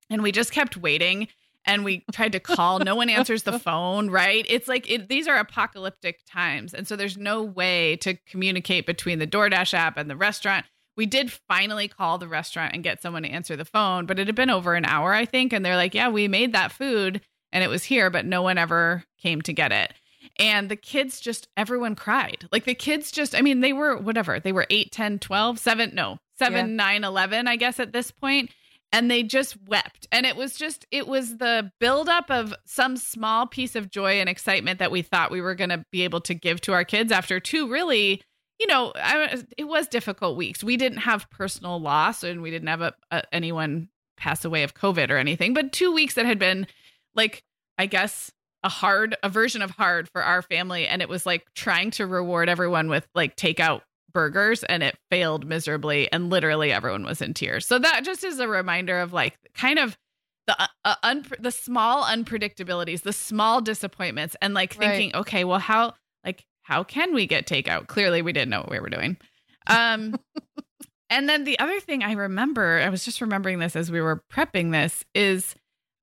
and 0.10 0.22
we 0.22 0.32
just 0.32 0.52
kept 0.52 0.78
waiting. 0.78 1.28
And 1.64 1.86
we 1.86 2.04
tried 2.12 2.32
to 2.32 2.40
call, 2.40 2.80
no 2.80 2.96
one 2.96 3.08
answers 3.08 3.44
the 3.44 3.60
phone, 3.60 4.10
right? 4.10 4.44
It's 4.50 4.68
like 4.68 4.90
it, 4.90 5.10
these 5.10 5.28
are 5.28 5.38
apocalyptic 5.38 6.22
times. 6.28 6.74
And 6.74 6.88
so 6.88 6.96
there's 6.96 7.18
no 7.20 7.44
way 7.44 7.98
to 7.98 8.16
communicate 8.28 8.88
between 8.88 9.20
the 9.20 9.28
DoorDash 9.28 9.76
app 9.76 9.96
and 9.96 10.10
the 10.10 10.16
restaurant 10.16 10.66
we 10.98 11.06
did 11.06 11.32
finally 11.32 11.88
call 11.88 12.18
the 12.18 12.28
restaurant 12.28 12.74
and 12.74 12.84
get 12.84 13.02
someone 13.02 13.24
to 13.24 13.30
answer 13.30 13.56
the 13.56 13.66
phone, 13.66 14.06
but 14.06 14.20
it 14.20 14.28
had 14.28 14.36
been 14.36 14.50
over 14.50 14.76
an 14.76 14.86
hour, 14.86 15.14
I 15.14 15.26
think. 15.26 15.54
And 15.54 15.66
they're 15.66 15.76
like, 15.76 15.94
yeah, 15.94 16.10
we 16.10 16.28
made 16.28 16.54
that 16.54 16.72
food 16.72 17.22
and 17.52 17.64
it 17.64 17.70
was 17.70 17.84
here, 17.84 18.10
but 18.10 18.26
no 18.26 18.42
one 18.42 18.58
ever 18.58 19.04
came 19.22 19.42
to 19.44 19.54
get 19.54 19.72
it. 19.72 19.94
And 20.38 20.70
the 20.70 20.76
kids 20.76 21.20
just, 21.20 21.48
everyone 21.58 21.96
cried. 21.96 22.48
Like 22.52 22.66
the 22.66 22.76
kids 22.76 23.12
just, 23.12 23.36
I 23.36 23.42
mean, 23.42 23.62
they 23.62 23.74
were 23.74 23.98
whatever, 23.98 24.40
they 24.40 24.52
were 24.52 24.68
8, 24.70 24.92
10, 24.92 25.20
12, 25.20 25.60
7, 25.60 25.96
no, 25.96 26.20
7, 26.38 26.56
Yeah. 26.70 26.76
9, 26.76 27.04
11, 27.04 27.48
I 27.48 27.56
guess 27.56 27.80
at 27.80 27.94
this 27.94 28.12
point. 28.12 28.52
And 28.94 29.10
they 29.10 29.24
just 29.24 29.56
wept. 29.68 30.08
And 30.12 30.26
it 30.26 30.36
was 30.36 30.58
just, 30.58 30.86
it 30.92 31.08
was 31.08 31.38
the 31.38 31.72
buildup 31.80 32.30
of 32.30 32.54
some 32.66 32.98
small 32.98 33.48
piece 33.48 33.78
of 33.78 33.90
joy 33.90 34.20
and 34.20 34.28
excitement 34.28 34.80
that 34.80 34.92
we 34.92 35.02
thought 35.02 35.32
we 35.32 35.40
were 35.40 35.56
going 35.56 35.70
to 35.70 35.86
be 35.92 36.04
able 36.04 36.20
to 36.22 36.34
give 36.34 36.60
to 36.62 36.74
our 36.74 36.84
kids 36.84 37.10
after 37.12 37.40
two 37.40 37.70
really 37.70 38.22
you 38.62 38.68
know, 38.68 38.94
I, 38.96 39.44
it 39.58 39.64
was 39.64 39.88
difficult 39.88 40.38
weeks. 40.38 40.64
We 40.64 40.78
didn't 40.78 41.00
have 41.00 41.28
personal 41.32 41.82
loss 41.82 42.24
and 42.24 42.44
we 42.44 42.52
didn't 42.52 42.68
have 42.68 42.82
a, 42.82 42.94
a, 43.10 43.24
anyone 43.34 43.90
pass 44.18 44.46
away 44.46 44.62
of 44.62 44.76
COVID 44.76 45.10
or 45.10 45.18
anything, 45.18 45.56
but 45.56 45.72
two 45.72 45.92
weeks 45.92 46.14
that 46.14 46.28
had 46.28 46.38
been 46.38 46.68
like, 47.16 47.44
I 47.80 47.88
guess, 47.88 48.32
a 48.62 48.70
hard, 48.70 49.18
a 49.24 49.30
version 49.30 49.64
of 49.64 49.72
hard 49.72 50.08
for 50.10 50.22
our 50.22 50.44
family. 50.44 50.86
And 50.86 51.02
it 51.02 51.10
was 51.10 51.26
like 51.26 51.44
trying 51.56 51.90
to 51.92 52.06
reward 52.06 52.50
everyone 52.50 52.88
with 52.88 53.08
like 53.16 53.36
takeout 53.36 53.82
burgers 54.14 54.64
and 54.66 54.84
it 54.84 54.96
failed 55.10 55.48
miserably. 55.48 56.12
And 56.12 56.30
literally 56.30 56.72
everyone 56.72 57.04
was 57.04 57.20
in 57.20 57.34
tears. 57.34 57.66
So 57.66 57.80
that 57.80 58.04
just 58.04 58.24
is 58.24 58.40
a 58.40 58.48
reminder 58.48 59.00
of 59.00 59.12
like 59.12 59.40
kind 59.56 59.80
of 59.80 59.98
the 60.46 60.70
uh, 60.86 60.96
un- 61.02 61.26
the 61.40 61.52
small 61.52 62.04
unpredictabilities, 62.04 63.02
the 63.02 63.14
small 63.14 63.60
disappointments, 63.62 64.36
and 64.40 64.54
like 64.54 64.76
Right. 64.78 64.90
thinking, 64.90 65.16
okay, 65.16 65.44
well, 65.46 65.60
how 65.60 65.94
like 66.24 66.46
how 66.72 66.86
can 66.86 67.14
we 67.14 67.28
get 67.28 67.46
takeout? 67.46 67.88
Clearly, 67.88 68.22
we 68.22 68.32
didn't 68.32 68.50
know 68.50 68.62
what 68.62 68.72
we 68.72 68.80
were 68.80 68.90
doing. 68.90 69.18
Um, 69.68 70.16
and 71.10 71.28
then 71.28 71.44
the 71.44 71.60
other 71.60 71.82
thing 71.82 72.02
I 72.02 72.14
remember, 72.14 72.80
I 72.80 72.88
was 72.88 73.04
just 73.04 73.20
remembering 73.20 73.60
this 73.60 73.76
as 73.76 73.92
we 73.92 74.00
were 74.00 74.24
prepping 74.32 74.72
this, 74.72 75.04
is 75.14 75.54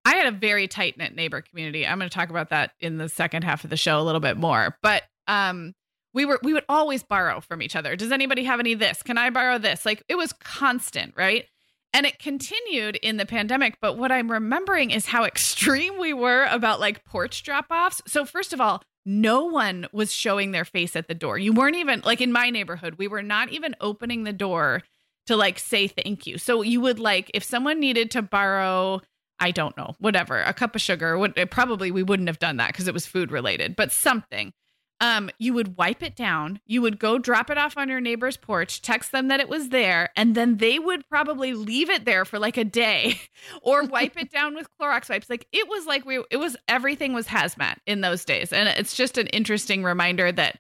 I 0.05 0.17
had 0.17 0.27
a 0.27 0.37
very 0.37 0.69
tight 0.69 0.99
knit 0.99 1.15
neighbor 1.15 1.41
community. 1.41 1.87
I'm 1.87 1.99
going 1.99 2.11
to 2.11 2.15
talk 2.15 2.29
about 2.29 2.51
that 2.51 2.73
in 2.81 2.99
the 2.99 3.09
second 3.09 3.45
half 3.45 3.65
of 3.65 3.71
the 3.71 3.79
show 3.79 3.99
a 3.99 4.05
little 4.05 4.21
bit 4.21 4.37
more. 4.37 4.77
But 4.83 5.05
um, 5.27 5.73
we 6.13 6.27
were 6.27 6.39
we 6.43 6.53
would 6.53 6.67
always 6.69 7.03
borrow 7.03 7.41
from 7.41 7.63
each 7.63 7.75
other. 7.75 7.97
Does 7.97 8.13
anybody 8.13 8.45
have 8.45 8.61
any 8.61 8.75
this? 8.75 9.03
Can 9.03 9.17
I 9.17 9.31
borrow 9.31 9.57
this? 9.57 9.87
Like 9.87 10.03
it 10.07 10.19
was 10.19 10.35
constant, 10.35 11.15
right? 11.17 11.47
And 11.95 12.05
it 12.05 12.19
continued 12.19 12.97
in 12.97 13.17
the 13.17 13.25
pandemic, 13.25 13.79
but 13.81 13.97
what 13.97 14.13
I'm 14.13 14.31
remembering 14.31 14.91
is 14.91 15.07
how 15.07 15.25
extreme 15.25 15.99
we 15.99 16.13
were 16.13 16.45
about 16.51 16.79
like 16.79 17.07
porch 17.07 17.43
drop-offs. 17.43 18.03
So 18.07 18.27
first 18.27 18.53
of 18.53 18.61
all, 18.61 18.83
no 19.09 19.45
one 19.45 19.87
was 19.91 20.13
showing 20.13 20.51
their 20.51 20.67
face 20.67 20.95
at 20.95 21.09
the 21.09 21.15
door. 21.15 21.39
You 21.39 21.55
weren't 21.55 21.77
even 21.77 22.03
like 22.05 22.21
in 22.21 22.31
my 22.31 22.51
neighborhood, 22.51 22.97
we 22.99 23.09
were 23.09 23.23
not 23.23 23.49
even 23.49 23.75
opening 23.81 24.25
the 24.25 24.35
door 24.35 24.83
to 25.29 25.35
like 25.35 25.59
say 25.59 25.89
thank 25.89 26.27
you. 26.27 26.37
So 26.37 26.61
you 26.61 26.83
would 26.83 26.99
like 26.99 27.31
if 27.33 27.43
someone 27.43 27.81
needed 27.81 28.11
to 28.13 28.23
borrow 28.23 29.01
I 29.41 29.51
don't 29.53 29.77
know, 29.77 29.95
whatever, 29.99 30.43
a 30.43 30.53
cup 30.53 30.75
of 30.75 30.83
sugar, 30.83 31.17
what 31.17 31.37
probably 31.51 31.91
we 31.91 32.03
wouldn't 32.03 32.29
have 32.29 32.41
done 32.41 32.59
that 32.59 32.73
because 32.73 32.87
it 32.87 32.93
was 32.93 33.07
food 33.07 33.31
related, 33.31 33.77
but 33.77 33.93
something 33.93 34.53
um, 35.01 35.31
you 35.39 35.55
would 35.55 35.77
wipe 35.77 36.03
it 36.03 36.17
down, 36.17 36.61
you 36.67 36.83
would 36.83 36.99
go 36.99 37.19
drop 37.19 37.51
it 37.51 37.59
off 37.59 37.77
on 37.77 37.89
your 37.89 38.01
neighbor's 38.01 38.37
porch, 38.37 38.83
text 38.83 39.13
them 39.13 39.29
that 39.29 39.39
it 39.39 39.49
was 39.49 39.69
there, 39.69 40.11
and 40.17 40.35
then 40.35 40.57
they 40.57 40.79
would 40.79 41.09
probably 41.09 41.53
leave 41.53 41.89
it 41.89 42.05
there 42.05 42.25
for 42.25 42.39
like 42.39 42.57
a 42.57 42.65
day 42.65 43.21
or 43.63 43.85
wipe 43.85 44.17
it 44.17 44.31
down 44.31 44.55
with 44.55 44.69
Clorox 44.81 45.09
wipes. 45.09 45.31
Like 45.31 45.47
it 45.53 45.69
was 45.69 45.87
like 45.87 46.05
we, 46.05 46.25
it 46.31 46.39
was 46.39 46.57
everything 46.67 47.13
was 47.13 47.29
hazmat 47.29 47.77
in 47.87 48.01
those 48.01 48.25
days. 48.25 48.53
And 48.53 48.69
it's 48.69 48.97
just 48.97 49.19
an 49.19 49.29
interesting 49.29 49.85
reminder 49.85 50.33
that 50.33 50.59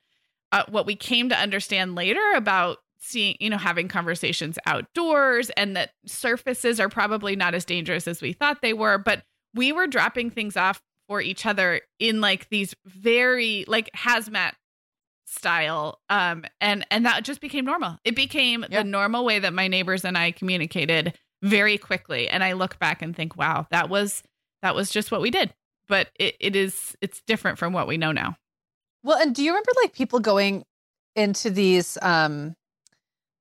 uh, 0.53 0.64
what 0.68 0.86
we 0.86 0.95
came 0.95 1.28
to 1.30 1.36
understand 1.36 1.97
later 1.97 2.32
about 2.36 2.78
seeing, 3.01 3.36
you 3.41 3.51
know, 3.51 3.59
having 3.59 3.89
conversations 3.89 4.59
outdoors 4.66 5.51
and 5.51 5.76
that 5.76 5.91
surfaces 6.07 6.78
are 6.78 6.89
probably 6.89 7.34
not 7.34 7.55
as 7.55 7.64
dangerous 7.64 8.07
as 8.07 8.22
we 8.22 8.32
thought 8.32 8.62
they 8.62 8.72
were, 8.72 8.99
but 8.99 9.22
we 9.55 9.72
were 9.72 9.86
dropping 9.86 10.30
things 10.30 10.57
off 10.57 10.80
for 11.09 11.20
each 11.20 11.46
other 11.46 11.80
in 11.98 12.20
like 12.20 12.48
these 12.50 12.74
very 12.84 13.64
like 13.66 13.90
hazmat 13.96 14.52
style 15.26 16.00
um 16.09 16.44
and 16.61 16.86
and 16.90 17.04
that 17.04 17.24
just 17.24 17.40
became 17.40 17.64
normal. 17.64 17.98
It 18.04 18.14
became 18.14 18.62
yep. 18.62 18.70
the 18.70 18.84
normal 18.84 19.24
way 19.24 19.38
that 19.38 19.52
my 19.52 19.68
neighbors 19.68 20.04
and 20.04 20.16
i 20.16 20.30
communicated 20.30 21.18
very 21.42 21.78
quickly 21.78 22.28
and 22.28 22.42
i 22.42 22.52
look 22.52 22.78
back 22.78 23.02
and 23.02 23.14
think 23.14 23.36
wow 23.36 23.66
that 23.70 23.88
was 23.88 24.22
that 24.62 24.74
was 24.74 24.90
just 24.90 25.11
what 25.11 25.20
we 25.20 25.30
did. 25.30 25.54
But 25.88 26.09
it, 26.18 26.36
it 26.40 26.56
is 26.56 26.96
it's 27.00 27.22
different 27.26 27.59
from 27.59 27.72
what 27.72 27.88
we 27.88 27.96
know 27.96 28.12
now. 28.12 28.36
Well 29.02 29.18
and 29.18 29.34
do 29.34 29.42
you 29.42 29.50
remember 29.50 29.72
like 29.82 29.92
people 29.94 30.20
going 30.20 30.64
into 31.16 31.50
these 31.50 31.98
um 32.02 32.54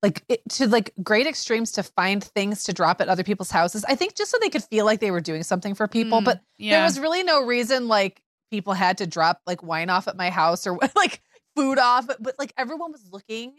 like 0.03 0.23
it, 0.29 0.41
to 0.49 0.67
like 0.67 0.93
great 1.03 1.27
extremes 1.27 1.71
to 1.73 1.83
find 1.83 2.23
things 2.23 2.63
to 2.65 2.73
drop 2.73 3.01
at 3.01 3.09
other 3.09 3.23
people's 3.23 3.51
houses. 3.51 3.83
I 3.85 3.95
think 3.95 4.15
just 4.15 4.31
so 4.31 4.37
they 4.39 4.49
could 4.49 4.63
feel 4.63 4.85
like 4.85 4.99
they 4.99 5.11
were 5.11 5.21
doing 5.21 5.43
something 5.43 5.73
for 5.73 5.87
people, 5.87 6.21
mm, 6.21 6.25
but 6.25 6.41
yeah. 6.57 6.77
there 6.77 6.83
was 6.83 6.99
really 6.99 7.23
no 7.23 7.43
reason 7.43 7.87
like 7.87 8.21
people 8.51 8.73
had 8.73 8.99
to 8.99 9.07
drop 9.07 9.41
like 9.45 9.63
wine 9.63 9.89
off 9.89 10.07
at 10.07 10.15
my 10.15 10.29
house 10.29 10.67
or 10.67 10.77
like 10.95 11.21
food 11.55 11.79
off, 11.79 12.07
but, 12.07 12.21
but 12.21 12.35
like 12.37 12.53
everyone 12.57 12.91
was 12.91 13.05
looking 13.11 13.53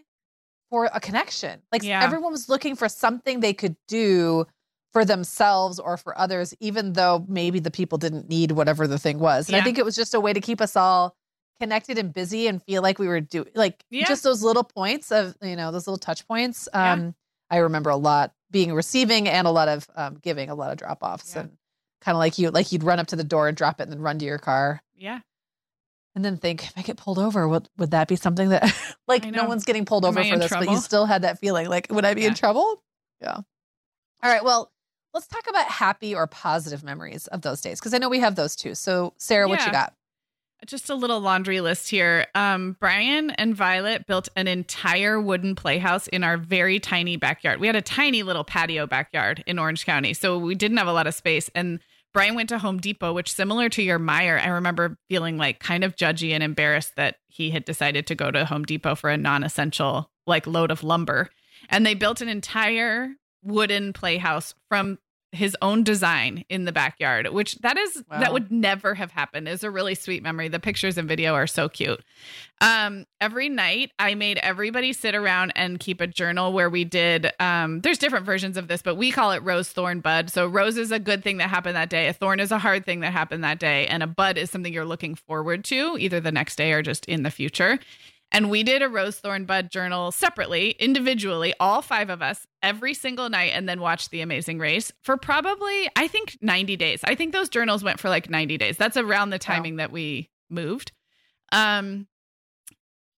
for 0.70 0.88
a 0.92 1.00
connection. 1.00 1.60
Like 1.72 1.82
yeah. 1.82 2.02
everyone 2.02 2.32
was 2.32 2.48
looking 2.48 2.76
for 2.76 2.88
something 2.88 3.40
they 3.40 3.54
could 3.54 3.76
do 3.88 4.46
for 4.92 5.04
themselves 5.04 5.78
or 5.78 5.96
for 5.96 6.18
others, 6.18 6.54
even 6.60 6.94
though 6.94 7.24
maybe 7.28 7.58
the 7.58 7.70
people 7.70 7.98
didn't 7.98 8.28
need 8.28 8.52
whatever 8.52 8.86
the 8.86 8.98
thing 8.98 9.18
was. 9.18 9.48
And 9.48 9.54
yeah. 9.54 9.60
I 9.60 9.64
think 9.64 9.78
it 9.78 9.84
was 9.84 9.96
just 9.96 10.14
a 10.14 10.20
way 10.20 10.32
to 10.32 10.40
keep 10.40 10.60
us 10.60 10.76
all 10.76 11.14
connected 11.60 11.98
and 11.98 12.12
busy 12.12 12.46
and 12.46 12.62
feel 12.62 12.82
like 12.82 12.98
we 12.98 13.08
were 13.08 13.20
doing 13.20 13.48
like 13.54 13.84
yeah. 13.90 14.06
just 14.06 14.22
those 14.22 14.42
little 14.42 14.64
points 14.64 15.10
of 15.10 15.34
you 15.42 15.56
know 15.56 15.72
those 15.72 15.86
little 15.86 15.98
touch 15.98 16.26
points 16.26 16.68
um 16.72 17.00
yeah. 17.00 17.10
i 17.50 17.56
remember 17.58 17.90
a 17.90 17.96
lot 17.96 18.32
being 18.50 18.72
receiving 18.72 19.28
and 19.28 19.46
a 19.46 19.50
lot 19.50 19.68
of 19.68 19.88
um, 19.94 20.18
giving 20.22 20.50
a 20.50 20.54
lot 20.54 20.70
of 20.70 20.78
drop 20.78 20.98
offs 21.02 21.34
yeah. 21.34 21.42
and 21.42 21.50
kind 22.00 22.14
of 22.14 22.18
like 22.18 22.38
you 22.38 22.50
like 22.50 22.72
you'd 22.72 22.82
run 22.82 22.98
up 22.98 23.08
to 23.08 23.16
the 23.16 23.24
door 23.24 23.48
and 23.48 23.56
drop 23.56 23.80
it 23.80 23.84
and 23.84 23.92
then 23.92 24.00
run 24.00 24.18
to 24.18 24.24
your 24.24 24.38
car. 24.38 24.82
Yeah. 24.94 25.20
And 26.14 26.24
then 26.24 26.36
think 26.36 26.64
if 26.64 26.72
i 26.76 26.82
get 26.82 26.96
pulled 26.96 27.18
over 27.18 27.46
would 27.46 27.68
would 27.78 27.92
that 27.92 28.08
be 28.08 28.16
something 28.16 28.48
that 28.48 28.74
like 29.08 29.24
no 29.24 29.44
one's 29.44 29.64
getting 29.64 29.84
pulled 29.84 30.04
over 30.04 30.22
for 30.24 30.38
this 30.38 30.48
trouble? 30.48 30.66
but 30.66 30.72
you 30.72 30.78
still 30.80 31.06
had 31.06 31.22
that 31.22 31.38
feeling 31.38 31.68
like 31.68 31.86
would 31.90 32.04
i 32.04 32.14
be 32.14 32.24
in 32.24 32.34
trouble? 32.34 32.82
Yeah. 33.20 33.36
All 33.36 34.30
right 34.30 34.42
well 34.42 34.72
let's 35.14 35.28
talk 35.28 35.48
about 35.48 35.66
happy 35.66 36.14
or 36.14 36.26
positive 36.26 36.82
memories 36.82 37.26
of 37.28 37.42
those 37.42 37.60
days 37.60 37.78
because 37.78 37.94
i 37.94 37.98
know 37.98 38.08
we 38.08 38.20
have 38.20 38.34
those 38.34 38.56
too. 38.56 38.74
So 38.74 39.14
sarah 39.18 39.48
what 39.48 39.64
you 39.64 39.72
got 39.72 39.94
just 40.66 40.90
a 40.90 40.94
little 40.94 41.20
laundry 41.20 41.60
list 41.60 41.88
here. 41.88 42.26
Um, 42.34 42.76
Brian 42.80 43.30
and 43.30 43.54
Violet 43.54 44.06
built 44.06 44.28
an 44.36 44.48
entire 44.48 45.20
wooden 45.20 45.54
playhouse 45.54 46.06
in 46.08 46.24
our 46.24 46.36
very 46.36 46.80
tiny 46.80 47.16
backyard. 47.16 47.60
We 47.60 47.66
had 47.66 47.76
a 47.76 47.82
tiny 47.82 48.22
little 48.22 48.44
patio 48.44 48.86
backyard 48.86 49.44
in 49.46 49.58
Orange 49.58 49.86
County, 49.86 50.14
so 50.14 50.38
we 50.38 50.54
didn't 50.54 50.78
have 50.78 50.88
a 50.88 50.92
lot 50.92 51.06
of 51.06 51.14
space. 51.14 51.48
And 51.54 51.80
Brian 52.12 52.34
went 52.34 52.48
to 52.48 52.58
Home 52.58 52.78
Depot, 52.78 53.12
which 53.12 53.32
similar 53.32 53.68
to 53.68 53.82
your 53.82 53.98
Meijer, 53.98 54.40
I 54.40 54.48
remember 54.48 54.98
feeling 55.08 55.36
like 55.36 55.60
kind 55.60 55.84
of 55.84 55.96
judgy 55.96 56.32
and 56.32 56.42
embarrassed 56.42 56.96
that 56.96 57.16
he 57.28 57.50
had 57.50 57.64
decided 57.64 58.06
to 58.06 58.14
go 58.14 58.30
to 58.30 58.44
Home 58.46 58.64
Depot 58.64 58.94
for 58.94 59.10
a 59.10 59.16
non-essential 59.16 60.10
like 60.26 60.46
load 60.46 60.70
of 60.70 60.82
lumber. 60.82 61.28
And 61.68 61.84
they 61.84 61.94
built 61.94 62.20
an 62.20 62.28
entire 62.28 63.10
wooden 63.42 63.92
playhouse 63.92 64.54
from 64.68 64.98
his 65.32 65.56
own 65.60 65.84
design 65.84 66.44
in 66.48 66.64
the 66.64 66.72
backyard, 66.72 67.28
which 67.28 67.56
that 67.56 67.76
is 67.76 68.02
wow. 68.10 68.20
that 68.20 68.32
would 68.32 68.50
never 68.50 68.94
have 68.94 69.10
happened. 69.10 69.46
Is 69.48 69.62
a 69.62 69.70
really 69.70 69.94
sweet 69.94 70.22
memory. 70.22 70.48
The 70.48 70.58
pictures 70.58 70.96
and 70.96 71.06
video 71.06 71.34
are 71.34 71.46
so 71.46 71.68
cute. 71.68 72.02
Um, 72.60 73.04
every 73.20 73.48
night 73.48 73.92
I 73.98 74.14
made 74.14 74.38
everybody 74.38 74.92
sit 74.92 75.14
around 75.14 75.52
and 75.54 75.78
keep 75.78 76.00
a 76.00 76.06
journal 76.06 76.52
where 76.52 76.70
we 76.70 76.84
did 76.84 77.30
um, 77.38 77.80
there's 77.82 77.98
different 77.98 78.24
versions 78.24 78.56
of 78.56 78.68
this, 78.68 78.80
but 78.80 78.94
we 78.94 79.10
call 79.10 79.32
it 79.32 79.42
rose 79.42 79.68
thorn 79.68 80.00
bud. 80.00 80.30
So 80.30 80.46
rose 80.46 80.78
is 80.78 80.90
a 80.90 80.98
good 80.98 81.22
thing 81.22 81.36
that 81.38 81.50
happened 81.50 81.76
that 81.76 81.90
day, 81.90 82.08
a 82.08 82.12
thorn 82.12 82.40
is 82.40 82.50
a 82.50 82.58
hard 82.58 82.86
thing 82.86 83.00
that 83.00 83.12
happened 83.12 83.44
that 83.44 83.58
day, 83.58 83.86
and 83.86 84.02
a 84.02 84.06
bud 84.06 84.38
is 84.38 84.50
something 84.50 84.72
you're 84.72 84.84
looking 84.84 85.14
forward 85.14 85.64
to 85.66 85.96
either 85.98 86.20
the 86.20 86.32
next 86.32 86.56
day 86.56 86.72
or 86.72 86.82
just 86.82 87.04
in 87.04 87.22
the 87.22 87.30
future. 87.30 87.78
And 88.30 88.50
we 88.50 88.62
did 88.62 88.82
a 88.82 88.88
rose 88.88 89.18
thorn 89.18 89.46
bud 89.46 89.70
journal 89.70 90.12
separately, 90.12 90.72
individually, 90.78 91.54
all 91.58 91.80
five 91.80 92.10
of 92.10 92.20
us, 92.20 92.46
every 92.62 92.92
single 92.92 93.30
night, 93.30 93.52
and 93.54 93.68
then 93.68 93.80
watched 93.80 94.10
The 94.10 94.20
Amazing 94.20 94.58
Race 94.58 94.92
for 95.02 95.16
probably, 95.16 95.88
I 95.96 96.08
think, 96.08 96.36
90 96.42 96.76
days. 96.76 97.00
I 97.04 97.14
think 97.14 97.32
those 97.32 97.48
journals 97.48 97.82
went 97.82 97.98
for 97.98 98.08
like 98.08 98.28
90 98.28 98.58
days. 98.58 98.76
That's 98.76 98.98
around 98.98 99.30
the 99.30 99.38
timing 99.38 99.74
wow. 99.74 99.78
that 99.78 99.92
we 99.92 100.28
moved. 100.50 100.92
Um, 101.52 102.06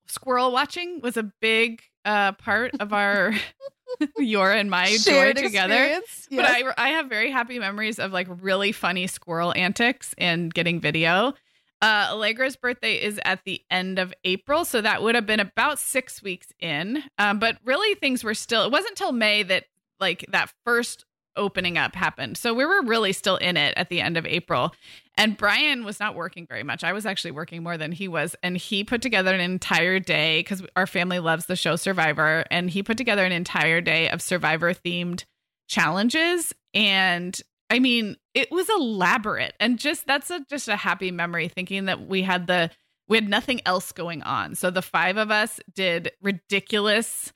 squirrel 0.06 0.52
watching 0.52 1.00
was 1.00 1.16
a 1.16 1.24
big 1.40 1.82
uh, 2.04 2.32
part 2.32 2.72
of 2.78 2.92
our 2.92 3.34
your 4.18 4.52
and 4.52 4.70
my 4.70 4.86
Shared 4.86 5.36
joy 5.36 5.42
together. 5.42 5.74
Yes. 5.74 6.28
But 6.30 6.44
I 6.44 6.62
I 6.76 6.88
have 6.90 7.08
very 7.08 7.30
happy 7.30 7.58
memories 7.58 7.98
of 7.98 8.12
like 8.12 8.28
really 8.40 8.72
funny 8.72 9.06
squirrel 9.06 9.52
antics 9.56 10.14
and 10.18 10.52
getting 10.52 10.80
video. 10.80 11.34
Uh, 11.82 12.08
Allegra's 12.10 12.56
birthday 12.56 12.94
is 12.94 13.18
at 13.24 13.44
the 13.44 13.62
end 13.70 13.98
of 13.98 14.12
April, 14.24 14.64
so 14.64 14.80
that 14.80 15.02
would 15.02 15.14
have 15.14 15.26
been 15.26 15.40
about 15.40 15.78
six 15.78 16.22
weeks 16.22 16.48
in. 16.60 17.02
Um, 17.18 17.38
but 17.38 17.56
really, 17.64 17.94
things 17.94 18.22
were 18.22 18.34
still. 18.34 18.64
It 18.64 18.72
wasn't 18.72 18.90
until 18.90 19.12
May 19.12 19.42
that 19.44 19.64
like 19.98 20.26
that 20.30 20.52
first 20.64 21.04
opening 21.36 21.78
up 21.78 21.94
happened. 21.94 22.36
So 22.36 22.52
we 22.54 22.64
were 22.64 22.82
really 22.82 23.12
still 23.12 23.36
in 23.36 23.56
it 23.56 23.74
at 23.76 23.88
the 23.88 24.00
end 24.00 24.16
of 24.16 24.26
April. 24.26 24.74
And 25.16 25.36
Brian 25.36 25.84
was 25.84 26.00
not 26.00 26.14
working 26.14 26.46
very 26.46 26.62
much. 26.62 26.84
I 26.84 26.92
was 26.92 27.06
actually 27.06 27.32
working 27.32 27.62
more 27.62 27.76
than 27.76 27.92
he 27.92 28.08
was. 28.08 28.36
And 28.42 28.56
he 28.56 28.84
put 28.84 29.02
together 29.02 29.34
an 29.34 29.40
entire 29.40 29.98
day 29.98 30.40
because 30.40 30.62
our 30.76 30.86
family 30.86 31.18
loves 31.18 31.46
the 31.46 31.56
show 31.56 31.76
Survivor. 31.76 32.44
And 32.50 32.70
he 32.70 32.82
put 32.82 32.96
together 32.96 33.24
an 33.24 33.32
entire 33.32 33.80
day 33.80 34.08
of 34.08 34.22
Survivor 34.22 34.72
themed 34.72 35.24
challenges. 35.68 36.52
And 36.74 37.40
I 37.70 37.78
mean, 37.78 38.16
it 38.34 38.50
was 38.50 38.68
elaborate 38.68 39.54
and 39.60 39.78
just 39.78 40.06
that's 40.06 40.30
a 40.30 40.44
just 40.50 40.68
a 40.68 40.76
happy 40.76 41.10
memory 41.10 41.48
thinking 41.48 41.86
that 41.86 42.06
we 42.06 42.22
had 42.22 42.46
the 42.46 42.70
we 43.08 43.16
had 43.16 43.28
nothing 43.28 43.60
else 43.64 43.92
going 43.92 44.22
on. 44.22 44.54
So 44.54 44.70
the 44.70 44.82
five 44.82 45.16
of 45.16 45.30
us 45.30 45.60
did 45.74 46.12
ridiculous 46.20 47.32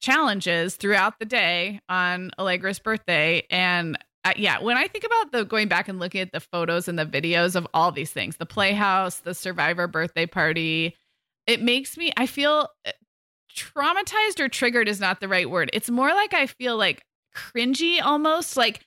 challenges 0.00 0.76
throughout 0.76 1.18
the 1.18 1.24
day 1.24 1.80
on 1.88 2.30
Allegra's 2.38 2.78
birthday 2.78 3.46
and 3.50 3.96
uh, 4.24 4.32
yeah, 4.36 4.60
when 4.60 4.76
I 4.76 4.86
think 4.86 5.02
about 5.04 5.32
the 5.32 5.44
going 5.44 5.66
back 5.66 5.88
and 5.88 5.98
looking 5.98 6.20
at 6.20 6.30
the 6.30 6.38
photos 6.38 6.86
and 6.86 6.96
the 6.96 7.04
videos 7.04 7.56
of 7.56 7.66
all 7.74 7.90
these 7.90 8.12
things, 8.12 8.36
the 8.36 8.46
playhouse, 8.46 9.18
the 9.18 9.34
survivor 9.34 9.88
birthday 9.88 10.26
party, 10.26 10.96
it 11.48 11.60
makes 11.60 11.96
me 11.96 12.12
I 12.16 12.26
feel 12.26 12.68
uh, 12.86 12.92
traumatized 13.56 14.38
or 14.38 14.48
triggered 14.48 14.88
is 14.88 15.00
not 15.00 15.20
the 15.20 15.28
right 15.28 15.50
word. 15.50 15.70
It's 15.72 15.90
more 15.90 16.10
like 16.10 16.34
I 16.34 16.46
feel 16.46 16.76
like 16.76 17.02
cringy 17.34 18.00
almost 18.00 18.56
like 18.56 18.84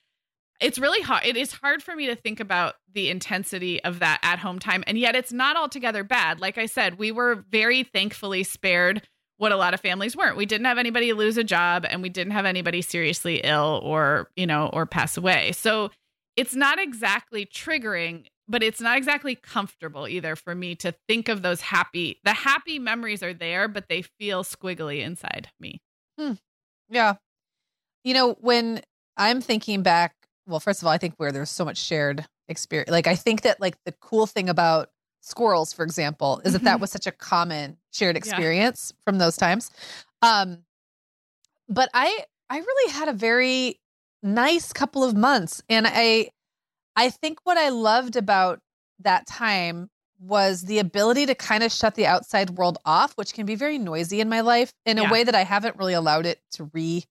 it's 0.60 0.78
really 0.78 1.02
hard. 1.02 1.24
It 1.24 1.36
is 1.36 1.52
hard 1.52 1.82
for 1.82 1.94
me 1.94 2.06
to 2.06 2.16
think 2.16 2.40
about 2.40 2.74
the 2.92 3.10
intensity 3.10 3.82
of 3.84 3.98
that 3.98 4.20
at 4.22 4.38
home 4.38 4.58
time. 4.58 4.82
And 4.86 4.98
yet 4.98 5.14
it's 5.14 5.32
not 5.32 5.56
altogether 5.56 6.04
bad. 6.04 6.40
Like 6.40 6.58
I 6.58 6.66
said, 6.66 6.98
we 6.98 7.12
were 7.12 7.44
very 7.50 7.82
thankfully 7.82 8.42
spared 8.42 9.02
what 9.38 9.52
a 9.52 9.56
lot 9.56 9.74
of 9.74 9.80
families 9.80 10.16
weren't. 10.16 10.36
We 10.36 10.46
didn't 10.46 10.66
have 10.66 10.78
anybody 10.78 11.12
lose 11.12 11.36
a 11.36 11.44
job 11.44 11.84
and 11.88 12.00
we 12.00 12.08
didn't 12.08 12.32
have 12.32 12.46
anybody 12.46 12.80
seriously 12.80 13.40
ill 13.44 13.80
or, 13.82 14.30
you 14.34 14.46
know, 14.46 14.70
or 14.72 14.86
pass 14.86 15.16
away. 15.16 15.52
So 15.52 15.90
it's 16.36 16.54
not 16.54 16.78
exactly 16.78 17.44
triggering, 17.44 18.26
but 18.48 18.62
it's 18.62 18.80
not 18.80 18.96
exactly 18.96 19.34
comfortable 19.34 20.08
either 20.08 20.36
for 20.36 20.54
me 20.54 20.74
to 20.76 20.94
think 21.06 21.28
of 21.28 21.42
those 21.42 21.60
happy, 21.60 22.20
the 22.24 22.32
happy 22.32 22.78
memories 22.78 23.22
are 23.22 23.34
there, 23.34 23.68
but 23.68 23.88
they 23.88 24.02
feel 24.02 24.42
squiggly 24.42 25.02
inside 25.02 25.48
me. 25.60 25.82
Hmm. 26.18 26.32
Yeah. 26.88 27.14
You 28.04 28.14
know, 28.14 28.36
when 28.40 28.80
I'm 29.18 29.40
thinking 29.40 29.82
back 29.82 30.14
well, 30.46 30.60
first 30.60 30.82
of 30.82 30.86
all, 30.86 30.92
I 30.92 30.98
think 30.98 31.14
where 31.16 31.32
there's 31.32 31.50
so 31.50 31.64
much 31.64 31.78
shared 31.78 32.26
experience. 32.48 32.90
Like 32.90 33.06
I 33.06 33.16
think 33.16 33.42
that 33.42 33.60
like 33.60 33.76
the 33.84 33.92
cool 34.00 34.26
thing 34.26 34.48
about 34.48 34.90
squirrels, 35.20 35.72
for 35.72 35.84
example, 35.84 36.40
is 36.44 36.52
that 36.52 36.64
that 36.64 36.80
Mhm. 36.80 36.80
was 36.80 36.90
such 36.90 37.06
a 37.06 37.12
common 37.12 37.78
shared 37.92 38.16
experience 38.16 38.92
from 39.04 39.18
those 39.18 39.36
times. 39.36 39.70
Um, 40.22 40.64
but 41.68 41.88
I 41.94 42.24
I 42.50 42.58
really 42.58 42.92
had 42.92 43.08
a 43.08 43.12
very 43.12 43.80
nice 44.22 44.72
couple 44.72 45.02
of 45.04 45.16
months, 45.16 45.62
and 45.68 45.86
I 45.88 46.30
I 46.96 47.10
think 47.10 47.40
what 47.44 47.58
I 47.58 47.70
loved 47.70 48.16
about 48.16 48.60
that 49.00 49.26
time 49.26 49.90
was 50.20 50.62
the 50.62 50.78
ability 50.78 51.26
to 51.26 51.34
kind 51.34 51.62
of 51.64 51.72
shut 51.72 51.94
the 51.96 52.06
outside 52.06 52.50
world 52.50 52.78
off, 52.86 53.14
which 53.16 53.34
can 53.34 53.46
be 53.46 53.54
very 53.56 53.78
noisy 53.78 54.20
in 54.20 54.28
my 54.28 54.40
life 54.40 54.72
in 54.86 54.98
Yeah. 54.98 55.08
a 55.08 55.12
way 55.12 55.24
that 55.24 55.34
I 55.34 55.44
haven't 55.44 55.76
really 55.78 55.94
allowed 55.94 56.26
it 56.26 56.40
to 56.52 56.70
re 56.74 57.04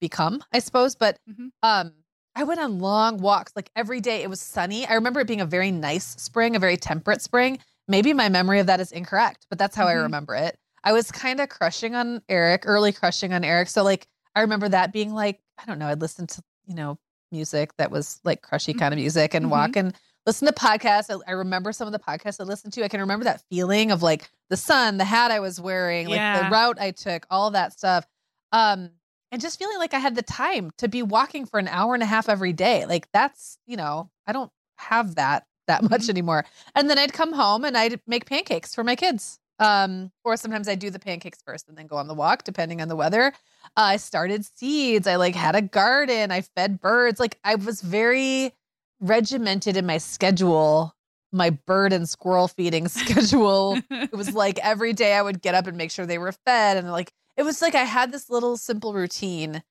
become, 0.00 0.42
I 0.52 0.60
suppose. 0.60 0.96
But 0.96 1.18
Mhm. 1.26 1.48
um, 1.62 1.94
I 2.36 2.44
went 2.44 2.60
on 2.60 2.78
long 2.78 3.18
walks 3.18 3.52
like 3.56 3.70
every 3.74 4.00
day. 4.00 4.22
It 4.22 4.30
was 4.30 4.40
sunny. 4.40 4.86
I 4.86 4.94
remember 4.94 5.20
it 5.20 5.26
being 5.26 5.40
a 5.40 5.46
very 5.46 5.70
nice 5.70 6.04
spring, 6.20 6.54
a 6.54 6.58
very 6.58 6.76
temperate 6.76 7.20
spring. 7.20 7.58
Maybe 7.88 8.12
my 8.12 8.28
memory 8.28 8.60
of 8.60 8.66
that 8.66 8.80
is 8.80 8.92
incorrect, 8.92 9.46
but 9.48 9.58
that's 9.58 9.74
how 9.74 9.86
I 9.86 9.94
Mhm. 9.94 10.02
remember 10.02 10.34
it. 10.34 10.58
I 10.84 10.92
was 10.92 11.10
kind 11.10 11.40
of 11.40 11.48
crushing 11.48 11.94
on 11.94 12.22
Eric, 12.28 12.62
early 12.66 12.92
crushing 12.92 13.32
on 13.32 13.44
Eric. 13.44 13.68
So 13.68 13.82
like 13.82 14.06
I 14.34 14.42
remember 14.42 14.68
that 14.68 14.92
being 14.92 15.12
like, 15.14 15.40
I 15.58 15.64
don't 15.66 15.78
know, 15.80 15.88
I'd 15.88 16.00
listen 16.00 16.26
to, 16.28 16.42
you 16.66 16.74
know, 16.74 16.98
music 17.32 17.76
that 17.76 17.90
was 17.90 18.20
like 18.24 18.40
crushy 18.42 18.72
kind 18.72 18.94
of 18.94 18.98
music 19.00 19.34
and 19.34 19.46
Mhm. 19.46 19.50
walk 19.50 19.76
and 19.76 19.94
listen 20.24 20.46
to 20.46 20.52
podcasts. 20.54 21.10
I, 21.10 21.18
I 21.30 21.34
remember 21.34 21.72
some 21.72 21.86
of 21.88 21.92
the 21.92 21.98
podcasts 21.98 22.40
I 22.40 22.44
listened 22.44 22.72
to. 22.74 22.84
I 22.84 22.88
can 22.88 23.00
remember 23.00 23.24
that 23.24 23.42
feeling 23.50 23.90
of 23.90 24.02
like 24.02 24.30
the 24.48 24.56
sun, 24.56 24.96
the 24.98 25.04
hat 25.04 25.30
I 25.30 25.40
was 25.40 25.60
wearing, 25.60 26.06
like 26.08 26.18
Yeah. 26.18 26.44
the 26.44 26.50
route 26.50 26.78
I 26.80 26.92
took, 26.92 27.26
all 27.30 27.50
that 27.50 27.72
stuff. 27.72 28.06
Um, 28.52 28.90
and 29.32 29.40
just 29.40 29.58
feeling 29.58 29.78
like 29.78 29.94
I 29.94 29.98
had 29.98 30.14
the 30.14 30.22
time 30.22 30.70
to 30.78 30.88
be 30.88 31.02
walking 31.02 31.44
for 31.46 31.58
an 31.58 31.68
hour 31.68 31.94
and 31.94 32.02
a 32.02 32.06
half 32.06 32.28
every 32.28 32.52
day. 32.52 32.86
Like 32.86 33.08
that's, 33.12 33.58
you 33.66 33.76
know, 33.76 34.10
I 34.26 34.32
don't 34.32 34.50
have 34.76 35.16
that 35.16 35.44
that 35.66 35.82
much 35.90 36.02
Mhm. 36.02 36.08
anymore. 36.10 36.44
And 36.74 36.88
then 36.88 36.98
I'd 36.98 37.12
come 37.12 37.34
home 37.34 37.64
and 37.64 37.76
I'd 37.76 38.00
make 38.06 38.24
pancakes 38.24 38.74
for 38.74 38.82
my 38.82 38.96
kids. 38.96 39.38
Um, 39.58 40.12
or 40.24 40.36
sometimes 40.38 40.66
I 40.68 40.76
do 40.76 40.88
the 40.88 40.98
pancakes 41.00 41.40
first 41.44 41.68
and 41.68 41.76
then 41.76 41.86
go 41.88 41.96
on 41.96 42.06
the 42.06 42.14
walk, 42.14 42.44
depending 42.44 42.80
on 42.80 42.88
the 42.88 42.96
weather. 42.96 43.34
Uh, 43.76 43.80
I 43.80 43.96
started 43.98 44.46
seeds. 44.46 45.06
I 45.06 45.16
like 45.16 45.34
had 45.34 45.54
a 45.56 45.60
garden. 45.60 46.30
I 46.30 46.40
fed 46.42 46.80
birds. 46.80 47.20
Like 47.20 47.38
I 47.44 47.56
was 47.56 47.82
very 47.82 48.54
regimented 49.00 49.76
in 49.76 49.84
my 49.86 49.98
schedule, 49.98 50.94
my 51.32 51.50
bird 51.50 51.92
and 51.92 52.08
squirrel 52.08 52.48
feeding 52.48 52.88
schedule. 52.88 53.78
it 53.90 54.12
was 54.14 54.32
like 54.34 54.58
every 54.60 54.92
day 54.92 55.14
I 55.14 55.22
would 55.22 55.42
get 55.42 55.54
up 55.54 55.66
and 55.66 55.76
make 55.76 55.90
sure 55.90 56.06
they 56.06 56.18
were 56.18 56.32
fed. 56.32 56.76
And 56.76 56.90
like, 56.90 57.12
it 57.38 57.44
was 57.44 57.62
like 57.62 57.74
I 57.76 57.84
had 57.84 58.12
this 58.12 58.28
little 58.30 58.58
simple 58.58 58.92
routine 58.92 59.62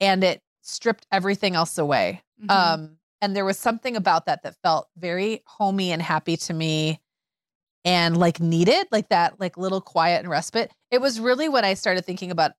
and 0.00 0.24
it 0.24 0.42
stripped 0.62 1.06
everything 1.12 1.54
else 1.56 1.78
away. 1.78 2.22
Mhm. 2.42 2.50
Um, 2.50 2.98
and 3.20 3.36
there 3.36 3.44
was 3.44 3.58
something 3.58 3.96
about 3.96 4.26
that 4.26 4.42
that 4.42 4.56
felt 4.64 4.88
very 4.96 5.42
homey 5.46 5.92
and 5.92 6.02
happy 6.02 6.36
to 6.38 6.54
me 6.54 7.00
and 7.84 8.16
like 8.16 8.40
needed, 8.40 8.88
like 8.92 9.08
that, 9.10 9.40
like 9.40 9.56
little 9.56 9.80
quiet 9.80 10.20
and 10.20 10.30
respite. 10.30 10.72
It 10.90 11.00
was 11.00 11.20
really 11.20 11.48
when 11.48 11.64
I 11.64 11.74
started 11.74 12.04
thinking 12.04 12.30
about 12.32 12.52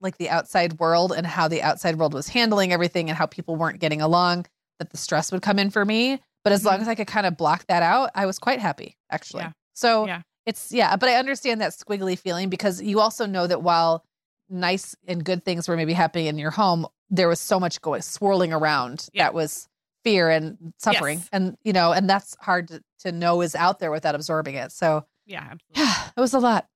like 0.00 0.18
the 0.18 0.30
outside 0.30 0.78
world 0.78 1.12
and 1.12 1.26
how 1.26 1.48
the 1.48 1.62
outside 1.62 1.96
world 1.96 2.14
was 2.14 2.28
handling 2.28 2.72
everything 2.72 3.08
and 3.08 3.18
how 3.18 3.26
people 3.26 3.56
weren't 3.56 3.80
getting 3.80 4.00
along 4.02 4.46
that 4.78 4.90
the 4.90 4.96
stress 4.96 5.32
would 5.32 5.42
come 5.42 5.58
in 5.58 5.70
for 5.70 5.84
me. 5.84 6.20
But 6.44 6.52
as 6.52 6.64
long 6.64 6.78
Mhm. 6.78 6.82
as 6.82 6.88
I 6.88 6.94
could 6.94 7.08
kind 7.08 7.26
of 7.26 7.36
block 7.36 7.66
that 7.68 7.82
out, 7.82 8.10
I 8.14 8.26
was 8.26 8.38
quite 8.38 8.60
happy 8.60 8.96
actually. 9.10 9.42
Yeah. 9.44 9.52
So 9.74 10.06
Yeah. 10.06 10.22
It's, 10.48 10.72
yeah, 10.72 10.96
but 10.96 11.08
I 11.10 11.14
understand 11.16 11.60
that 11.60 11.72
squiggly 11.72 12.18
feeling 12.18 12.48
because 12.48 12.80
you 12.80 13.00
also 13.00 13.26
know 13.26 13.46
that 13.46 13.62
while 13.62 14.02
nice 14.48 14.96
and 15.06 15.22
good 15.22 15.44
things 15.44 15.68
were 15.68 15.76
maybe 15.76 15.92
happening 15.92 16.26
in 16.26 16.38
your 16.38 16.50
home, 16.50 16.86
there 17.10 17.28
was 17.28 17.38
so 17.40 17.60
much 17.60 17.80
going 17.82 18.00
swirling 18.02 18.52
around 18.52 19.08
Yeah. 19.12 19.24
that 19.24 19.34
was 19.34 19.68
fear 20.04 20.30
and 20.30 20.56
suffering. 20.78 21.18
Yes. 21.18 21.28
And, 21.32 21.56
you 21.64 21.72
know, 21.74 21.92
and 21.92 22.08
that's 22.08 22.34
hard 22.40 22.68
to, 22.68 22.82
to 23.00 23.12
know 23.12 23.42
is 23.42 23.54
out 23.54 23.78
there 23.78 23.90
without 23.90 24.14
absorbing 24.14 24.54
it. 24.54 24.72
So 24.72 25.04
yeah, 25.26 25.40
absolutely. 25.52 25.82
yeah, 25.82 26.08
it 26.16 26.20
was 26.20 26.32
a 26.32 26.38
lot. 26.40 26.66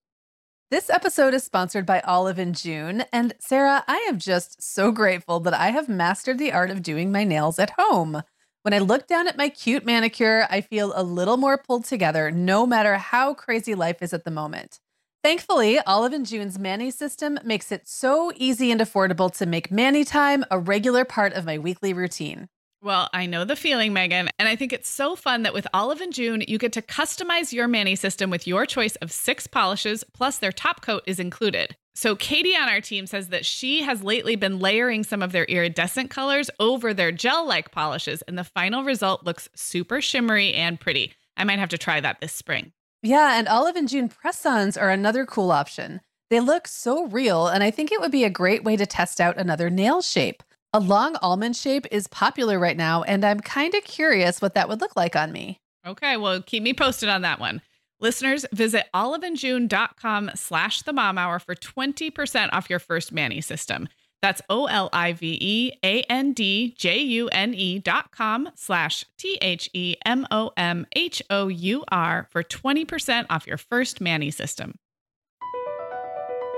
This 0.70 0.88
episode 0.90 1.32
is 1.34 1.44
sponsored 1.44 1.84
by 1.86 2.00
Olive 2.00 2.38
and 2.38 2.54
June. 2.54 3.04
And 3.12 3.34
Sarah, 3.38 3.84
I 3.88 4.04
am 4.08 4.18
just 4.18 4.62
so 4.62 4.90
grateful 4.90 5.38
that 5.40 5.54
I 5.54 5.70
have 5.70 5.88
mastered 5.88 6.38
the 6.38 6.52
art 6.52 6.70
of 6.70 6.82
doing 6.82 7.10
my 7.12 7.24
nails 7.24 7.58
at 7.58 7.72
home. 7.78 8.22
When 8.62 8.74
I 8.74 8.78
look 8.78 9.08
down 9.08 9.26
at 9.26 9.36
my 9.36 9.48
cute 9.48 9.84
manicure, 9.84 10.46
I 10.48 10.60
feel 10.60 10.92
a 10.94 11.02
little 11.02 11.36
more 11.36 11.58
pulled 11.58 11.84
together, 11.84 12.30
no 12.30 12.64
matter 12.64 12.96
how 12.96 13.34
crazy 13.34 13.74
life 13.74 14.00
is 14.00 14.12
at 14.12 14.22
the 14.22 14.30
moment. 14.30 14.78
Thankfully, 15.24 15.80
Olive 15.80 16.12
and 16.12 16.24
June's 16.24 16.60
Mani 16.60 16.92
system 16.92 17.40
makes 17.42 17.72
it 17.72 17.88
so 17.88 18.30
easy 18.36 18.70
and 18.70 18.80
affordable 18.80 19.36
to 19.38 19.46
make 19.46 19.72
Mani 19.72 20.04
time 20.04 20.44
a 20.48 20.60
regular 20.60 21.04
part 21.04 21.32
of 21.32 21.44
my 21.44 21.58
weekly 21.58 21.92
routine. 21.92 22.48
Well, 22.84 23.08
I 23.12 23.26
know 23.26 23.44
the 23.44 23.54
feeling, 23.54 23.92
Meagan, 23.92 24.28
and 24.40 24.48
I 24.48 24.56
think 24.56 24.72
it's 24.72 24.88
so 24.88 25.14
fun 25.14 25.44
that 25.44 25.54
with 25.54 25.68
Olive 25.72 26.00
and 26.00 26.12
June, 26.12 26.42
you 26.48 26.58
get 26.58 26.72
to 26.72 26.82
customize 26.82 27.52
your 27.52 27.68
Mani 27.68 27.94
system 27.94 28.28
with 28.28 28.44
your 28.44 28.66
choice 28.66 28.96
of 28.96 29.12
six 29.12 29.46
polishes, 29.46 30.02
plus 30.12 30.38
their 30.38 30.50
top 30.50 30.82
coat 30.82 31.04
is 31.06 31.20
included. 31.20 31.76
So, 31.94 32.16
Katie 32.16 32.56
on 32.56 32.68
our 32.68 32.80
team 32.80 33.06
says 33.06 33.28
that 33.28 33.46
she 33.46 33.82
has 33.82 34.02
lately 34.02 34.34
been 34.34 34.58
layering 34.58 35.04
some 35.04 35.22
of 35.22 35.30
their 35.30 35.44
iridescent 35.44 36.10
colors 36.10 36.50
over 36.58 36.92
their 36.92 37.12
gel 37.12 37.46
like 37.46 37.70
polishes, 37.70 38.22
and 38.22 38.36
the 38.36 38.42
final 38.42 38.82
result 38.82 39.24
looks 39.24 39.48
super 39.54 40.00
shimmery 40.00 40.52
and 40.52 40.80
pretty. 40.80 41.12
I 41.36 41.44
might 41.44 41.60
have 41.60 41.68
to 41.68 41.78
try 41.78 42.00
that 42.00 42.20
this 42.20 42.32
spring. 42.32 42.72
Yeah, 43.00 43.38
and 43.38 43.46
Olive 43.46 43.76
and 43.76 43.88
June 43.88 44.08
press-ons 44.08 44.76
are 44.76 44.90
another 44.90 45.24
cool 45.24 45.52
option. 45.52 46.00
They 46.30 46.40
look 46.40 46.66
so 46.66 47.06
real, 47.06 47.46
and 47.46 47.62
I 47.62 47.70
think 47.70 47.92
it 47.92 48.00
would 48.00 48.10
be 48.10 48.24
a 48.24 48.30
great 48.30 48.64
way 48.64 48.76
to 48.76 48.86
test 48.86 49.20
out 49.20 49.36
another 49.38 49.70
nail 49.70 50.02
shape. 50.02 50.42
A 50.74 50.80
long 50.80 51.16
almond 51.16 51.54
shape 51.54 51.86
is 51.90 52.06
popular 52.06 52.58
right 52.58 52.78
now, 52.78 53.02
and 53.02 53.26
I'm 53.26 53.40
kind 53.40 53.74
of 53.74 53.84
curious 53.84 54.40
what 54.40 54.54
that 54.54 54.70
would 54.70 54.80
look 54.80 54.96
like 54.96 55.14
on 55.14 55.30
me. 55.30 55.58
Okay, 55.86 56.16
well, 56.16 56.40
keep 56.40 56.62
me 56.62 56.72
posted 56.72 57.10
on 57.10 57.20
that 57.20 57.38
one. 57.38 57.60
Listeners, 58.00 58.46
visit 58.54 58.86
oliveandjune.com 58.94 60.30
slash 60.34 60.80
the 60.80 60.94
mom 60.94 61.18
hour 61.18 61.38
for 61.38 61.54
20% 61.54 62.48
off 62.52 62.70
your 62.70 62.78
first 62.78 63.12
Mani 63.12 63.42
system. 63.42 63.86
That's 64.22 64.40
O 64.48 64.64
L 64.64 64.88
I 64.94 65.12
V 65.12 65.36
E 65.42 65.72
A 65.84 66.00
N 66.04 66.32
D 66.32 66.74
J 66.78 67.00
U 67.00 67.28
N 67.28 67.52
E 67.52 67.78
dot 67.78 68.10
com 68.10 68.48
slash 68.54 69.04
T 69.18 69.36
H 69.42 69.68
E 69.74 69.96
M 70.06 70.26
O 70.30 70.52
M 70.56 70.86
H 70.96 71.22
O 71.28 71.48
U 71.48 71.84
R 71.88 72.28
for 72.30 72.42
20% 72.42 73.26
off 73.28 73.46
your 73.46 73.58
first 73.58 74.00
Mani 74.00 74.30
system. 74.30 74.76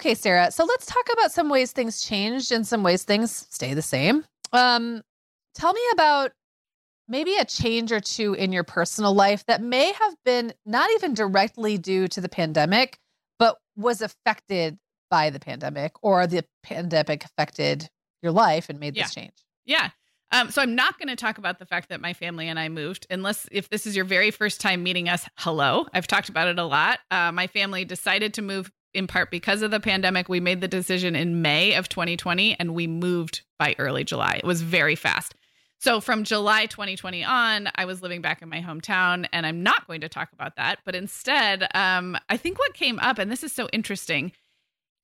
Okay, 0.00 0.14
Sarah. 0.14 0.50
So 0.50 0.64
let's 0.64 0.86
talk 0.86 1.06
about 1.12 1.30
some 1.30 1.50
ways 1.50 1.72
things 1.72 2.00
changed 2.00 2.52
and 2.52 2.66
some 2.66 2.82
ways 2.82 3.04
things 3.04 3.46
stay 3.50 3.74
the 3.74 3.82
same. 3.82 4.24
Um, 4.50 5.02
tell 5.54 5.74
me 5.74 5.82
about 5.92 6.32
maybe 7.06 7.36
a 7.36 7.44
change 7.44 7.92
or 7.92 8.00
two 8.00 8.32
in 8.32 8.50
your 8.50 8.64
personal 8.64 9.12
life 9.12 9.44
that 9.44 9.62
may 9.62 9.92
have 9.92 10.14
been 10.24 10.54
not 10.64 10.88
even 10.92 11.12
directly 11.12 11.76
due 11.76 12.08
to 12.08 12.20
the 12.22 12.30
pandemic, 12.30 12.98
but 13.38 13.58
was 13.76 14.00
affected 14.00 14.78
by 15.10 15.28
the 15.28 15.38
pandemic 15.38 15.92
or 16.00 16.26
the 16.26 16.46
pandemic 16.62 17.22
affected 17.22 17.90
your 18.22 18.32
life 18.32 18.70
and 18.70 18.80
made 18.80 18.94
this 18.94 19.12
change. 19.12 19.34
Yeah. 19.66 19.90
Um, 20.32 20.50
so 20.50 20.62
I'm 20.62 20.74
not 20.76 20.98
going 20.98 21.08
to 21.08 21.16
talk 21.16 21.36
about 21.36 21.58
the 21.58 21.66
fact 21.66 21.90
that 21.90 22.00
my 22.00 22.14
family 22.14 22.48
and 22.48 22.58
I 22.58 22.70
moved, 22.70 23.06
unless 23.10 23.46
if 23.52 23.68
this 23.68 23.86
is 23.86 23.94
your 23.94 24.06
very 24.06 24.30
first 24.30 24.62
time 24.62 24.82
meeting 24.82 25.10
us. 25.10 25.28
Hello, 25.36 25.86
I've 25.92 26.06
talked 26.06 26.30
about 26.30 26.48
it 26.48 26.58
a 26.58 26.64
lot. 26.64 27.00
Uh, 27.10 27.32
my 27.32 27.48
family 27.48 27.84
decided 27.84 28.32
to 28.34 28.42
move 28.42 28.70
in 28.94 29.06
part 29.06 29.30
because 29.30 29.62
of 29.62 29.70
the 29.70 29.80
pandemic. 29.80 30.28
We 30.28 30.40
made 30.40 30.60
the 30.60 30.68
decision 30.68 31.16
in 31.16 31.42
May 31.42 31.74
of 31.74 31.88
2020, 31.88 32.56
and 32.58 32.74
we 32.74 32.86
moved 32.86 33.42
by 33.58 33.74
early 33.78 34.04
July. 34.04 34.36
It 34.36 34.44
was 34.44 34.62
very 34.62 34.96
fast. 34.96 35.34
So 35.78 36.00
from 36.00 36.24
July 36.24 36.66
2020 36.66 37.24
on, 37.24 37.68
I 37.74 37.86
was 37.86 38.02
living 38.02 38.20
back 38.20 38.42
in 38.42 38.48
my 38.50 38.60
hometown, 38.60 39.26
and 39.32 39.46
I'm 39.46 39.62
not 39.62 39.86
going 39.86 40.02
to 40.02 40.08
talk 40.08 40.30
about 40.32 40.56
that. 40.56 40.80
But 40.84 40.94
instead, 40.94 41.66
um, 41.74 42.18
I 42.28 42.36
think 42.36 42.58
what 42.58 42.74
came 42.74 42.98
up, 42.98 43.18
and 43.18 43.30
this 43.30 43.42
is 43.42 43.52
so 43.52 43.68
interesting, 43.72 44.32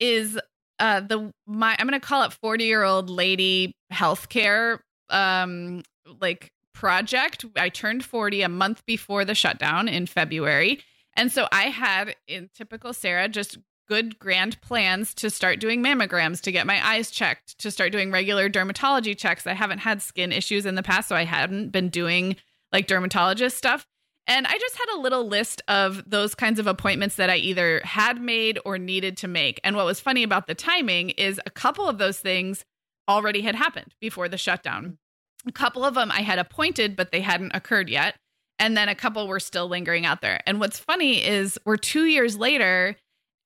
is 0.01 0.39
uh, 0.79 1.01
the 1.01 1.33
my 1.47 1.75
I'm 1.79 1.89
going 1.89 1.99
to 1.99 2.07
call 2.07 2.25
it 2.25 2.33
40 2.35 2.65
year 2.65 2.83
old 2.83 3.09
lady 3.09 3.75
healthcare 3.91 4.81
um 5.09 5.83
like 6.21 6.53
project. 6.75 7.47
I 7.57 7.71
turned 7.71 8.05
40 8.05 8.43
a 8.43 8.49
month 8.49 8.85
before 8.85 9.25
the 9.25 9.35
shutdown 9.35 9.89
in 9.89 10.07
February. 10.07 10.81
And 11.15 11.33
so 11.33 11.49
I 11.51 11.65
had 11.65 12.15
in 12.29 12.51
typical 12.55 12.93
Sarah 12.93 13.29
just 13.29 13.57
good 13.87 14.19
grand 14.19 14.61
plans 14.61 15.15
to 15.15 15.31
start 15.31 15.61
doing 15.61 15.83
mammograms, 15.83 16.41
to 16.43 16.53
get 16.53 16.67
my 16.67 16.85
eyes 16.87 17.11
checked, 17.11 17.59
to 17.59 17.71
start 17.71 17.93
doing 17.93 18.11
regular 18.11 18.51
dermatology 18.51 19.17
checks. 19.17 19.47
I 19.47 19.55
haven't 19.55 19.79
had 19.79 20.03
skin 20.03 20.33
issues 20.33 20.67
in 20.67 20.75
the 20.75 20.83
past, 20.83 21.09
so 21.09 21.17
I 21.17 21.25
hadn't 21.25 21.71
been 21.71 21.89
doing 21.89 22.37
like 22.73 22.87
dermatologist 22.87 23.57
stuff. 23.57 23.87
And 24.27 24.47
I 24.47 24.59
just 24.59 24.77
had 24.77 24.97
a 24.97 25.01
little 25.01 25.29
list 25.29 25.63
of 25.69 26.03
those 26.09 26.35
kinds 26.35 26.59
of 26.59 26.67
appointments 26.67 27.17
that 27.17 27.31
I 27.31 27.37
either 27.37 27.81
had 27.85 28.21
made 28.21 28.59
or 28.65 28.77
needed 28.77 29.17
to 29.19 29.29
make. 29.29 29.61
And 29.63 29.77
what 29.77 29.87
was 29.87 30.01
funny 30.01 30.25
about 30.25 30.49
the 30.49 30.55
timing 30.55 31.11
is 31.11 31.41
a 31.47 31.51
couple 31.51 31.89
of 31.89 31.99
those 31.99 32.19
things 32.19 32.65
already 33.09 33.43
had 33.43 33.55
happened 33.55 33.95
before 34.01 34.29
the 34.29 34.37
shutdown. 34.37 34.85
Mm-hmm. 34.85 35.49
A 35.49 35.53
couple 35.53 35.85
of 35.85 35.95
them 35.95 36.11
I 36.11 36.23
had 36.23 36.41
appointed, 36.41 36.97
but 36.97 37.13
they 37.13 37.21
hadn't 37.21 37.55
occurred 37.55 37.89
yet. 37.89 38.17
And 38.59 38.77
then 38.77 38.89
a 38.89 38.95
couple 38.95 39.29
were 39.29 39.39
still 39.39 39.69
lingering 39.69 40.07
out 40.07 40.23
there. 40.23 40.41
And 40.47 40.59
what's 40.59 40.79
funny 40.79 41.25
is 41.25 41.59
we're 41.65 41.77
two 41.77 42.07
years 42.07 42.37
later, 42.37 42.97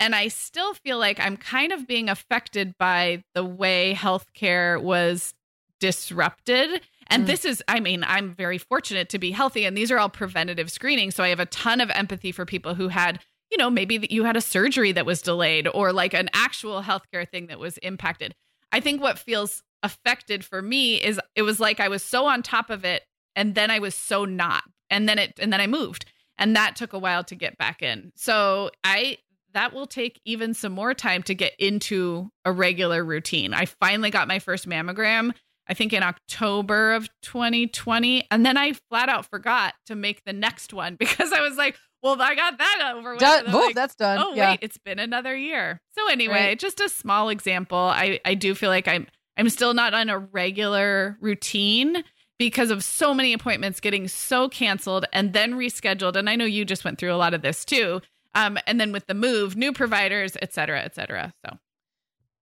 and 0.01 0.15
I 0.15 0.29
still 0.29 0.73
feel 0.73 0.99
like 0.99 1.21
I'm 1.21 1.37
kind 1.37 1.73
of 1.73 1.87
being 1.87 2.09
affected 2.09 2.77
by 2.79 3.23
the 3.35 3.45
way 3.45 3.95
healthcare 3.95 4.83
was 4.83 5.35
disrupted. 5.79 6.81
And 7.09 7.25
mm. 7.25 7.27
this 7.27 7.45
is, 7.45 7.63
I 7.69 7.81
mean, 7.81 8.03
I'm 8.07 8.35
very 8.35 8.59
fortunate 8.59 9.09
to 9.11 9.19
be 9.19 9.31
healthy, 9.31 9.65
and 9.65 9.77
these 9.77 9.91
are 9.91 9.99
all 9.99 10.09
preventative 10.09 10.71
screenings. 10.71 11.15
So 11.15 11.23
I 11.23 11.29
have 11.29 11.41
a 11.41 11.47
ton 11.47 11.81
of 11.81 11.91
empathy 11.91 12.33
for 12.33 12.47
people 12.47 12.75
who 12.75 12.89
had, 12.89 13.21
you 13.51 13.59
know, 13.59 13.69
maybe 13.69 14.07
you 14.11 14.25
had 14.25 14.37
a 14.37 14.41
surgery 14.41 14.93
that 14.93 15.07
was 15.07 15.21
delayed 15.21 15.69
or 15.73 15.93
like 15.93 16.15
an 16.15 16.31
actual 16.33 16.83
healthcare 16.83 17.29
thing 17.29 17.49
that 17.49 17.59
was 17.59 17.79
impacted. 17.79 18.35
I 18.73 18.81
think 18.81 19.01
what 19.01 19.19
feels 19.19 19.63
affected 19.83 20.45
for 20.45 20.63
me 20.63 20.97
is 20.97 21.21
it 21.35 21.43
was 21.43 21.61
like 21.61 21.81
I 21.81 21.89
was 21.89 22.03
so 22.03 22.27
on 22.27 22.43
top 22.43 22.71
of 22.71 22.85
it, 22.85 23.03
and 23.37 23.55
then 23.55 23.71
I 23.71 23.81
was 23.81 23.95
so 23.95 24.25
not. 24.25 24.63
And 24.89 25.09
then 25.09 25.19
it, 25.19 25.35
and 25.39 25.53
then 25.53 25.61
I 25.61 25.67
moved. 25.67 26.05
And 26.39 26.57
that 26.57 26.75
took 26.75 26.93
a 26.93 26.99
while 26.99 27.23
to 27.25 27.35
get 27.35 27.59
back 27.59 27.83
in. 27.83 28.13
So 28.17 28.71
I, 28.83 29.19
that 29.55 29.73
will 29.73 29.87
take 29.87 30.21
even 30.25 30.55
some 30.55 30.73
more 30.73 30.95
time 30.95 31.23
to 31.25 31.35
get 31.35 31.53
into 31.59 32.31
a 32.45 32.53
regular 32.53 33.05
routine. 33.05 33.55
I 33.55 33.67
finally 33.67 34.11
got 34.11 34.29
my 34.29 34.39
first 34.39 34.69
mammogram 34.69 35.33
I 35.71 35.75
think 35.75 35.93
in 35.93 36.03
October 36.03 36.95
of 36.95 37.09
2020. 37.23 38.27
And 38.31 38.45
then 38.45 38.57
I 38.57 38.73
flat 38.73 39.09
out 39.09 39.25
forgot 39.31 39.75
to 39.87 39.95
make 39.95 40.25
the 40.25 40.33
next 40.33 40.75
one 40.75 40.97
because 40.99 41.33
I 41.33 41.41
was 41.41 41.57
like, 41.57 41.79
well, 42.03 42.21
I 42.21 42.35
got 42.35 42.59
that 42.59 42.95
over 42.97 43.13
with. 43.13 43.21
Done. 43.21 43.53
like, 43.53 43.75
that's 43.75 43.95
done. 43.95 44.19
Oh, 44.21 44.35
yeah. 44.35 44.51
wait, 44.51 44.61
it's 44.63 44.79
been 44.79 44.99
another 44.99 45.37
year. 45.37 45.81
So 45.97 46.09
anyway, 46.09 46.49
right. 46.49 46.59
just 46.59 46.81
a 46.81 46.89
small 46.89 47.29
example. 47.29 47.79
I, 47.79 48.21
I 48.25 48.35
do 48.35 48.55
feel 48.55 48.71
like 48.71 48.89
I'm 48.89 49.07
I'm 49.37 49.49
still 49.49 49.73
not 49.73 49.95
on 49.95 50.11
a 50.11 50.19
regular 50.19 51.17
routine 51.21 52.03
because 52.39 52.71
of 52.71 52.83
so 52.83 53.15
many 53.15 53.33
appointments 53.33 53.81
getting 53.81 54.09
so 54.09 54.49
canceled 54.49 55.05
and 55.13 55.33
then 55.33 55.53
rescheduled. 55.53 56.17
And 56.17 56.29
I 56.29 56.37
know 56.37 56.47
you 56.47 56.65
just 56.65 56.85
went 56.85 56.99
through 56.99 57.13
a 57.13 57.17
lot 57.17 57.33
of 57.33 57.43
this 57.43 57.65
too. 57.65 58.01
Um, 58.35 58.59
and 58.67 58.81
then 58.81 58.93
with 58.93 59.07
the 59.07 59.15
move, 59.15 59.57
new 59.57 59.73
providers, 59.73 60.37
et 60.41 60.53
cetera, 60.53 60.81
et 60.81 60.95
cetera. 60.95 61.33
So, 61.45 61.57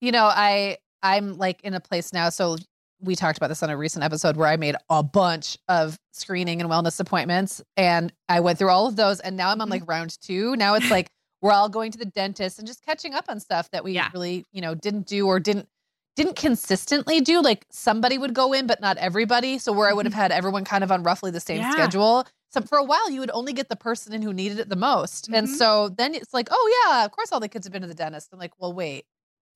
you 0.00 0.12
know, 0.12 0.24
I 0.24 0.78
I'm 1.02 1.38
like 1.38 1.62
in 1.62 1.74
a 1.74 1.80
place 1.80 2.12
now. 2.12 2.28
So 2.28 2.56
we 3.00 3.14
talked 3.14 3.38
about 3.38 3.48
this 3.48 3.62
on 3.62 3.70
a 3.70 3.76
recent 3.76 4.04
episode 4.04 4.36
where 4.36 4.48
I 4.48 4.56
made 4.56 4.74
a 4.90 5.02
bunch 5.02 5.56
of 5.68 5.98
screening 6.12 6.60
and 6.60 6.68
wellness 6.68 6.98
appointments 6.98 7.62
and 7.76 8.12
I 8.28 8.40
went 8.40 8.58
through 8.58 8.70
all 8.70 8.86
of 8.86 8.96
those 8.96 9.20
and 9.20 9.36
now 9.36 9.50
I'm 9.50 9.60
on 9.60 9.66
mm-hmm. 9.66 9.72
like 9.72 9.88
round 9.88 10.18
2. 10.22 10.56
Now 10.56 10.74
it's 10.74 10.90
like 10.90 11.08
we're 11.40 11.52
all 11.52 11.68
going 11.68 11.92
to 11.92 11.98
the 11.98 12.04
dentist 12.04 12.58
and 12.58 12.66
just 12.66 12.84
catching 12.84 13.14
up 13.14 13.26
on 13.28 13.38
stuff 13.38 13.70
that 13.70 13.84
we 13.84 13.92
yeah. 13.92 14.10
really, 14.12 14.44
you 14.52 14.60
know, 14.60 14.74
didn't 14.74 15.06
do 15.06 15.26
or 15.26 15.38
didn't 15.38 15.68
didn't 16.16 16.34
consistently 16.34 17.20
do. 17.20 17.40
Like 17.40 17.64
somebody 17.70 18.18
would 18.18 18.34
go 18.34 18.52
in 18.52 18.66
but 18.66 18.80
not 18.80 18.96
everybody. 18.96 19.58
So 19.58 19.72
where 19.72 19.88
I 19.88 19.92
would 19.92 20.04
have 20.04 20.12
mm-hmm. 20.12 20.20
had 20.20 20.32
everyone 20.32 20.64
kind 20.64 20.82
of 20.82 20.90
on 20.90 21.04
roughly 21.04 21.30
the 21.30 21.40
same 21.40 21.58
yeah. 21.58 21.70
schedule. 21.70 22.26
So 22.50 22.60
for 22.60 22.78
a 22.78 22.84
while 22.84 23.10
you 23.10 23.20
would 23.20 23.30
only 23.32 23.52
get 23.52 23.68
the 23.68 23.76
person 23.76 24.12
in 24.12 24.22
who 24.22 24.32
needed 24.32 24.58
it 24.58 24.68
the 24.68 24.76
most. 24.76 25.24
Mm-hmm. 25.24 25.34
And 25.34 25.48
so 25.48 25.88
then 25.88 26.14
it's 26.14 26.32
like, 26.32 26.48
"Oh 26.50 26.86
yeah, 26.86 27.04
of 27.04 27.12
course 27.12 27.32
all 27.32 27.40
the 27.40 27.48
kids 27.48 27.66
have 27.66 27.72
been 27.72 27.82
to 27.82 27.88
the 27.88 27.94
dentist." 27.94 28.28
I'm 28.32 28.38
like, 28.38 28.52
"Well, 28.58 28.72
wait. 28.72 29.04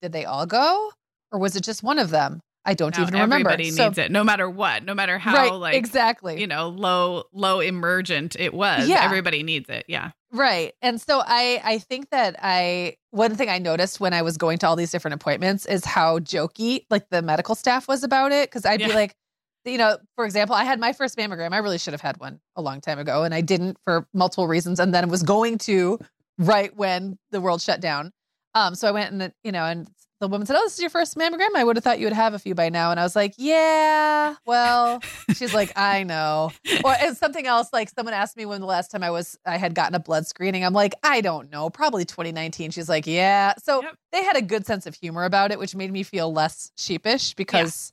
Did 0.01 0.13
they 0.13 0.25
all 0.25 0.47
go 0.47 0.93
or 1.31 1.39
was 1.39 1.57
it 1.57 1.63
just 1.63 1.83
one 1.83 1.99
of 1.99 2.11
them?" 2.11 2.43
I 2.65 2.75
don't 2.75 2.97
even 2.97 3.13
remember. 3.13 3.35
Everybody 3.51 3.71
so, 3.71 3.87
needs 3.87 3.99
it, 3.99 4.13
no 4.13 4.23
matter 4.23 4.49
what, 4.49 4.85
no 4.85 4.95
matter 4.95 5.19
how 5.19 5.35
right, 5.35 5.53
like 5.53 5.75
exactly 5.75 6.41
you 6.41 6.47
know 6.47 6.69
low 6.69 7.25
low 7.33 7.61
emergent 7.61 8.37
it 8.39 8.55
was. 8.55 8.89
Yeah. 8.89 9.05
everybody 9.05 9.43
needs 9.43 9.69
it. 9.69 9.85
Yeah, 9.89 10.13
right. 10.33 10.73
And 10.81 11.01
so 11.01 11.23
I 11.25 11.61
I 11.65 11.79
think 11.79 12.11
that 12.11 12.37
I 12.41 12.97
one 13.11 13.35
thing 13.35 13.49
I 13.49 13.59
noticed 13.59 13.99
when 13.99 14.13
I 14.13 14.23
was 14.23 14.37
going 14.37 14.59
to 14.59 14.69
all 14.69 14.77
these 14.77 14.93
different 14.93 15.15
appointments 15.15 15.67
is 15.67 15.85
how 15.85 16.21
jokey 16.21 16.87
like 16.89 17.09
the 17.11 17.21
medical 17.21 17.57
staff 17.57 17.89
was 17.89 18.05
about 18.05 18.31
it 18.31 18.49
because 18.49 18.65
I'd 18.65 18.81
yeah. 18.81 18.89
be 18.89 18.95
like, 18.95 19.17
you 19.65 19.79
know, 19.79 19.99
for 20.17 20.25
example, 20.25 20.57
I 20.57 20.65
had 20.65 20.81
my 20.81 20.93
first 20.93 21.17
mammogram. 21.17 21.53
I 21.53 21.59
really 21.59 21.79
should 21.79 21.93
have 21.93 22.01
had 22.01 22.19
one 22.19 22.41
a 22.57 22.63
long 22.63 22.81
time 22.81 22.99
ago, 22.99 23.25
and 23.25 23.35
I 23.35 23.41
didn't 23.41 23.79
for 23.85 24.07
multiple 24.13 24.49
reasons. 24.49 24.81
And 24.81 24.95
then 24.95 25.09
was 25.09 25.23
going 25.23 25.59
to 25.59 25.99
right 26.39 26.75
when 26.77 27.19
the 27.31 27.41
world 27.41 27.61
shut 27.61 27.81
down. 27.81 28.13
Um, 28.55 28.75
so 28.75 28.89
I 28.89 28.91
went 28.91 29.13
and 29.13 29.33
you 29.43 29.53
know, 29.53 29.65
and 29.65 29.89
the 30.23 30.29
woman 30.29 30.47
said, 30.47 30.57
"Oh, 30.57 30.63
this 30.65 30.75
is 30.75 30.81
your 30.81 30.91
first 30.91 31.17
mammogram. 31.17 31.55
I 31.57 31.65
would 31.65 31.77
have 31.77 31.83
thought 31.83 31.99
you 31.99 32.07
would 32.07 32.13
have 32.13 32.33
a 32.33 32.39
few 32.39 32.55
by 32.55 32.69
now." 32.69 32.93
And 32.93 33.01
I 33.01 33.03
was 33.03 33.17
like, 33.17 33.35
"Yeah, 33.39 34.37
well." 34.47 35.01
She's 35.35 35.53
like, 35.53 35.73
"I 35.77 36.05
know." 36.05 36.53
Or 36.85 36.95
it's 37.01 37.19
something 37.19 37.47
else. 37.47 37.69
Like 37.73 37.91
someone 37.91 38.15
asked 38.15 38.37
me 38.37 38.47
when 38.47 38.61
the 38.61 38.67
last 38.67 38.91
time 38.91 39.03
I 39.03 39.11
was 39.11 39.37
I 39.45 39.57
had 39.57 39.75
gotten 39.75 39.95
a 39.95 40.01
blood 40.01 40.27
screening. 40.27 40.65
I'm 40.65 40.75
like, 40.75 40.95
"I 41.03 41.23
don't 41.23 41.51
know. 41.51 41.71
Probably 41.71 42.05
2019." 42.05 42.71
She's 42.71 42.89
like, 42.89 43.07
"Yeah." 43.07 43.55
So 43.63 43.83
yep. 43.83 43.97
they 44.13 44.23
had 44.23 44.37
a 44.37 44.43
good 44.43 44.65
sense 44.65 44.87
of 44.87 44.95
humor 44.95 45.25
about 45.25 45.51
it, 45.51 45.59
which 45.59 45.75
made 45.75 45.93
me 45.93 46.03
feel 46.05 46.33
less 46.33 46.71
sheepish 46.77 47.35
because. 47.35 47.92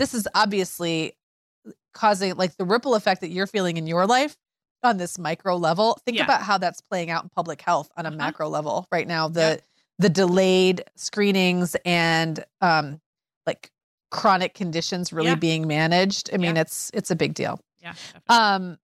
This 0.00 0.12
is 0.14 0.26
obviously 0.34 1.16
causing 1.94 2.34
like 2.34 2.56
the 2.56 2.64
ripple 2.64 2.96
effect 2.96 3.20
that 3.20 3.28
you're 3.28 3.46
feeling 3.46 3.76
in 3.76 3.86
your 3.86 4.06
life 4.06 4.36
on 4.82 4.96
this 4.96 5.16
micro 5.16 5.54
level. 5.56 6.00
Think 6.04 6.16
yeah. 6.16 6.24
about 6.24 6.42
how 6.42 6.58
that's 6.58 6.80
playing 6.80 7.10
out 7.10 7.22
in 7.22 7.28
public 7.28 7.62
health 7.62 7.88
on 7.96 8.06
a 8.06 8.08
uh-huh. 8.08 8.16
macro 8.16 8.48
level 8.48 8.88
right 8.90 9.06
now. 9.06 9.28
The 9.28 9.40
yep 9.40 9.62
the 10.00 10.08
delayed 10.08 10.82
screenings 10.96 11.76
and 11.84 12.42
um, 12.62 13.00
like 13.46 13.70
chronic 14.10 14.54
conditions 14.54 15.12
really 15.12 15.28
yeah. 15.28 15.34
being 15.34 15.68
managed. 15.68 16.30
I 16.32 16.38
mean, 16.38 16.56
it's 16.56 16.90
it's 16.94 17.10
a 17.10 17.16
big 17.16 17.34
deal. 17.34 17.60
Yeah. 17.82 17.92
Um, 18.28 18.78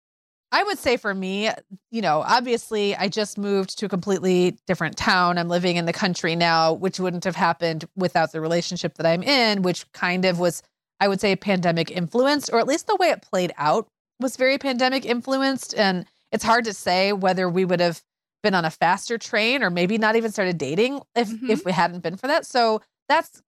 I 0.52 0.64
would 0.64 0.80
say 0.80 0.98
for 0.98 1.14
me, 1.14 1.50
you 1.92 2.02
know, 2.02 2.24
obviously 2.28 2.96
I 2.96 3.10
just 3.10 3.38
moved 3.38 3.78
to 3.80 3.86
a 3.86 3.90
completely 3.90 4.58
different 4.68 4.98
town. 4.98 5.38
I'm 5.38 5.50
living 5.50 5.78
in 5.78 5.86
the 5.86 5.94
country 5.94 6.36
now, 6.36 6.74
which 6.74 7.00
wouldn't 7.00 7.24
have 7.26 7.36
happened 7.36 7.86
without 7.96 8.32
the 8.32 8.42
relationship 8.42 8.96
that 8.96 9.06
I'm 9.06 9.24
in, 9.24 9.62
which 9.62 9.92
kind 9.94 10.26
of 10.26 10.40
was, 10.40 10.62
I 11.00 11.08
would 11.08 11.22
say, 11.22 11.36
pandemic 11.36 11.92
influenced, 11.92 12.50
or 12.54 12.60
at 12.60 12.68
least 12.68 12.88
the 12.88 12.96
way 12.96 13.10
it 13.10 13.22
played 13.22 13.52
out 13.58 13.88
was 14.20 14.38
very 14.38 14.58
pandemic 14.58 15.06
influenced. 15.06 15.76
And 15.76 16.06
it's 16.32 16.44
hard 16.44 16.66
to 16.66 16.74
say 16.74 17.14
whether 17.14 17.50
we 17.50 17.66
would 17.66 17.80
have 17.80 18.02
been 18.44 18.54
on 18.54 18.66
a 18.66 18.70
faster 18.70 19.18
train 19.18 19.64
or 19.64 19.70
maybe 19.70 19.98
not 19.98 20.16
even 20.16 20.32
started 20.32 20.58
dating 20.58 21.02
if 21.16 21.30
mm-hmm. 21.30 21.50
if 21.50 21.66
we 21.66 21.72
hadn't 21.72 22.02
been 22.02 22.18
for 22.18 22.28
that. 22.28 22.46
So 22.46 22.82
that's 23.08 23.42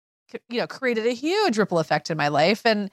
you 0.49 0.59
know 0.59 0.67
created 0.67 1.05
a 1.05 1.13
huge 1.13 1.57
ripple 1.57 1.79
effect 1.79 2.09
in 2.09 2.17
my 2.17 2.27
life 2.27 2.61
and 2.65 2.89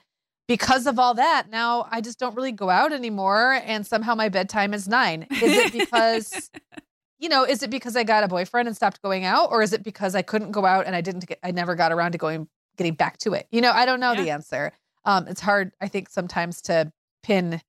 because 0.47 0.85
of 0.85 0.99
all 0.99 1.15
that 1.15 1.49
now 1.49 1.87
I 1.89 2.01
just 2.01 2.19
don't 2.19 2.35
really 2.35 2.51
go 2.51 2.69
out 2.69 2.91
anymore 2.91 3.59
and 3.65 3.85
somehow 3.85 4.15
my 4.15 4.29
bedtime 4.29 4.73
is 4.73 4.87
9. 4.87 5.27
Is 5.31 5.41
it 5.41 5.71
because 5.71 6.51
you 7.19 7.29
know, 7.29 7.45
is 7.45 7.61
it 7.61 7.69
because 7.69 7.95
I 7.95 8.03
got 8.03 8.23
a 8.23 8.27
boyfriend 8.27 8.67
and 8.67 8.75
stopped 8.75 9.01
going 9.03 9.25
out 9.25 9.51
or 9.51 9.61
is 9.61 9.73
it 9.73 9.83
because 9.83 10.15
I 10.15 10.23
couldn't 10.23 10.51
go 10.51 10.65
out 10.65 10.87
and 10.87 10.95
I 10.95 11.01
didn't 11.01 11.27
get 11.27 11.39
I 11.43 11.51
never 11.51 11.75
got 11.75 11.91
around 11.91 12.13
to 12.13 12.17
going 12.17 12.47
getting 12.77 12.95
back 12.95 13.17
to 13.19 13.33
it? 13.33 13.47
You 13.51 13.61
know, 13.61 13.71
I 13.71 13.85
don't 13.85 13.99
know 13.99 14.13
yeah. 14.13 14.21
the 14.21 14.29
answer. 14.31 14.71
Um 15.05 15.27
it's 15.27 15.41
hard 15.41 15.71
I 15.81 15.87
think 15.87 16.09
sometimes 16.09 16.61
to 16.63 16.91
pin 17.23 17.61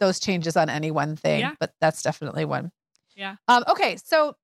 those 0.00 0.20
changes 0.20 0.56
on 0.56 0.68
any 0.68 0.90
one 0.90 1.16
thing, 1.16 1.40
yeah. 1.40 1.54
but 1.58 1.72
that's 1.80 2.02
definitely 2.02 2.44
one. 2.44 2.70
Yeah. 3.16 3.36
Um, 3.48 3.64
okay. 3.68 3.96
So 3.96 4.36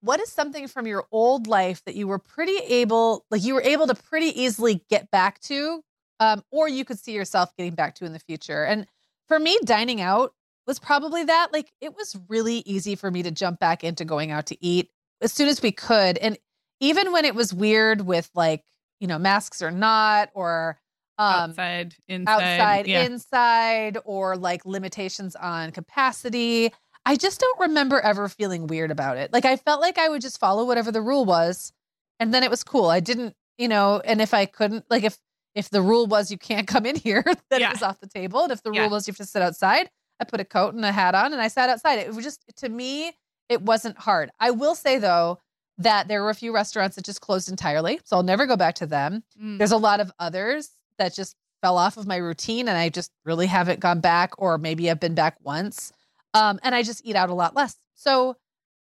what 0.00 0.20
is 0.20 0.30
something 0.30 0.68
from 0.68 0.86
your 0.86 1.06
old 1.10 1.46
life 1.48 1.82
that 1.84 1.96
you 1.96 2.06
were 2.06 2.18
pretty 2.18 2.56
able, 2.68 3.24
like 3.30 3.42
you 3.42 3.54
were 3.54 3.62
able 3.62 3.88
to 3.88 3.94
pretty 3.94 4.40
easily 4.40 4.84
get 4.88 5.10
back 5.10 5.40
to, 5.40 5.82
um, 6.20 6.42
or 6.52 6.68
you 6.68 6.84
could 6.84 6.98
see 6.98 7.12
yourself 7.12 7.54
getting 7.56 7.74
back 7.74 7.96
to 7.96 8.04
in 8.04 8.12
the 8.12 8.20
future? 8.20 8.64
And 8.64 8.86
for 9.26 9.38
me, 9.40 9.58
dining 9.64 10.00
out 10.00 10.32
was 10.66 10.78
probably 10.78 11.24
that. 11.24 11.52
Like 11.52 11.72
it 11.80 11.96
was 11.96 12.16
really 12.28 12.58
easy 12.58 12.94
for 12.94 13.10
me 13.10 13.24
to 13.24 13.30
jump 13.30 13.58
back 13.58 13.82
into 13.82 14.04
going 14.04 14.30
out 14.30 14.46
to 14.46 14.64
eat 14.64 14.90
as 15.20 15.32
soon 15.32 15.48
as 15.48 15.60
we 15.60 15.72
could. 15.72 16.18
And 16.18 16.38
even 16.78 17.10
when 17.10 17.24
it 17.24 17.34
was 17.34 17.52
weird 17.52 18.02
with 18.02 18.30
like, 18.34 18.62
you 19.00 19.06
know, 19.06 19.18
masks 19.18 19.62
or 19.62 19.70
not, 19.70 20.30
or 20.34 20.78
um, 21.18 21.50
outside, 21.50 21.94
inside, 22.08 22.32
outside, 22.32 22.86
yeah. 22.86 23.04
inside, 23.04 23.98
or 24.04 24.36
like 24.36 24.64
limitations 24.64 25.36
on 25.36 25.72
capacity. 25.72 26.72
I 27.04 27.16
just 27.16 27.40
don't 27.40 27.60
remember 27.60 28.00
ever 28.00 28.28
feeling 28.28 28.66
weird 28.66 28.90
about 28.90 29.16
it. 29.16 29.32
Like 29.32 29.44
I 29.44 29.56
felt 29.56 29.80
like 29.80 29.96
I 29.96 30.08
would 30.08 30.20
just 30.20 30.40
follow 30.40 30.64
whatever 30.64 30.90
the 30.90 31.00
rule 31.00 31.24
was 31.24 31.72
and 32.18 32.32
then 32.32 32.42
it 32.42 32.50
was 32.50 32.64
cool. 32.64 32.86
I 32.86 33.00
didn't, 33.00 33.34
you 33.58 33.68
know, 33.68 34.00
and 34.04 34.20
if 34.20 34.34
I 34.34 34.46
couldn't 34.46 34.84
like 34.90 35.04
if 35.04 35.18
if 35.54 35.70
the 35.70 35.80
rule 35.80 36.06
was 36.06 36.30
you 36.30 36.38
can't 36.38 36.66
come 36.66 36.84
in 36.84 36.96
here, 36.96 37.24
then 37.50 37.60
yeah. 37.60 37.68
it 37.68 37.74
was 37.74 37.82
off 37.82 38.00
the 38.00 38.08
table. 38.08 38.42
And 38.42 38.52
if 38.52 38.62
the 38.62 38.72
yeah. 38.72 38.82
rule 38.82 38.90
was 38.90 39.06
you 39.06 39.12
have 39.12 39.18
to 39.18 39.24
sit 39.24 39.42
outside, 39.42 39.90
I 40.20 40.24
put 40.24 40.40
a 40.40 40.44
coat 40.44 40.74
and 40.74 40.84
a 40.84 40.92
hat 40.92 41.14
on 41.14 41.32
and 41.32 41.40
I 41.40 41.48
sat 41.48 41.70
outside. 41.70 41.98
It 41.98 42.14
was 42.14 42.24
just 42.24 42.42
to 42.56 42.68
me, 42.68 43.12
it 43.48 43.62
wasn't 43.62 43.98
hard. 43.98 44.30
I 44.40 44.50
will 44.50 44.74
say 44.74 44.98
though 44.98 45.38
that 45.78 46.08
there 46.08 46.22
were 46.22 46.30
a 46.30 46.34
few 46.34 46.54
restaurants 46.54 46.96
that 46.96 47.04
just 47.04 47.20
closed 47.20 47.48
entirely. 47.48 48.00
So 48.04 48.16
I'll 48.16 48.22
never 48.22 48.46
go 48.46 48.56
back 48.56 48.76
to 48.76 48.86
them. 48.86 49.22
Mm. 49.40 49.58
There's 49.58 49.72
a 49.72 49.76
lot 49.76 50.00
of 50.00 50.10
others 50.18 50.70
that 50.98 51.14
just 51.14 51.36
fell 51.62 51.78
off 51.78 51.96
of 51.96 52.06
my 52.06 52.16
routine 52.16 52.68
and 52.68 52.76
I 52.76 52.88
just 52.88 53.10
really 53.24 53.46
haven't 53.46 53.80
gone 53.80 54.00
back 54.00 54.32
or 54.38 54.58
maybe 54.58 54.90
I've 54.90 55.00
been 55.00 55.14
back 55.14 55.36
once. 55.42 55.92
Um, 56.34 56.60
and 56.62 56.74
I 56.74 56.82
just 56.82 57.04
eat 57.04 57.16
out 57.16 57.30
a 57.30 57.34
lot 57.34 57.54
less. 57.54 57.76
So 57.94 58.36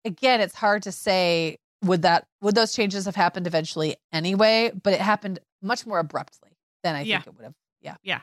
again, 0.04 0.40
it's 0.40 0.54
hard 0.54 0.82
to 0.84 0.92
say 0.92 1.58
would 1.82 2.02
that 2.02 2.26
would 2.40 2.54
those 2.54 2.74
changes 2.74 3.04
have 3.04 3.16
happened 3.16 3.46
eventually 3.46 3.96
anyway, 4.12 4.72
but 4.82 4.92
it 4.92 5.00
happened 5.00 5.38
much 5.62 5.86
more 5.86 5.98
abruptly 5.98 6.50
than 6.82 6.94
I 6.94 7.02
yeah. 7.02 7.18
think 7.18 7.28
it 7.28 7.36
would 7.36 7.44
have. 7.44 7.54
Yeah. 7.80 7.96
Yeah. 8.02 8.20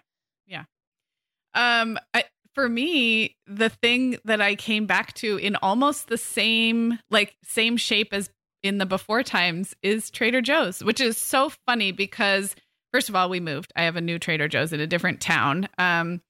Yeah. 0.48 0.64
Um 1.54 1.98
I 2.14 2.26
for 2.54 2.68
me, 2.68 3.38
the 3.48 3.70
thing 3.70 4.18
that 4.26 4.42
I 4.42 4.56
came 4.56 4.86
back 4.86 5.14
to 5.16 5.38
in 5.38 5.56
almost 5.58 6.08
the 6.08 6.18
same 6.18 7.00
like 7.10 7.36
same 7.44 7.78
shape 7.78 8.14
as 8.14 8.30
in 8.64 8.78
the 8.78 8.86
before 8.86 9.24
times 9.24 9.76
is 9.82 10.10
Trader 10.10 10.42
Joe's, 10.42 10.84
which 10.84 11.02
is 11.02 11.18
so 11.18 11.52
funny 11.66 11.92
because 11.92 12.56
first 12.94 13.10
of 13.10 13.16
all, 13.16 13.30
we 13.30 13.40
moved. 13.40 13.72
I 13.76 13.84
have 13.84 13.96
a 13.96 14.02
new 14.02 14.20
Trader 14.20 14.48
Joe's 14.48 14.74
in 14.74 14.80
a 14.80 14.88
different 14.88 15.22
town. 15.22 15.68
Um, 15.78 16.22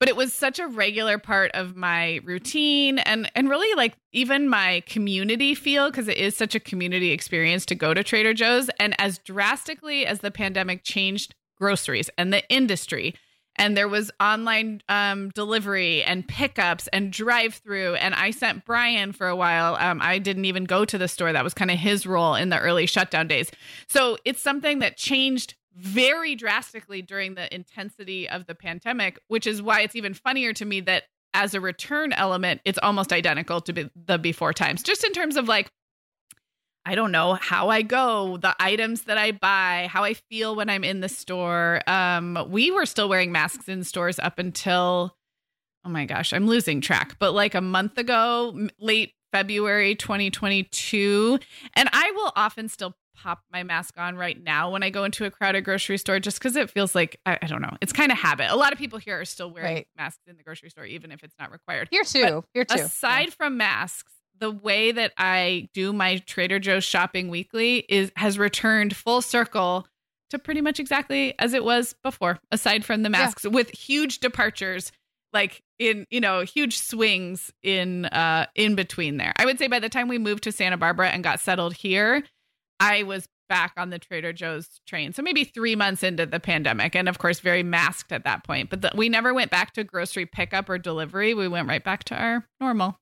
but 0.00 0.08
it 0.08 0.16
was 0.16 0.32
such 0.32 0.58
a 0.58 0.66
regular 0.66 1.18
part 1.18 1.50
of 1.52 1.76
my 1.76 2.20
routine 2.24 2.98
and 2.98 3.30
and 3.34 3.48
really 3.48 3.74
like 3.74 3.96
even 4.12 4.48
my 4.48 4.82
community 4.86 5.54
feel 5.54 5.90
because 5.90 6.08
it 6.08 6.18
is 6.18 6.36
such 6.36 6.54
a 6.54 6.60
community 6.60 7.10
experience 7.10 7.64
to 7.66 7.74
go 7.74 7.94
to 7.94 8.04
Trader 8.04 8.34
Joe's 8.34 8.68
and 8.78 8.94
as 9.00 9.18
drastically 9.18 10.04
as 10.04 10.20
the 10.20 10.30
pandemic 10.30 10.82
changed 10.84 11.34
groceries 11.56 12.10
and 12.18 12.32
the 12.32 12.46
industry 12.50 13.14
and 13.56 13.76
there 13.76 13.88
was 13.88 14.10
online 14.20 14.82
um, 14.88 15.30
delivery 15.30 16.02
and 16.02 16.26
pickups 16.26 16.88
and 16.88 17.12
drive 17.12 17.54
through. 17.54 17.94
And 17.96 18.14
I 18.14 18.30
sent 18.30 18.64
Brian 18.64 19.12
for 19.12 19.28
a 19.28 19.36
while. 19.36 19.76
Um, 19.76 20.00
I 20.02 20.18
didn't 20.18 20.44
even 20.44 20.64
go 20.64 20.84
to 20.84 20.98
the 20.98 21.08
store. 21.08 21.32
That 21.32 21.44
was 21.44 21.54
kind 21.54 21.70
of 21.70 21.78
his 21.78 22.06
role 22.06 22.34
in 22.34 22.48
the 22.48 22.58
early 22.58 22.86
shutdown 22.86 23.28
days. 23.28 23.50
So 23.88 24.18
it's 24.24 24.40
something 24.40 24.80
that 24.80 24.96
changed 24.96 25.54
very 25.76 26.34
drastically 26.34 27.02
during 27.02 27.34
the 27.34 27.52
intensity 27.52 28.28
of 28.28 28.46
the 28.46 28.54
pandemic, 28.54 29.18
which 29.28 29.46
is 29.46 29.60
why 29.60 29.80
it's 29.80 29.96
even 29.96 30.14
funnier 30.14 30.52
to 30.52 30.64
me 30.64 30.80
that 30.82 31.04
as 31.32 31.52
a 31.52 31.60
return 31.60 32.12
element, 32.12 32.60
it's 32.64 32.78
almost 32.80 33.12
identical 33.12 33.60
to 33.60 33.72
be 33.72 33.90
the 34.06 34.18
before 34.18 34.52
times, 34.52 34.82
just 34.82 35.02
in 35.02 35.12
terms 35.12 35.36
of 35.36 35.48
like 35.48 35.68
I 36.86 36.94
don't 36.94 37.12
know 37.12 37.34
how 37.34 37.70
I 37.70 37.82
go, 37.82 38.36
the 38.36 38.54
items 38.60 39.04
that 39.04 39.16
I 39.16 39.32
buy, 39.32 39.88
how 39.90 40.04
I 40.04 40.14
feel 40.14 40.54
when 40.54 40.68
I'm 40.68 40.84
in 40.84 41.00
the 41.00 41.08
store. 41.08 41.80
Um, 41.86 42.46
we 42.50 42.70
were 42.70 42.86
still 42.86 43.08
wearing 43.08 43.32
masks 43.32 43.68
in 43.68 43.84
stores 43.84 44.18
up 44.18 44.38
until, 44.38 45.16
oh 45.84 45.88
my 45.88 46.04
gosh, 46.04 46.32
I'm 46.32 46.46
losing 46.46 46.80
track, 46.80 47.16
but 47.18 47.32
like 47.32 47.54
a 47.54 47.62
month 47.62 47.96
ago, 47.96 48.68
late 48.78 49.14
February 49.32 49.94
2022. 49.94 51.38
And 51.74 51.88
I 51.92 52.12
will 52.14 52.32
often 52.36 52.68
still 52.68 52.94
pop 53.16 53.42
my 53.50 53.62
mask 53.62 53.98
on 53.98 54.16
right 54.16 54.42
now 54.42 54.70
when 54.70 54.82
I 54.82 54.90
go 54.90 55.04
into 55.04 55.24
a 55.24 55.30
crowded 55.30 55.64
grocery 55.64 55.98
store 55.98 56.20
just 56.20 56.38
because 56.38 56.56
it 56.56 56.70
feels 56.70 56.94
like, 56.94 57.18
I, 57.24 57.38
I 57.40 57.46
don't 57.46 57.62
know, 57.62 57.76
it's 57.80 57.92
kind 57.92 58.12
of 58.12 58.18
habit. 58.18 58.50
A 58.50 58.56
lot 58.56 58.72
of 58.72 58.78
people 58.78 58.98
here 58.98 59.20
are 59.20 59.24
still 59.24 59.50
wearing 59.50 59.74
right. 59.74 59.88
masks 59.96 60.22
in 60.26 60.36
the 60.36 60.42
grocery 60.42 60.70
store, 60.70 60.84
even 60.84 61.12
if 61.12 61.22
it's 61.24 61.34
not 61.38 61.50
required. 61.50 61.88
Here 61.90 62.04
too. 62.04 62.22
But 62.22 62.44
here 62.52 62.64
too. 62.64 62.82
Aside 62.82 63.28
yeah. 63.28 63.34
from 63.34 63.56
masks, 63.56 64.12
the 64.38 64.50
way 64.50 64.92
that 64.92 65.12
I 65.16 65.68
do 65.72 65.92
my 65.92 66.18
Trader 66.18 66.58
Joe's 66.58 66.84
shopping 66.84 67.28
weekly 67.28 67.84
is 67.88 68.12
has 68.16 68.38
returned 68.38 68.96
full 68.96 69.22
circle 69.22 69.86
to 70.30 70.38
pretty 70.38 70.60
much 70.60 70.80
exactly 70.80 71.34
as 71.38 71.54
it 71.54 71.64
was 71.64 71.94
before, 72.02 72.38
aside 72.50 72.84
from 72.84 73.02
the 73.02 73.10
masks, 73.10 73.44
yeah. 73.44 73.50
with 73.50 73.70
huge 73.70 74.18
departures, 74.18 74.92
like 75.32 75.62
in 75.78 76.06
you 76.10 76.20
know 76.20 76.40
huge 76.42 76.78
swings 76.78 77.52
in 77.62 78.06
uh 78.06 78.46
in 78.54 78.74
between 78.74 79.16
there. 79.16 79.32
I 79.36 79.44
would 79.44 79.58
say 79.58 79.66
by 79.66 79.78
the 79.78 79.88
time 79.88 80.08
we 80.08 80.18
moved 80.18 80.44
to 80.44 80.52
Santa 80.52 80.76
Barbara 80.76 81.10
and 81.10 81.22
got 81.22 81.40
settled 81.40 81.74
here, 81.74 82.22
I 82.80 83.02
was 83.04 83.28
back 83.48 83.72
on 83.76 83.90
the 83.90 83.98
Trader 83.98 84.32
Joe's 84.32 84.80
train. 84.86 85.12
So 85.12 85.22
maybe 85.22 85.44
three 85.44 85.76
months 85.76 86.02
into 86.02 86.26
the 86.26 86.40
pandemic, 86.40 86.96
and 86.96 87.08
of 87.08 87.18
course, 87.18 87.40
very 87.40 87.62
masked 87.62 88.12
at 88.12 88.24
that 88.24 88.44
point. 88.44 88.70
But 88.70 88.82
the, 88.82 88.90
we 88.94 89.08
never 89.08 89.34
went 89.34 89.50
back 89.50 89.74
to 89.74 89.84
grocery 89.84 90.26
pickup 90.26 90.68
or 90.68 90.78
delivery. 90.78 91.34
We 91.34 91.48
went 91.48 91.68
right 91.68 91.84
back 91.84 92.04
to 92.04 92.16
our 92.16 92.46
normal. 92.60 92.98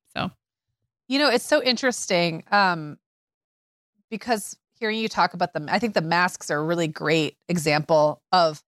You 1.13 1.19
know, 1.19 1.29
it's 1.29 1.45
so 1.45 1.63
interesting 1.63 2.43
um, 2.51 2.97
because 4.09 4.57
hearing 4.81 4.99
you 4.99 5.11
talk 5.11 5.35
about 5.35 5.53
them, 5.53 5.67
I 5.71 5.79
think 5.79 5.93
the 5.93 6.01
masks 6.01 6.51
are 6.51 6.59
a 6.59 6.65
really 6.65 6.89
great 6.89 7.37
example 7.51 8.23
of 8.33 8.63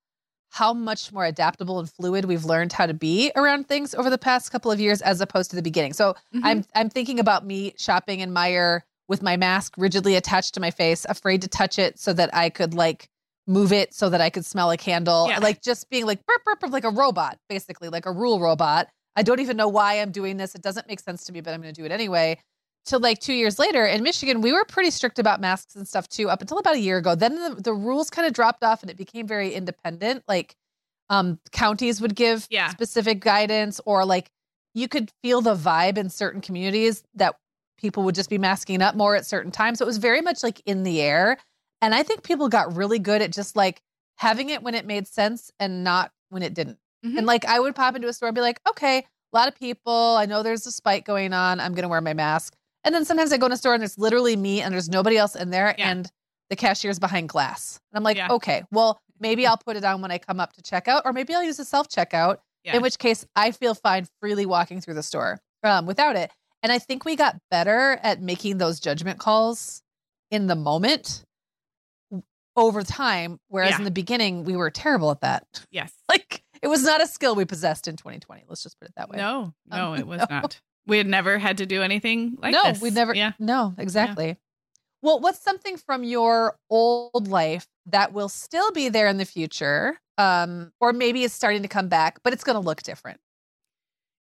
how 0.50 0.74
much 0.74 1.10
more 1.10 1.24
adaptable 1.24 1.78
and 1.78 1.90
fluid 1.90 2.26
we've 2.26 2.44
learned 2.44 2.74
how 2.74 2.84
to 2.84 2.92
be 2.92 3.32
around 3.34 3.66
things 3.66 3.94
over 3.94 4.10
the 4.10 4.18
past 4.18 4.52
couple 4.52 4.70
of 4.70 4.78
years 4.78 5.00
as 5.00 5.22
opposed 5.22 5.48
to 5.52 5.56
the 5.56 5.62
beginning. 5.62 5.94
So 5.94 6.12
mm-hmm. 6.34 6.44
I'm 6.44 6.64
I'm 6.74 6.90
thinking 6.90 7.18
about 7.18 7.46
me 7.46 7.72
shopping 7.78 8.20
in 8.20 8.30
Meijer 8.30 8.82
with 9.08 9.22
my 9.22 9.38
mask 9.38 9.72
rigidly 9.78 10.14
attached 10.14 10.52
to 10.52 10.60
my 10.60 10.70
face, 10.70 11.06
afraid 11.08 11.40
to 11.40 11.48
touch 11.48 11.78
it 11.78 11.98
so 11.98 12.12
that 12.12 12.28
I 12.34 12.50
could 12.50 12.74
like 12.74 13.08
move 13.46 13.72
it 13.72 13.94
so 13.94 14.10
that 14.10 14.20
I 14.20 14.28
could 14.28 14.44
smell 14.44 14.70
a 14.70 14.76
candle, 14.76 15.28
yeah. 15.30 15.38
like 15.38 15.62
just 15.62 15.88
being 15.88 16.04
like 16.04 16.26
burp, 16.26 16.44
burp, 16.44 16.60
burp, 16.60 16.72
like 16.72 16.84
a 16.84 16.90
robot, 16.90 17.38
basically 17.48 17.88
like 17.88 18.04
a 18.04 18.12
rule 18.12 18.38
robot. 18.38 18.88
I 19.16 19.22
don't 19.22 19.40
even 19.40 19.56
know 19.56 19.68
why 19.68 20.00
I'm 20.00 20.10
doing 20.10 20.36
this. 20.36 20.54
It 20.54 20.62
doesn't 20.62 20.88
make 20.88 21.00
sense 21.00 21.24
to 21.24 21.32
me, 21.32 21.40
but 21.40 21.54
I'm 21.54 21.60
going 21.62 21.72
to 21.72 21.80
do 21.80 21.84
it 21.84 21.92
anyway. 21.92 22.38
Till 22.86 23.00
like 23.00 23.18
two 23.18 23.32
years 23.32 23.58
later 23.58 23.86
in 23.86 24.02
Michigan, 24.02 24.40
we 24.42 24.52
were 24.52 24.64
pretty 24.64 24.90
strict 24.90 25.18
about 25.18 25.40
masks 25.40 25.74
and 25.74 25.88
stuff 25.88 26.08
too, 26.08 26.28
up 26.28 26.42
until 26.42 26.58
about 26.58 26.74
a 26.74 26.80
year 26.80 26.98
ago. 26.98 27.14
Then 27.14 27.34
the, 27.34 27.60
the 27.60 27.72
rules 27.72 28.10
kind 28.10 28.26
of 28.26 28.34
dropped 28.34 28.62
off 28.62 28.82
and 28.82 28.90
it 28.90 28.96
became 28.96 29.26
very 29.26 29.54
independent. 29.54 30.22
Like 30.28 30.54
um, 31.08 31.38
counties 31.52 32.00
would 32.00 32.14
give 32.14 32.46
yeah. 32.50 32.68
specific 32.68 33.20
guidance, 33.20 33.80
or 33.86 34.04
like 34.04 34.30
you 34.74 34.88
could 34.88 35.10
feel 35.22 35.40
the 35.40 35.54
vibe 35.54 35.96
in 35.96 36.10
certain 36.10 36.40
communities 36.40 37.04
that 37.14 37.36
people 37.78 38.02
would 38.02 38.14
just 38.14 38.30
be 38.30 38.38
masking 38.38 38.82
up 38.82 38.94
more 38.94 39.16
at 39.16 39.26
certain 39.26 39.50
times. 39.50 39.78
So 39.78 39.84
it 39.84 39.86
was 39.86 39.98
very 39.98 40.20
much 40.20 40.42
like 40.42 40.60
in 40.66 40.82
the 40.82 41.00
air. 41.00 41.38
And 41.80 41.94
I 41.94 42.02
think 42.02 42.22
people 42.22 42.48
got 42.48 42.76
really 42.76 42.98
good 42.98 43.22
at 43.22 43.32
just 43.32 43.56
like 43.56 43.80
having 44.16 44.50
it 44.50 44.62
when 44.62 44.74
it 44.74 44.86
made 44.86 45.06
sense 45.06 45.50
and 45.58 45.84
not 45.84 46.12
when 46.30 46.42
it 46.42 46.54
didn't. 46.54 46.78
Mm-hmm. 47.04 47.18
And 47.18 47.26
like 47.26 47.44
I 47.44 47.60
would 47.60 47.74
pop 47.74 47.96
into 47.96 48.08
a 48.08 48.12
store 48.12 48.28
and 48.28 48.34
be 48.34 48.40
like, 48.40 48.60
okay, 48.68 48.98
a 48.98 49.36
lot 49.36 49.48
of 49.48 49.56
people. 49.56 50.16
I 50.18 50.26
know 50.26 50.42
there's 50.42 50.66
a 50.66 50.72
spike 50.72 51.04
going 51.04 51.32
on. 51.32 51.60
I'm 51.60 51.72
going 51.72 51.82
to 51.82 51.88
wear 51.88 52.00
my 52.00 52.14
mask. 52.14 52.54
And 52.84 52.94
then 52.94 53.04
sometimes 53.04 53.32
I 53.32 53.38
go 53.38 53.46
in 53.46 53.52
a 53.52 53.56
store 53.56 53.74
and 53.74 53.80
there's 53.80 53.98
literally 53.98 54.36
me 54.36 54.60
and 54.60 54.72
there's 54.72 54.88
nobody 54.88 55.16
else 55.16 55.34
in 55.34 55.50
there 55.50 55.74
yeah. 55.78 55.90
and 55.90 56.10
the 56.50 56.56
cashier's 56.56 56.98
behind 56.98 57.28
glass. 57.28 57.80
And 57.90 57.98
I'm 57.98 58.04
like, 58.04 58.16
yeah. 58.16 58.28
okay, 58.30 58.62
well, 58.70 59.00
maybe 59.20 59.46
I'll 59.46 59.58
put 59.58 59.76
it 59.76 59.84
on 59.84 60.02
when 60.02 60.10
I 60.10 60.18
come 60.18 60.38
up 60.38 60.52
to 60.54 60.62
checkout 60.62 61.02
or 61.04 61.12
maybe 61.12 61.34
I'll 61.34 61.42
use 61.42 61.58
a 61.58 61.64
self 61.64 61.88
checkout, 61.88 62.38
yeah. 62.62 62.76
in 62.76 62.82
which 62.82 62.98
case 62.98 63.26
I 63.34 63.50
feel 63.50 63.74
fine 63.74 64.06
freely 64.20 64.46
walking 64.46 64.80
through 64.80 64.94
the 64.94 65.02
store 65.02 65.40
um, 65.62 65.86
without 65.86 66.16
it. 66.16 66.30
And 66.62 66.72
I 66.72 66.78
think 66.78 67.04
we 67.04 67.16
got 67.16 67.36
better 67.50 67.98
at 68.02 68.22
making 68.22 68.58
those 68.58 68.80
judgment 68.80 69.18
calls 69.18 69.82
in 70.30 70.46
the 70.46 70.54
moment 70.54 71.24
over 72.56 72.82
time. 72.82 73.38
Whereas 73.48 73.78
in 73.78 73.84
the 73.84 73.90
beginning, 73.90 74.44
we 74.44 74.56
were 74.56 74.70
terrible 74.70 75.10
at 75.10 75.20
that. 75.20 75.44
Yes. 75.70 75.92
like 76.08 76.23
it 76.64 76.68
was 76.68 76.82
not 76.82 77.02
a 77.02 77.06
skill 77.06 77.34
we 77.34 77.44
possessed 77.44 77.86
in 77.86 77.96
2020. 77.96 78.44
Let's 78.48 78.62
just 78.62 78.80
put 78.80 78.88
it 78.88 78.94
that 78.96 79.10
way. 79.10 79.18
No, 79.18 79.52
no, 79.70 79.92
um, 79.92 79.98
it 79.98 80.06
was 80.06 80.20
no. 80.30 80.40
not. 80.40 80.60
We 80.86 80.96
had 80.96 81.06
never 81.06 81.38
had 81.38 81.58
to 81.58 81.66
do 81.66 81.82
anything 81.82 82.38
like 82.40 82.52
no, 82.52 82.62
this. 82.64 82.80
No, 82.80 82.84
we 82.84 82.90
never. 82.90 83.14
Yeah. 83.14 83.32
No, 83.38 83.74
exactly. 83.76 84.28
Yeah. 84.28 84.34
Well, 85.02 85.20
what's 85.20 85.40
something 85.40 85.76
from 85.76 86.04
your 86.04 86.56
old 86.70 87.28
life 87.28 87.66
that 87.86 88.14
will 88.14 88.30
still 88.30 88.72
be 88.72 88.88
there 88.88 89.06
in 89.08 89.18
the 89.18 89.26
future, 89.26 90.00
um, 90.16 90.72
or 90.80 90.94
maybe 90.94 91.22
it's 91.22 91.34
starting 91.34 91.60
to 91.60 91.68
come 91.68 91.88
back, 91.88 92.20
but 92.24 92.32
it's 92.32 92.42
going 92.42 92.54
to 92.54 92.66
look 92.66 92.82
different? 92.82 93.20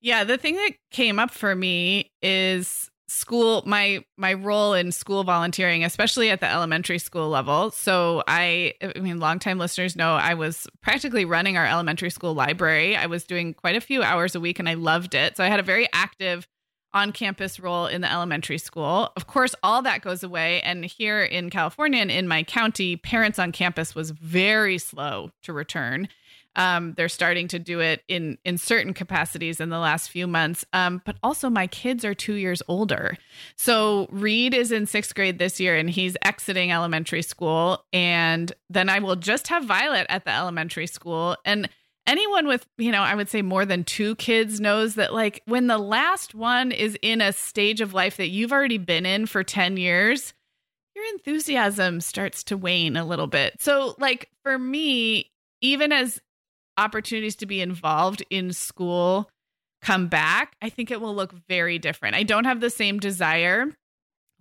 Yeah, 0.01 0.23
the 0.23 0.39
thing 0.39 0.55
that 0.55 0.71
came 0.89 1.19
up 1.19 1.29
for 1.29 1.55
me 1.55 2.11
is 2.23 2.89
school 3.11 3.61
my 3.65 4.03
my 4.17 4.33
role 4.33 4.73
in 4.73 4.91
school 4.91 5.25
volunteering 5.25 5.83
especially 5.83 6.29
at 6.29 6.39
the 6.39 6.49
elementary 6.49 6.97
school 6.97 7.27
level. 7.27 7.69
So 7.71 8.23
i 8.25 8.73
i 8.81 8.99
mean 8.99 9.19
longtime 9.19 9.59
listeners 9.59 9.95
know 9.95 10.13
i 10.15 10.33
was 10.33 10.67
practically 10.81 11.25
running 11.25 11.57
our 11.57 11.65
elementary 11.65 12.09
school 12.09 12.33
library. 12.33 12.95
I 12.95 13.07
was 13.07 13.25
doing 13.25 13.53
quite 13.53 13.75
a 13.75 13.81
few 13.81 14.01
hours 14.01 14.33
a 14.33 14.39
week 14.39 14.59
and 14.59 14.69
i 14.69 14.75
loved 14.75 15.13
it. 15.13 15.35
So 15.35 15.43
i 15.43 15.47
had 15.47 15.59
a 15.59 15.63
very 15.63 15.89
active 15.91 16.47
on 16.93 17.11
campus 17.11 17.59
role 17.59 17.85
in 17.85 18.01
the 18.01 18.11
elementary 18.11 18.57
school. 18.57 19.11
Of 19.15 19.27
course 19.27 19.55
all 19.61 19.81
that 19.81 20.01
goes 20.01 20.23
away. 20.23 20.61
And 20.61 20.85
here 20.85 21.21
in 21.21 21.49
california 21.49 21.99
and 21.99 22.11
in 22.11 22.29
my 22.29 22.43
county 22.43 22.95
parents 22.95 23.39
on 23.39 23.51
campus 23.51 23.93
was 23.93 24.11
very 24.11 24.77
slow 24.77 25.31
to 25.43 25.51
return 25.51 26.07
um, 26.55 26.93
they're 26.97 27.09
starting 27.09 27.47
to 27.49 27.59
do 27.59 27.79
it 27.79 28.03
in 28.07 28.37
in 28.43 28.57
certain 28.57 28.93
capacities 28.93 29.59
in 29.59 29.69
the 29.69 29.79
last 29.79 30.09
few 30.09 30.27
months. 30.27 30.65
Um, 30.73 31.01
but 31.05 31.15
also, 31.23 31.49
my 31.49 31.67
kids 31.67 32.03
are 32.03 32.13
two 32.13 32.33
years 32.33 32.61
older. 32.67 33.17
So 33.55 34.07
Reed 34.11 34.53
is 34.53 34.71
in 34.71 34.85
sixth 34.85 35.15
grade 35.15 35.39
this 35.39 35.59
year, 35.59 35.77
and 35.77 35.89
he's 35.89 36.17
exiting 36.23 36.71
elementary 36.71 37.21
school. 37.21 37.85
And 37.93 38.51
then 38.69 38.89
I 38.89 38.99
will 38.99 39.15
just 39.15 39.47
have 39.47 39.63
Violet 39.65 40.07
at 40.09 40.25
the 40.25 40.31
elementary 40.31 40.87
school. 40.87 41.37
And 41.45 41.69
anyone 42.07 42.47
with 42.47 42.65
you 42.77 42.91
know 42.91 43.01
i 43.01 43.13
would 43.13 43.29
say 43.29 43.41
more 43.41 43.63
than 43.63 43.83
two 43.83 44.15
kids 44.15 44.59
knows 44.59 44.95
that 44.95 45.13
like 45.13 45.41
when 45.45 45.67
the 45.67 45.77
last 45.77 46.33
one 46.33 46.71
is 46.71 46.97
in 47.03 47.21
a 47.21 47.31
stage 47.31 47.79
of 47.79 47.93
life 47.93 48.17
that 48.17 48.29
you've 48.29 48.51
already 48.51 48.79
been 48.79 49.05
in 49.05 49.27
for 49.27 49.43
10 49.43 49.77
years 49.77 50.33
your 50.95 51.05
enthusiasm 51.13 52.01
starts 52.01 52.43
to 52.43 52.57
wane 52.57 52.97
a 52.97 53.05
little 53.05 53.27
bit 53.27 53.53
so 53.61 53.95
like 53.99 54.29
for 54.41 54.57
me 54.57 55.31
even 55.61 55.91
as 55.91 56.19
opportunities 56.77 57.35
to 57.37 57.45
be 57.45 57.61
involved 57.61 58.23
in 58.29 58.53
school 58.53 59.29
come 59.81 60.07
back, 60.07 60.55
I 60.61 60.69
think 60.69 60.91
it 60.91 61.01
will 61.01 61.15
look 61.15 61.33
very 61.49 61.79
different. 61.79 62.15
I 62.15 62.23
don't 62.23 62.45
have 62.45 62.61
the 62.61 62.69
same 62.69 62.99
desire. 62.99 63.67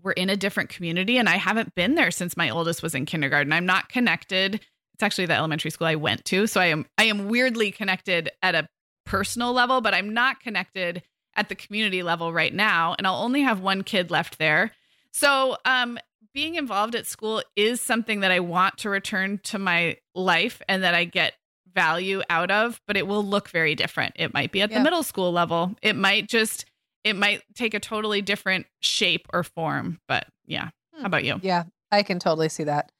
We're 0.02 0.12
in 0.12 0.30
a 0.30 0.36
different 0.36 0.70
community 0.70 1.18
and 1.18 1.28
I 1.28 1.36
haven't 1.36 1.74
been 1.74 1.94
there 1.94 2.10
since 2.10 2.36
my 2.36 2.50
oldest 2.50 2.82
was 2.82 2.94
in 2.94 3.06
kindergarten. 3.06 3.52
I'm 3.52 3.66
not 3.66 3.88
connected. 3.88 4.54
It's 4.54 5.02
actually 5.02 5.26
the 5.26 5.34
elementary 5.34 5.70
school 5.70 5.86
I 5.86 5.94
went 5.94 6.24
to, 6.26 6.46
so 6.46 6.60
I 6.60 6.66
am 6.66 6.86
I 6.98 7.04
am 7.04 7.28
weirdly 7.28 7.70
connected 7.70 8.30
at 8.42 8.54
a 8.54 8.68
personal 9.06 9.52
level, 9.52 9.80
but 9.80 9.94
I'm 9.94 10.12
not 10.12 10.40
connected 10.40 11.02
at 11.34 11.48
the 11.48 11.54
community 11.54 12.02
level 12.02 12.32
right 12.32 12.52
now 12.52 12.94
and 12.98 13.06
I'll 13.06 13.22
only 13.22 13.42
have 13.42 13.60
one 13.60 13.82
kid 13.82 14.10
left 14.10 14.38
there. 14.38 14.72
So, 15.12 15.56
um 15.64 15.98
being 16.32 16.54
involved 16.54 16.94
at 16.94 17.06
school 17.06 17.42
is 17.56 17.80
something 17.80 18.20
that 18.20 18.30
I 18.30 18.38
want 18.38 18.78
to 18.78 18.90
return 18.90 19.40
to 19.44 19.58
my 19.58 19.96
life 20.14 20.62
and 20.68 20.84
that 20.84 20.94
I 20.94 21.04
get 21.04 21.32
value 21.80 22.20
out 22.28 22.50
of, 22.50 22.78
but 22.86 22.98
it 22.98 23.06
will 23.06 23.24
look 23.24 23.48
very 23.48 23.74
different. 23.74 24.14
It 24.16 24.34
might 24.34 24.52
be 24.52 24.60
at 24.60 24.70
yeah. 24.70 24.78
the 24.78 24.84
middle 24.84 25.02
school 25.02 25.32
level. 25.32 25.74
It 25.80 25.96
might 25.96 26.28
just 26.28 26.66
it 27.04 27.16
might 27.16 27.42
take 27.54 27.72
a 27.72 27.80
totally 27.80 28.20
different 28.20 28.66
shape 28.80 29.26
or 29.32 29.42
form. 29.42 29.98
But 30.06 30.26
yeah. 30.46 30.68
How 30.98 31.06
about 31.06 31.24
you? 31.24 31.40
Yeah, 31.42 31.64
I 31.90 32.02
can 32.02 32.18
totally 32.18 32.50
see 32.50 32.64
that. 32.64 32.92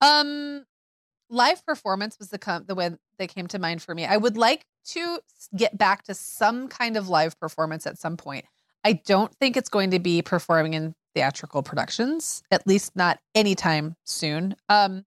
Um 0.00 0.64
live 1.28 1.64
performance 1.66 2.18
was 2.18 2.28
the 2.28 2.38
com- 2.38 2.64
the 2.66 2.74
way 2.74 2.90
that 3.18 3.28
came 3.34 3.48
to 3.48 3.58
mind 3.58 3.82
for 3.82 3.94
me. 3.94 4.06
I 4.06 4.16
would 4.16 4.38
like 4.38 4.64
to 4.86 5.18
get 5.54 5.76
back 5.76 6.04
to 6.04 6.14
some 6.14 6.68
kind 6.68 6.96
of 6.96 7.10
live 7.10 7.38
performance 7.38 7.86
at 7.86 7.98
some 7.98 8.16
point. 8.16 8.46
I 8.84 8.94
don't 8.94 9.34
think 9.34 9.56
it's 9.56 9.68
going 9.68 9.90
to 9.90 9.98
be 9.98 10.22
performing 10.22 10.74
in 10.74 10.94
theatrical 11.14 11.62
productions, 11.62 12.42
at 12.50 12.66
least 12.66 12.96
not 12.96 13.20
anytime 13.34 13.94
soon. 14.04 14.56
Um, 14.68 15.04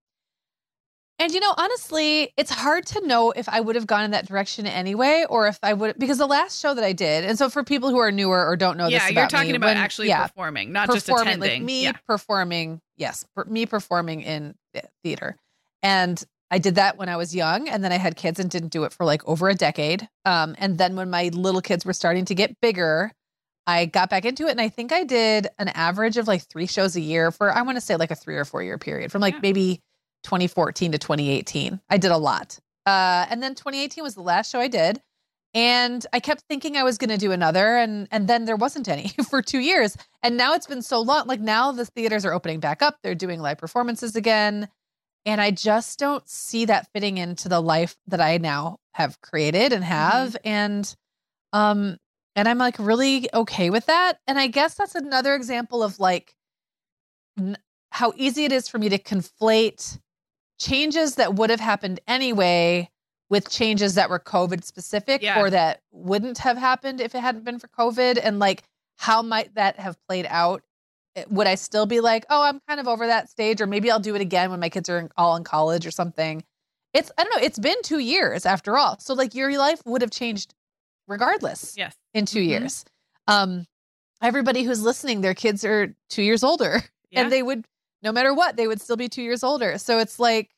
and 1.18 1.32
you 1.32 1.40
know, 1.40 1.54
honestly, 1.58 2.34
it's 2.38 2.52
hard 2.52 2.86
to 2.88 3.08
know 3.08 3.32
if 3.32 3.48
I 3.48 3.62
would 3.62 3.76
have 3.76 3.88
gone 3.88 4.04
in 4.04 4.12
that 4.12 4.28
direction 4.28 4.68
anyway, 4.68 5.26
or 5.30 5.48
if 5.48 5.58
I 5.64 5.74
would 5.74 5.98
because 5.98 6.18
the 6.18 6.28
last 6.28 6.60
show 6.60 6.74
that 6.74 6.84
I 6.84 6.94
did, 6.94 7.24
and 7.24 7.38
so 7.38 7.50
for 7.50 7.64
people 7.64 7.90
who 7.90 8.00
are 8.00 8.12
newer 8.12 8.46
or 8.46 8.56
don't 8.56 8.78
know 8.78 8.88
yeah, 8.88 9.08
this, 9.08 9.12
you're 9.16 9.28
talking 9.28 9.52
me, 9.52 9.58
about 9.58 9.68
when, 9.68 9.78
actually 9.78 10.10
yeah, 10.10 10.28
performing, 10.28 10.72
not 10.72 10.88
performing, 10.88 11.00
just 11.00 11.22
attending. 11.22 11.62
Like 11.62 11.62
me 11.62 11.84
yeah. 11.84 11.94
performing, 12.08 12.82
yes, 12.98 13.26
me 13.48 13.66
performing 13.66 14.22
in 14.22 14.56
theater, 15.04 15.38
and 15.82 16.22
I 16.52 16.58
did 16.58 16.76
that 16.76 16.98
when 16.98 17.08
I 17.08 17.16
was 17.16 17.34
young, 17.34 17.70
and 17.70 17.84
then 17.84 17.92
I 17.92 17.98
had 17.98 18.18
kids 18.18 18.40
and 18.40 18.50
didn't 18.50 18.70
do 18.70 18.84
it 18.84 18.92
for 18.92 19.06
like 19.06 19.26
over 19.28 19.48
a 19.48 19.56
decade. 19.56 20.08
Um, 20.26 20.56
and 20.58 20.78
then 20.78 20.96
when 20.96 21.10
my 21.10 21.30
little 21.34 21.62
kids 21.62 21.86
were 21.86 21.94
starting 21.94 22.26
to 22.26 22.36
get 22.36 22.60
bigger, 22.62 23.12
I 23.68 23.86
got 23.86 24.10
back 24.10 24.26
into 24.26 24.48
it 24.48 24.52
and 24.52 24.62
I 24.62 24.70
think 24.70 24.92
I 24.92 25.04
did 25.04 25.48
an 25.58 25.70
average 25.70 26.18
of 26.18 26.28
like 26.28 26.44
three 26.44 26.68
shows 26.68 26.96
a 26.96 27.02
year 27.02 27.32
for, 27.32 27.52
I 27.52 27.64
want 27.64 27.78
to 27.78 27.82
say 27.82 27.96
like 27.96 28.12
a 28.12 28.16
three 28.16 28.36
or 28.36 28.46
four 28.46 28.62
year 28.62 28.78
period 28.78 29.12
from 29.12 29.22
like 29.22 29.34
yeah. 29.36 29.40
maybe 29.42 29.82
2014 30.26 30.92
to 30.92 30.98
2018. 30.98 31.80
I 31.90 31.98
did 31.98 32.12
a 32.12 32.18
lot. 32.18 32.60
Uh, 32.86 33.26
and 33.30 33.42
then 33.42 33.56
2018 33.56 34.04
was 34.04 34.16
the 34.16 34.22
last 34.22 34.52
show 34.52 34.60
I 34.60 34.68
did. 34.68 35.02
And 35.54 36.06
I 36.12 36.20
kept 36.20 36.44
thinking 36.50 36.76
I 36.76 36.84
was 36.84 36.98
going 36.98 37.12
to 37.12 37.18
do 37.18 37.32
another, 37.32 37.78
and 37.78 38.10
and 38.12 38.28
then 38.28 38.44
there 38.44 38.58
wasn't 38.58 38.90
any 38.90 39.08
for 39.30 39.42
two 39.42 39.60
years. 39.60 39.96
And 40.22 40.36
now 40.36 40.54
it's 40.54 40.68
been 40.68 40.82
so 40.82 41.00
long. 41.00 41.28
Like 41.28 41.40
now 41.40 41.72
the 41.72 41.86
theaters 41.86 42.26
are 42.26 42.34
opening 42.34 42.60
back 42.60 42.82
up; 42.82 42.98
they're 43.02 43.16
doing 43.16 43.40
live 43.40 43.58
performances 43.58 44.18
again, 44.18 44.68
and 45.26 45.40
I 45.40 45.52
just 45.52 45.98
don't 45.98 46.28
see 46.28 46.66
that 46.66 46.90
fitting 46.92 47.18
into 47.18 47.48
the 47.48 47.62
life 47.62 47.96
that 48.08 48.20
I 48.20 48.38
now 48.38 48.80
have 48.96 49.22
created 49.22 49.72
and 49.72 49.82
have. 49.82 50.32
Mm-hmm. 50.32 50.48
And 50.48 50.96
um, 51.54 51.98
and 52.36 52.50
I'm 52.50 52.58
like 52.58 52.76
really 52.78 53.30
okay 53.34 53.70
with 53.70 53.86
that. 53.86 54.20
And 54.28 54.38
I 54.38 54.48
guess 54.48 54.76
that's 54.76 54.96
another 54.96 55.36
example 55.36 55.84
of 55.84 56.00
like 56.00 56.36
n- 57.40 57.58
how 57.92 58.12
easy 58.18 58.44
it 58.44 58.52
is 58.52 58.68
for 58.68 58.78
me 58.78 58.90
to 58.90 59.00
conflate 59.00 60.00
changes 60.60 61.16
that 61.16 61.36
would 61.36 61.50
have 61.50 61.60
happened 61.60 62.00
anyway 62.08 62.90
with 63.30 63.50
changes 63.50 63.96
that 63.96 64.10
were 64.10 64.20
COVID 64.20 64.64
specific 64.64 65.22
yeah. 65.22 65.40
or 65.40 65.50
that 65.50 65.82
wouldn't 65.92 66.38
have 66.40 66.58
happened 66.58 67.02
if 67.02 67.16
it 67.16 67.22
hadn't 67.22 67.44
been 67.44 67.60
for 67.60 67.68
COVID. 67.68 68.20
And 68.22 68.40
like, 68.40 68.64
how 68.98 69.22
might 69.22 69.56
that 69.56 69.80
have 69.80 69.98
played 70.08 70.28
out? 70.30 70.64
Would 71.30 71.48
I 71.48 71.56
still 71.56 71.86
be 71.86 72.02
like, 72.02 72.26
oh, 72.30 72.44
I'm 72.44 72.60
kind 72.68 72.80
of 72.80 72.88
over 72.88 73.08
that 73.08 73.30
stage, 73.30 73.62
or 73.62 73.68
maybe 73.68 73.90
I'll 73.90 74.00
do 74.00 74.16
it 74.16 74.22
again 74.22 74.52
when 74.52 74.60
my 74.60 74.70
kids 74.70 74.90
are 74.90 75.10
all 75.18 75.36
in 75.38 75.44
college 75.44 75.86
or 75.86 75.92
something? 75.92 76.44
It's, 76.94 77.12
I 77.18 77.24
don't 77.24 77.36
know, 77.36 77.46
it's 77.46 77.60
been 77.60 77.82
two 77.84 78.00
years 78.00 78.46
after 78.46 78.78
all. 78.78 79.00
So, 79.00 79.14
like, 79.14 79.34
your 79.34 79.58
life 79.58 79.82
would 79.86 80.02
have 80.02 80.12
changed 80.12 80.54
regardless. 81.08 81.76
Yes. 81.78 81.96
In 82.14 82.26
2 82.26 82.40
mm-hmm. 82.40 82.50
years. 82.50 82.86
Um, 83.28 83.66
everybody 84.22 84.64
who's 84.64 84.82
listening, 84.82 85.22
their 85.22 85.34
kids 85.34 85.64
are 85.64 85.96
two 86.10 86.22
years 86.22 86.44
older, 86.44 86.82
yeah. 87.12 87.22
and 87.22 87.32
they 87.32 87.44
would, 87.44 87.66
no 88.06 88.12
matter 88.12 88.34
what, 88.34 88.56
they 88.56 88.68
would 88.68 88.80
still 88.80 88.96
be 88.96 89.10
two 89.10 89.24
years 89.24 89.44
older. 89.44 89.78
So 89.78 90.00
it's 90.00 90.20
like, 90.20 90.52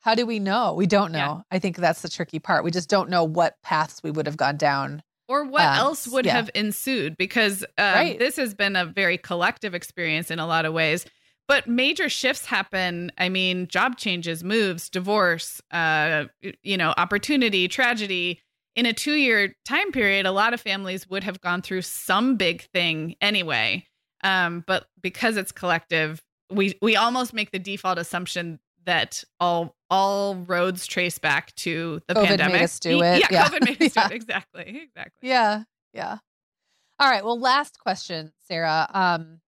how 0.00 0.14
do 0.14 0.26
we 0.26 0.40
know? 0.40 0.74
We 0.74 0.86
don't 0.86 1.12
know. 1.12 1.18
Yeah. 1.18 1.40
I 1.50 1.58
think 1.60 1.76
that's 1.76 2.02
the 2.02 2.08
tricky 2.08 2.40
part. 2.40 2.64
We 2.64 2.72
just 2.72 2.90
don't 2.90 3.08
know 3.08 3.24
what 3.24 3.54
paths 3.62 4.02
we 4.02 4.10
would 4.10 4.26
have 4.26 4.36
gone 4.36 4.56
down. 4.56 5.02
Or 5.28 5.44
what 5.44 5.62
um, 5.62 5.76
else 5.76 6.08
would 6.08 6.26
yeah. 6.26 6.32
have 6.32 6.50
ensued 6.54 7.16
because 7.16 7.62
um, 7.78 7.94
right. 7.94 8.18
this 8.18 8.36
has 8.36 8.52
been 8.52 8.74
a 8.74 8.84
very 8.84 9.16
collective 9.16 9.74
experience 9.74 10.30
in 10.30 10.40
a 10.40 10.46
lot 10.46 10.64
of 10.64 10.74
ways. 10.74 11.06
But 11.46 11.68
major 11.68 12.08
shifts 12.08 12.44
happen. 12.44 13.12
I 13.16 13.28
mean, 13.28 13.68
job 13.68 13.96
changes, 13.96 14.42
moves, 14.42 14.90
divorce, 14.90 15.60
uh, 15.70 16.24
you 16.62 16.76
know, 16.76 16.92
opportunity, 16.96 17.68
tragedy 17.68 18.40
in 18.74 18.86
a 18.86 18.92
two 18.92 19.14
year 19.14 19.54
time 19.64 19.92
period, 19.92 20.26
a 20.26 20.32
lot 20.32 20.54
of 20.54 20.60
families 20.60 21.08
would 21.08 21.24
have 21.24 21.40
gone 21.40 21.62
through 21.62 21.82
some 21.82 22.36
big 22.36 22.62
thing 22.72 23.14
anyway. 23.20 23.86
Um, 24.24 24.64
but 24.66 24.86
because 25.00 25.36
it's 25.36 25.52
collective, 25.52 26.22
we 26.52 26.78
we 26.82 26.96
almost 26.96 27.32
make 27.32 27.50
the 27.50 27.58
default 27.58 27.98
assumption 27.98 28.58
that 28.84 29.24
all 29.40 29.76
all 29.90 30.36
roads 30.36 30.86
trace 30.86 31.18
back 31.18 31.54
to 31.56 32.00
the 32.08 32.14
COVID 32.14 32.26
pandemic. 32.26 32.52
Made 32.54 32.62
us 32.62 32.78
do 32.80 33.02
it. 33.02 33.20
Yeah, 33.20 33.26
yeah. 33.30 33.48
COVID 33.48 33.64
made 33.64 33.82
us 33.82 33.96
yeah. 33.96 34.08
do 34.08 34.14
it. 34.14 34.16
Exactly. 34.22 34.82
Exactly. 34.84 35.28
Yeah. 35.28 35.64
Yeah. 35.92 36.18
All 36.98 37.10
right. 37.10 37.24
Well, 37.24 37.38
last 37.38 37.78
question, 37.78 38.32
Sarah. 38.46 38.88
Um, 38.92 39.40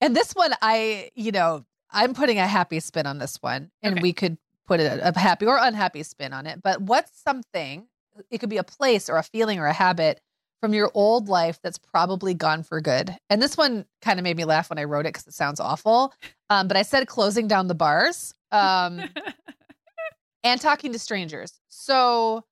and 0.00 0.14
this 0.14 0.32
one, 0.32 0.52
I, 0.62 1.10
you 1.14 1.32
know, 1.32 1.64
I'm 1.90 2.14
putting 2.14 2.38
a 2.38 2.46
happy 2.46 2.80
spin 2.80 3.06
on 3.06 3.18
this 3.18 3.38
one, 3.40 3.70
and 3.82 3.94
okay. 3.94 4.02
we 4.02 4.12
could 4.12 4.38
put 4.66 4.78
a, 4.78 5.08
a 5.08 5.18
happy 5.18 5.46
or 5.46 5.58
unhappy 5.58 6.02
spin 6.02 6.32
on 6.32 6.46
it. 6.46 6.62
But 6.62 6.82
what's 6.82 7.20
something 7.20 7.88
it 8.30 8.38
could 8.38 8.50
be 8.50 8.58
a 8.58 8.64
place 8.64 9.08
or 9.08 9.16
a 9.16 9.22
feeling 9.22 9.58
or 9.58 9.66
a 9.66 9.72
habit 9.72 10.20
from 10.60 10.74
your 10.74 10.90
old 10.94 11.28
life 11.28 11.60
that's 11.62 11.78
probably 11.78 12.34
gone 12.34 12.62
for 12.62 12.80
good. 12.80 13.16
And 13.30 13.40
this 13.40 13.56
one 13.56 13.84
kind 14.02 14.18
of 14.18 14.24
made 14.24 14.36
me 14.36 14.44
laugh 14.44 14.70
when 14.70 14.78
I 14.78 14.84
wrote 14.84 15.06
it 15.06 15.10
because 15.14 15.26
it 15.26 15.34
sounds 15.34 15.60
awful. 15.60 16.12
Um, 16.50 16.68
but 16.68 16.76
I 16.76 16.82
said 16.82 17.06
closing 17.06 17.46
down 17.48 17.68
the 17.68 17.74
bars 17.74 18.34
um, 18.50 19.02
and 20.44 20.60
talking 20.60 20.92
to 20.92 20.98
strangers. 20.98 21.60
So 21.68 22.44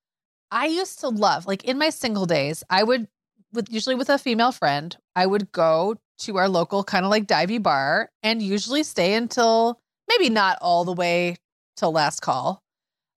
I 0.50 0.66
used 0.66 1.00
to 1.00 1.08
love, 1.08 1.46
like 1.46 1.64
in 1.64 1.78
my 1.78 1.90
single 1.90 2.26
days, 2.26 2.62
I 2.70 2.82
would, 2.82 3.08
with 3.52 3.70
usually 3.70 3.94
with 3.94 4.08
a 4.08 4.18
female 4.18 4.52
friend, 4.52 4.96
I 5.14 5.26
would 5.26 5.50
go 5.52 5.96
to 6.18 6.36
our 6.38 6.48
local 6.48 6.84
kind 6.84 7.04
of 7.04 7.10
like 7.10 7.26
divey 7.26 7.62
bar 7.62 8.10
and 8.22 8.40
usually 8.40 8.82
stay 8.82 9.14
until 9.14 9.80
maybe 10.08 10.30
not 10.30 10.58
all 10.60 10.84
the 10.84 10.92
way 10.92 11.36
till 11.76 11.92
last 11.92 12.20
call. 12.20 12.62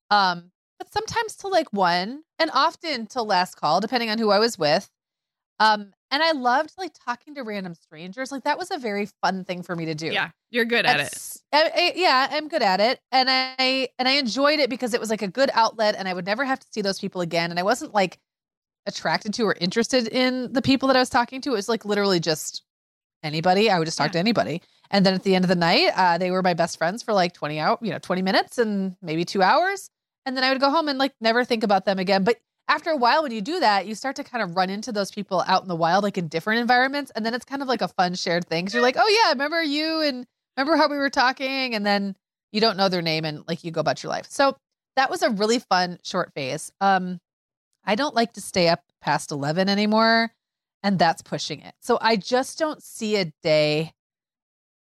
Um, 0.09 0.51
but 0.79 0.91
sometimes 0.91 1.35
to 1.35 1.47
like 1.47 1.71
one 1.71 2.23
and 2.39 2.49
often 2.53 3.05
to 3.07 3.21
last 3.21 3.55
call, 3.55 3.79
depending 3.81 4.09
on 4.09 4.17
who 4.17 4.31
I 4.31 4.39
was 4.39 4.57
with. 4.57 4.89
Um, 5.59 5.91
and 6.09 6.23
I 6.23 6.31
loved 6.31 6.71
like 6.77 6.93
talking 7.05 7.35
to 7.35 7.43
random 7.43 7.75
strangers. 7.75 8.31
Like 8.31 8.45
that 8.45 8.57
was 8.57 8.71
a 8.71 8.77
very 8.77 9.07
fun 9.21 9.43
thing 9.43 9.61
for 9.61 9.75
me 9.75 9.85
to 9.85 9.93
do. 9.93 10.07
Yeah, 10.07 10.29
you're 10.49 10.65
good 10.65 10.85
at 10.85 11.01
it. 11.01 11.37
I, 11.53 11.71
I, 11.75 11.93
yeah, 11.95 12.27
I'm 12.31 12.47
good 12.47 12.63
at 12.63 12.79
it, 12.79 12.99
and 13.11 13.29
I 13.29 13.89
and 13.99 14.07
I 14.07 14.13
enjoyed 14.13 14.59
it 14.59 14.69
because 14.69 14.93
it 14.93 14.99
was 14.99 15.09
like 15.09 15.21
a 15.21 15.27
good 15.27 15.51
outlet, 15.53 15.95
and 15.97 16.07
I 16.07 16.13
would 16.13 16.25
never 16.25 16.45
have 16.45 16.59
to 16.59 16.67
see 16.71 16.81
those 16.81 16.99
people 16.99 17.21
again. 17.21 17.51
And 17.51 17.59
I 17.59 17.63
wasn't 17.63 17.93
like 17.93 18.17
attracted 18.87 19.33
to 19.35 19.43
or 19.43 19.55
interested 19.59 20.07
in 20.07 20.51
the 20.53 20.61
people 20.61 20.87
that 20.87 20.95
I 20.95 20.99
was 20.99 21.09
talking 21.09 21.41
to. 21.41 21.51
It 21.51 21.55
was 21.55 21.69
like 21.69 21.85
literally 21.85 22.21
just 22.21 22.63
anybody. 23.21 23.69
I 23.69 23.77
would 23.77 23.85
just 23.85 23.97
talk 23.97 24.07
yeah. 24.07 24.13
to 24.13 24.19
anybody. 24.19 24.61
And 24.89 25.05
then 25.05 25.13
at 25.13 25.21
the 25.21 25.35
end 25.35 25.45
of 25.45 25.49
the 25.49 25.55
night, 25.55 25.91
uh, 25.95 26.17
they 26.17 26.31
were 26.31 26.41
my 26.41 26.55
best 26.55 26.77
friends 26.77 27.03
for 27.03 27.13
like 27.13 27.33
20 27.33 27.59
out, 27.59 27.79
you 27.83 27.91
know, 27.91 27.99
20 27.99 28.23
minutes 28.23 28.57
and 28.57 28.95
maybe 29.03 29.23
two 29.23 29.43
hours 29.43 29.91
and 30.29 30.37
then 30.37 30.43
I 30.43 30.51
would 30.51 30.61
go 30.61 30.69
home 30.69 30.87
and 30.87 30.99
like 30.99 31.13
never 31.19 31.43
think 31.43 31.63
about 31.63 31.85
them 31.85 31.97
again. 31.97 32.23
But 32.23 32.37
after 32.67 32.91
a 32.91 32.95
while, 32.95 33.23
when 33.23 33.31
you 33.31 33.41
do 33.41 33.59
that, 33.61 33.87
you 33.87 33.95
start 33.95 34.15
to 34.17 34.23
kind 34.23 34.43
of 34.43 34.55
run 34.55 34.69
into 34.69 34.91
those 34.91 35.09
people 35.09 35.43
out 35.47 35.63
in 35.63 35.67
the 35.67 35.75
wild, 35.75 36.03
like 36.03 36.19
in 36.19 36.27
different 36.27 36.61
environments. 36.61 37.11
And 37.15 37.25
then 37.25 37.33
it's 37.33 37.45
kind 37.45 37.63
of 37.63 37.67
like 37.67 37.81
a 37.81 37.87
fun 37.87 38.13
shared 38.13 38.47
thing. 38.47 38.67
You're 38.71 38.83
like, 38.83 38.95
oh, 38.95 39.07
yeah, 39.07 39.31
remember 39.31 39.63
you 39.63 40.01
and 40.01 40.27
remember 40.55 40.77
how 40.77 40.87
we 40.87 40.97
were 40.97 41.09
talking? 41.09 41.73
And 41.73 41.83
then 41.83 42.15
you 42.51 42.61
don't 42.61 42.77
know 42.77 42.89
their 42.89 43.01
name 43.01 43.25
and 43.25 43.43
like 43.47 43.63
you 43.63 43.71
go 43.71 43.81
about 43.81 44.03
your 44.03 44.11
life. 44.11 44.27
So 44.29 44.55
that 44.95 45.09
was 45.09 45.23
a 45.23 45.31
really 45.31 45.57
fun 45.57 45.97
short 46.03 46.31
phase. 46.35 46.71
Um, 46.79 47.19
I 47.83 47.95
don't 47.95 48.13
like 48.13 48.33
to 48.33 48.41
stay 48.41 48.67
up 48.67 48.83
past 49.01 49.31
11 49.31 49.67
anymore. 49.67 50.31
And 50.83 50.99
that's 50.99 51.23
pushing 51.23 51.61
it. 51.61 51.73
So 51.81 51.97
I 51.99 52.17
just 52.17 52.59
don't 52.59 52.83
see 52.83 53.15
a 53.15 53.33
day 53.41 53.93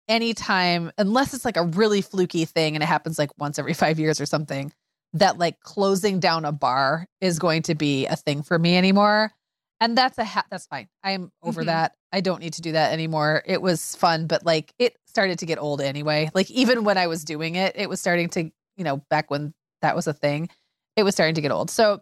anytime, 0.10 0.92
unless 0.98 1.34
it's 1.34 1.46
like 1.46 1.56
a 1.56 1.64
really 1.64 2.02
fluky 2.02 2.44
thing 2.44 2.76
and 2.76 2.84
it 2.84 2.88
happens 2.88 3.18
like 3.18 3.30
once 3.40 3.58
every 3.58 3.74
five 3.76 3.98
years 3.98 4.20
or 4.20 4.26
something 4.26 4.74
that 5.14 5.38
like 5.38 5.60
closing 5.60 6.20
down 6.20 6.46
a 6.46 6.52
bar 6.52 7.08
is 7.20 7.40
going 7.40 7.64
to 7.64 7.76
be 7.76 8.06
a 8.06 8.16
thing 8.16 8.44
for 8.44 8.58
me 8.58 8.78
anymore. 8.78 9.32
And 9.80 9.98
that's 9.98 10.18
a 10.18 10.26
ha- 10.26 10.46
that's 10.50 10.68
fine. 10.68 10.88
I'm 11.04 11.32
over 11.42 11.62
mm-hmm. 11.62 11.68
that. 11.68 11.96
I 12.14 12.22
don't 12.22 12.40
need 12.40 12.54
to 12.54 12.62
do 12.62 12.74
that 12.74 12.94
anymore. 12.94 13.42
It 13.46 13.62
was 13.62 13.96
fun, 13.96 14.28
but 14.28 14.46
like 14.46 14.74
it 14.78 14.96
started 15.08 15.40
to 15.40 15.46
get 15.46 15.60
old 15.60 15.82
anyway. 15.82 16.30
Like 16.34 16.50
even 16.52 16.84
when 16.84 16.98
I 16.98 17.08
was 17.08 17.24
doing 17.24 17.56
it, 17.56 17.76
it 17.76 17.90
was 17.90 18.00
starting 18.00 18.30
to, 18.30 18.44
you 18.44 18.84
know, 18.84 18.98
back 19.10 19.32
when 19.32 19.54
that 19.82 19.96
was 19.96 20.08
a 20.08 20.14
thing, 20.14 20.50
it 20.96 21.04
was 21.04 21.16
starting 21.16 21.36
to 21.36 21.42
get 21.42 21.52
old. 21.52 21.70
So 21.72 22.02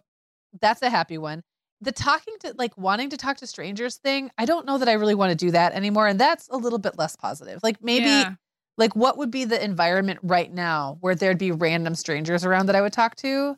that's 0.60 0.82
a 0.82 0.90
happy 0.90 1.16
one. 1.16 1.42
The 1.80 1.92
talking 1.92 2.34
to 2.40 2.54
like 2.58 2.76
wanting 2.76 3.08
to 3.10 3.16
talk 3.16 3.38
to 3.38 3.46
strangers 3.46 3.96
thing, 3.96 4.30
I 4.36 4.44
don't 4.44 4.66
know 4.66 4.76
that 4.76 4.88
I 4.88 4.92
really 4.92 5.14
want 5.14 5.30
to 5.30 5.36
do 5.36 5.50
that 5.52 5.72
anymore. 5.72 6.06
And 6.06 6.20
that's 6.20 6.48
a 6.50 6.58
little 6.58 6.78
bit 6.78 6.98
less 6.98 7.16
positive. 7.16 7.60
Like 7.62 7.82
maybe 7.82 8.04
yeah 8.04 8.34
like 8.78 8.94
what 8.96 9.18
would 9.18 9.30
be 9.30 9.44
the 9.44 9.62
environment 9.62 10.20
right 10.22 10.52
now 10.52 10.98
where 11.00 11.14
there'd 11.14 11.38
be 11.38 11.52
random 11.52 11.94
strangers 11.94 12.44
around 12.44 12.66
that 12.66 12.76
I 12.76 12.80
would 12.80 12.92
talk 12.92 13.16
to? 13.16 13.56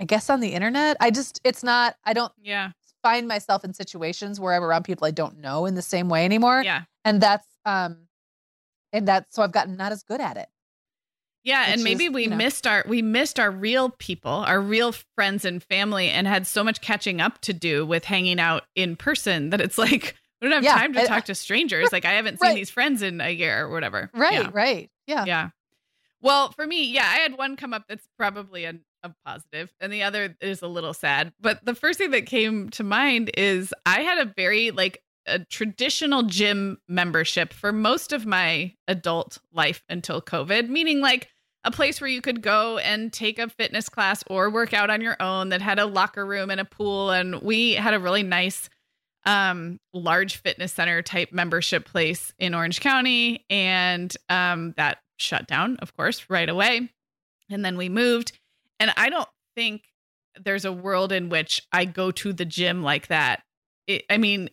I 0.00 0.04
guess 0.04 0.30
on 0.30 0.40
the 0.40 0.50
internet. 0.50 0.96
I 1.00 1.10
just 1.10 1.40
it's 1.44 1.62
not 1.62 1.96
I 2.04 2.12
don't 2.12 2.32
yeah 2.42 2.70
find 3.02 3.28
myself 3.28 3.64
in 3.64 3.72
situations 3.74 4.40
where 4.40 4.54
I'm 4.54 4.62
around 4.62 4.84
people 4.84 5.06
I 5.06 5.10
don't 5.10 5.38
know 5.38 5.66
in 5.66 5.74
the 5.74 5.82
same 5.82 6.08
way 6.08 6.24
anymore. 6.24 6.62
Yeah. 6.62 6.82
And 7.04 7.20
that's 7.20 7.46
um 7.64 8.08
and 8.92 9.06
that's 9.06 9.34
so 9.34 9.42
I've 9.42 9.52
gotten 9.52 9.76
not 9.76 9.92
as 9.92 10.02
good 10.02 10.20
at 10.20 10.36
it. 10.36 10.48
Yeah, 11.44 11.66
and 11.68 11.82
maybe 11.82 12.06
is, 12.06 12.12
we 12.12 12.24
you 12.24 12.30
know. 12.30 12.36
missed 12.36 12.66
our 12.66 12.84
we 12.86 13.00
missed 13.00 13.40
our 13.40 13.50
real 13.50 13.90
people, 13.98 14.30
our 14.30 14.60
real 14.60 14.92
friends 15.14 15.44
and 15.44 15.62
family, 15.62 16.10
and 16.10 16.26
had 16.26 16.46
so 16.46 16.62
much 16.62 16.80
catching 16.80 17.20
up 17.20 17.40
to 17.42 17.52
do 17.52 17.86
with 17.86 18.04
hanging 18.04 18.38
out 18.40 18.64
in 18.74 18.96
person 18.96 19.50
that 19.50 19.60
it's 19.60 19.78
like 19.78 20.16
we 20.40 20.48
don't 20.48 20.56
have 20.56 20.64
Yeah, 20.64 20.74
time 20.74 20.92
to 20.94 21.02
I- 21.02 21.06
talk 21.06 21.24
to 21.26 21.34
strangers. 21.34 21.90
Like 21.92 22.04
I 22.04 22.12
haven't 22.12 22.40
seen 22.40 22.50
Right. 22.50 22.54
these 22.56 22.70
friends 22.70 23.02
in 23.02 23.20
a 23.20 23.30
year 23.30 23.64
or 23.64 23.70
whatever. 23.70 24.10
Right, 24.14 24.32
Yeah. 24.34 24.50
right. 24.52 24.90
Yeah. 25.06 25.24
Yeah. 25.26 25.50
Well, 26.20 26.50
for 26.52 26.66
me, 26.66 26.84
yeah, 26.92 27.04
I 27.06 27.18
had 27.18 27.38
one 27.38 27.56
come 27.56 27.72
up 27.72 27.84
that's 27.88 28.08
probably 28.18 28.64
a, 28.64 28.74
a 29.04 29.14
positive, 29.24 29.72
and 29.80 29.92
the 29.92 30.02
other 30.02 30.36
is 30.40 30.62
a 30.62 30.66
little 30.66 30.92
sad. 30.94 31.32
But 31.40 31.64
the 31.64 31.74
first 31.76 31.98
thing 31.98 32.10
that 32.10 32.26
came 32.26 32.70
to 32.70 32.82
mind 32.82 33.30
is 33.36 33.72
I 33.86 34.00
had 34.00 34.18
a 34.18 34.32
very 34.36 34.70
like 34.72 35.02
a 35.26 35.40
traditional 35.44 36.22
gym 36.22 36.78
membership 36.88 37.52
for 37.52 37.70
most 37.70 38.12
of 38.12 38.24
my 38.26 38.74
adult 38.88 39.38
life 39.52 39.84
until 39.88 40.20
COVID, 40.22 40.68
meaning 40.68 41.00
like 41.00 41.28
a 41.64 41.70
place 41.70 42.00
where 42.00 42.08
you 42.08 42.22
could 42.22 42.40
go 42.40 42.78
and 42.78 43.12
take 43.12 43.38
a 43.38 43.48
fitness 43.48 43.88
class 43.88 44.24
or 44.28 44.48
work 44.48 44.72
out 44.72 44.88
on 44.90 45.00
your 45.02 45.16
own 45.20 45.50
that 45.50 45.60
had 45.60 45.78
a 45.78 45.84
locker 45.84 46.24
room 46.24 46.50
and 46.50 46.60
a 46.60 46.64
pool. 46.64 47.10
And 47.10 47.42
we 47.42 47.72
had 47.74 47.92
a 47.94 48.00
really 48.00 48.22
nice 48.22 48.70
um 49.28 49.78
large 49.92 50.36
fitness 50.38 50.72
center 50.72 51.02
type 51.02 51.32
membership 51.32 51.84
place 51.84 52.32
in 52.38 52.54
Orange 52.54 52.80
County. 52.80 53.44
And 53.50 54.14
um 54.28 54.72
that 54.76 54.98
shut 55.18 55.46
down 55.46 55.76
of 55.80 55.96
course 55.96 56.24
right 56.30 56.48
away. 56.48 56.88
And 57.50 57.64
then 57.64 57.76
we 57.76 57.88
moved. 57.88 58.32
And 58.80 58.92
I 58.96 59.10
don't 59.10 59.28
think 59.54 59.82
there's 60.40 60.64
a 60.64 60.72
world 60.72 61.12
in 61.12 61.28
which 61.28 61.60
I 61.72 61.84
go 61.84 62.10
to 62.12 62.32
the 62.32 62.44
gym 62.44 62.82
like 62.82 63.08
that. 63.08 63.42
It, 63.86 64.04
I 64.08 64.16
mean 64.18 64.48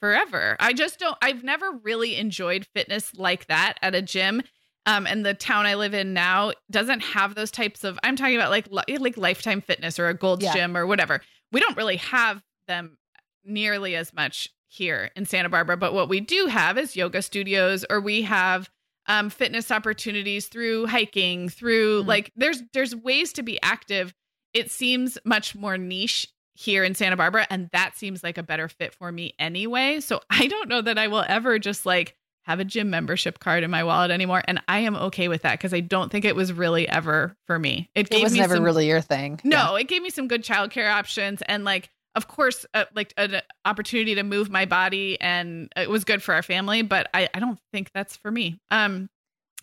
forever. 0.00 0.56
I 0.60 0.72
just 0.72 0.98
don't 0.98 1.16
I've 1.22 1.42
never 1.42 1.72
really 1.72 2.16
enjoyed 2.16 2.66
fitness 2.74 3.14
like 3.16 3.46
that 3.46 3.74
at 3.82 3.94
a 3.94 4.02
gym. 4.02 4.42
Um 4.84 5.06
and 5.06 5.24
the 5.24 5.34
town 5.34 5.64
I 5.66 5.74
live 5.74 5.94
in 5.94 6.12
now 6.12 6.52
doesn't 6.70 7.00
have 7.00 7.34
those 7.34 7.50
types 7.50 7.82
of 7.84 7.98
I'm 8.02 8.16
talking 8.16 8.36
about 8.36 8.50
like 8.50 8.66
like 8.70 9.16
lifetime 9.16 9.60
fitness 9.62 9.98
or 9.98 10.08
a 10.08 10.14
gold's 10.14 10.44
Yeah. 10.44 10.52
gym 10.52 10.76
or 10.76 10.86
whatever. 10.86 11.22
We 11.52 11.60
don't 11.60 11.76
really 11.76 11.96
have 11.96 12.42
them 12.68 12.98
nearly 13.46 13.96
as 13.96 14.12
much 14.12 14.48
here 14.68 15.10
in 15.16 15.24
Santa 15.26 15.48
Barbara. 15.48 15.76
But 15.76 15.94
what 15.94 16.08
we 16.08 16.20
do 16.20 16.46
have 16.46 16.76
is 16.78 16.96
yoga 16.96 17.22
studios, 17.22 17.84
or 17.88 18.00
we 18.00 18.22
have 18.22 18.68
um, 19.08 19.30
fitness 19.30 19.70
opportunities 19.70 20.48
through 20.48 20.86
hiking, 20.86 21.48
through 21.48 22.02
Mhm. 22.02 22.06
like 22.08 22.32
there's 22.36 22.62
there's 22.72 22.94
ways 22.94 23.32
to 23.34 23.42
be 23.42 23.60
active. 23.62 24.12
It 24.52 24.70
seems 24.70 25.16
much 25.24 25.54
more 25.54 25.78
niche 25.78 26.26
here 26.54 26.82
in 26.82 26.94
Santa 26.94 27.16
Barbara, 27.16 27.46
and 27.50 27.68
that 27.72 27.96
seems 27.96 28.24
like 28.24 28.38
a 28.38 28.42
better 28.42 28.68
fit 28.68 28.94
for 28.94 29.12
me 29.12 29.34
anyway. 29.38 30.00
So 30.00 30.20
I 30.30 30.46
don't 30.48 30.68
know 30.68 30.82
that 30.82 30.98
I 30.98 31.06
will 31.08 31.24
ever 31.28 31.58
just 31.58 31.86
like 31.86 32.16
have 32.44 32.58
a 32.60 32.64
gym 32.64 32.90
membership 32.90 33.38
card 33.40 33.62
in 33.64 33.70
my 33.70 33.84
wallet 33.84 34.10
anymore, 34.10 34.42
and 34.48 34.60
I 34.68 34.78
am 34.80 34.96
okay 34.96 35.28
with 35.28 35.42
that 35.42 35.52
because 35.58 35.74
I 35.74 35.80
don't 35.80 36.10
think 36.10 36.24
it 36.24 36.34
was 36.36 36.52
really 36.52 36.88
ever 36.88 37.36
for 37.46 37.58
me. 37.58 37.90
It, 37.94 38.06
It 38.06 38.10
gave 38.10 38.22
was 38.22 38.32
me 38.32 38.38
never 38.40 38.54
some- 38.54 38.64
really 38.64 38.86
your 38.88 39.00
thing. 39.00 39.40
no, 39.44 39.74
it 39.76 39.88
gave 39.88 40.00
me 40.02 40.10
some 40.10 40.26
good 40.28 40.42
childcare 40.44 40.90
options 40.92 41.42
and 41.42 41.64
like 41.64 41.90
of 42.16 42.26
course 42.28 42.66
uh, 42.74 42.86
like 42.94 43.14
an 43.16 43.40
opportunity 43.64 44.14
to 44.16 44.22
move 44.24 44.50
my 44.50 44.64
body 44.64 45.20
and 45.20 45.70
it 45.76 45.88
was 45.88 46.02
good 46.04 46.22
for 46.22 46.34
our 46.34 46.42
family, 46.42 46.82
but 46.82 47.08
I 47.14 47.28
I 47.32 47.38
don't 47.38 47.58
think 47.72 47.90
that's 47.94 48.16
for 48.16 48.30
me. 48.32 48.58
Um 48.72 49.08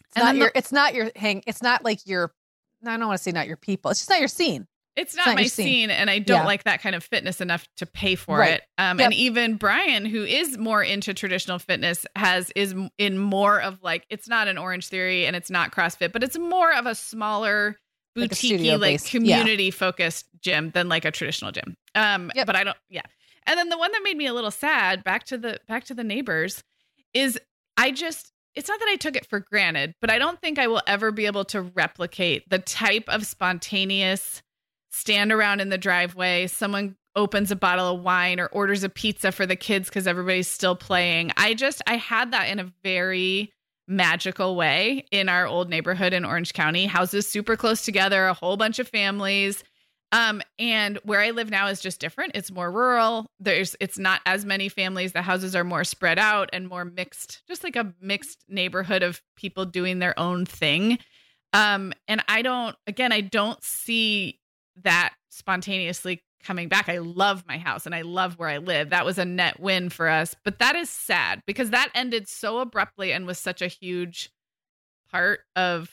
It's 0.07 0.17
not 0.17 0.35
your 0.37 0.47
the- 0.53 0.57
it's 0.57 0.71
not 0.71 0.93
your 0.93 1.11
hang 1.15 1.43
it's 1.47 1.61
not 1.61 1.83
like 1.83 1.99
your 2.07 2.31
I 2.85 2.97
don't 2.97 3.07
want 3.07 3.17
to 3.17 3.23
say 3.23 3.31
not 3.31 3.47
your 3.47 3.57
people. 3.57 3.91
It's 3.91 3.99
just 4.01 4.09
not 4.09 4.19
your 4.19 4.27
scene. 4.27 4.67
it's 4.95 5.15
not 5.15 5.25
not 5.25 5.35
my 5.37 5.47
scene. 5.47 5.65
scene 5.65 5.89
and 5.89 6.07
I 6.09 6.19
don't 6.19 6.41
Yeah. 6.41 6.45
like 6.45 6.65
that 6.65 6.79
kind 6.81 6.95
of 6.95 7.03
fitness 7.03 7.41
enough 7.41 7.67
to 7.77 7.87
pay 7.87 8.13
for 8.15 8.37
Right. 8.37 8.53
it. 8.55 8.63
Um 8.77 8.99
Yep. 8.99 9.05
and 9.05 9.13
even 9.15 9.55
Brian 9.55 10.05
who 10.05 10.23
is 10.23 10.55
more 10.57 10.83
into 10.83 11.15
traditional 11.15 11.57
fitness 11.57 12.05
has 12.15 12.51
is 12.55 12.75
in 12.99 13.17
more 13.17 13.59
of 13.59 13.81
like 13.81 14.05
it's 14.11 14.27
not 14.27 14.47
an 14.47 14.57
Orange 14.59 14.87
Theory 14.89 15.25
and 15.25 15.35
it's 15.35 15.49
not 15.49 15.71
CrossFit, 15.71 16.11
but 16.11 16.21
it's 16.23 16.37
more 16.37 16.71
of 16.75 16.85
a 16.85 16.93
smaller 16.93 17.79
boutique 18.15 18.79
like 18.79 19.01
yeah. 19.01 19.09
community 19.09 19.71
focused 19.71 20.25
gym 20.41 20.71
than 20.71 20.89
like 20.89 21.05
a 21.05 21.11
traditional 21.11 21.51
gym. 21.51 21.75
Um 21.95 22.31
Yep. 22.35 22.47
but 22.47 22.55
I 22.55 22.63
don't 22.63 22.77
yeah. 22.89 23.01
And 23.45 23.57
then 23.57 23.69
the 23.69 23.77
one 23.77 23.91
that 23.91 24.01
made 24.03 24.17
me 24.17 24.27
a 24.27 24.33
little 24.33 24.51
sad 24.51 25.03
back 25.03 25.25
to 25.25 25.37
the 25.37 25.59
back 25.67 25.85
to 25.85 25.93
the 25.93 26.03
neighbors 26.03 26.63
is 27.13 27.39
I 27.77 27.91
just 27.91 28.31
it's 28.55 28.69
not 28.69 28.79
that 28.79 28.89
I 28.89 28.97
took 28.97 29.15
it 29.15 29.25
for 29.25 29.39
granted, 29.39 29.95
but 29.99 30.11
I 30.11 30.19
don't 30.19 30.39
think 30.39 30.59
I 30.59 30.67
will 30.67 30.81
ever 30.85 31.11
be 31.11 31.25
able 31.25 31.45
to 31.45 31.61
replicate 31.61 32.47
the 32.49 32.59
type 32.59 33.05
of 33.07 33.25
spontaneous 33.25 34.43
stand 34.91 35.31
around 35.31 35.59
in 35.59 35.69
the 35.69 35.77
driveway, 35.77 36.45
someone 36.47 36.95
opens 37.15 37.51
a 37.51 37.55
bottle 37.55 37.95
of 37.95 38.01
wine 38.01 38.39
or 38.39 38.47
orders 38.47 38.83
a 38.83 38.89
pizza 38.89 39.31
for 39.31 39.45
the 39.45 39.55
kids 39.55 39.89
cuz 39.89 40.07
everybody's 40.07 40.47
still 40.47 40.75
playing. 40.75 41.31
I 41.37 41.53
just 41.53 41.81
I 41.87 41.97
had 41.97 42.31
that 42.31 42.49
in 42.49 42.59
a 42.59 42.71
very 42.83 43.52
magical 43.87 44.55
way 44.55 45.05
in 45.11 45.29
our 45.29 45.45
old 45.45 45.69
neighborhood 45.69 46.13
in 46.13 46.25
Orange 46.25 46.53
County. 46.53 46.85
Houses 46.85 47.27
super 47.27 47.55
close 47.55 47.83
together, 47.83 48.25
a 48.25 48.33
whole 48.33 48.57
bunch 48.57 48.79
of 48.79 48.87
families. 48.87 49.63
Um, 50.11 50.43
and 50.59 50.99
where 51.03 51.21
I 51.21 51.31
live 51.31 51.49
now 51.49 51.67
is 51.67 51.81
just 51.81 51.99
different. 51.99 52.33
It's 52.35 52.51
more 52.51 52.71
rural. 52.71 53.25
There's 53.39 53.75
it's 53.79 53.97
not 53.97 54.21
as 54.27 54.45
many 54.45 54.69
families. 54.69 55.11
The 55.11 55.23
houses 55.23 55.55
are 55.55 55.63
more 55.63 55.83
spread 55.83 56.19
out 56.19 56.51
and 56.53 56.69
more 56.69 56.85
mixed, 56.85 57.41
just 57.47 57.63
like 57.63 57.75
a 57.75 57.93
mixed 57.99 58.43
neighborhood 58.47 59.01
of 59.01 59.21
people 59.35 59.65
doing 59.65 59.97
their 59.97 60.17
own 60.19 60.45
thing. 60.45 60.99
Um, 61.51 61.93
and 62.07 62.23
I 62.27 62.43
don't 62.43 62.75
again, 62.85 63.11
I 63.11 63.21
don't 63.21 63.61
see 63.63 64.39
that 64.83 65.13
spontaneously 65.29 66.21
coming 66.43 66.67
back. 66.67 66.89
I 66.89 66.99
love 66.99 67.43
my 67.47 67.57
house 67.57 67.85
and 67.85 67.95
I 67.95 68.01
love 68.01 68.37
where 68.37 68.49
I 68.49 68.57
live. 68.57 68.89
That 68.91 69.05
was 69.05 69.17
a 69.17 69.25
net 69.25 69.59
win 69.59 69.89
for 69.89 70.07
us. 70.09 70.35
But 70.43 70.59
that 70.59 70.75
is 70.75 70.89
sad 70.89 71.41
because 71.47 71.69
that 71.71 71.89
ended 71.95 72.27
so 72.27 72.59
abruptly 72.59 73.11
and 73.13 73.25
was 73.25 73.39
such 73.39 73.61
a 73.61 73.67
huge 73.67 74.29
part 75.11 75.41
of 75.55 75.89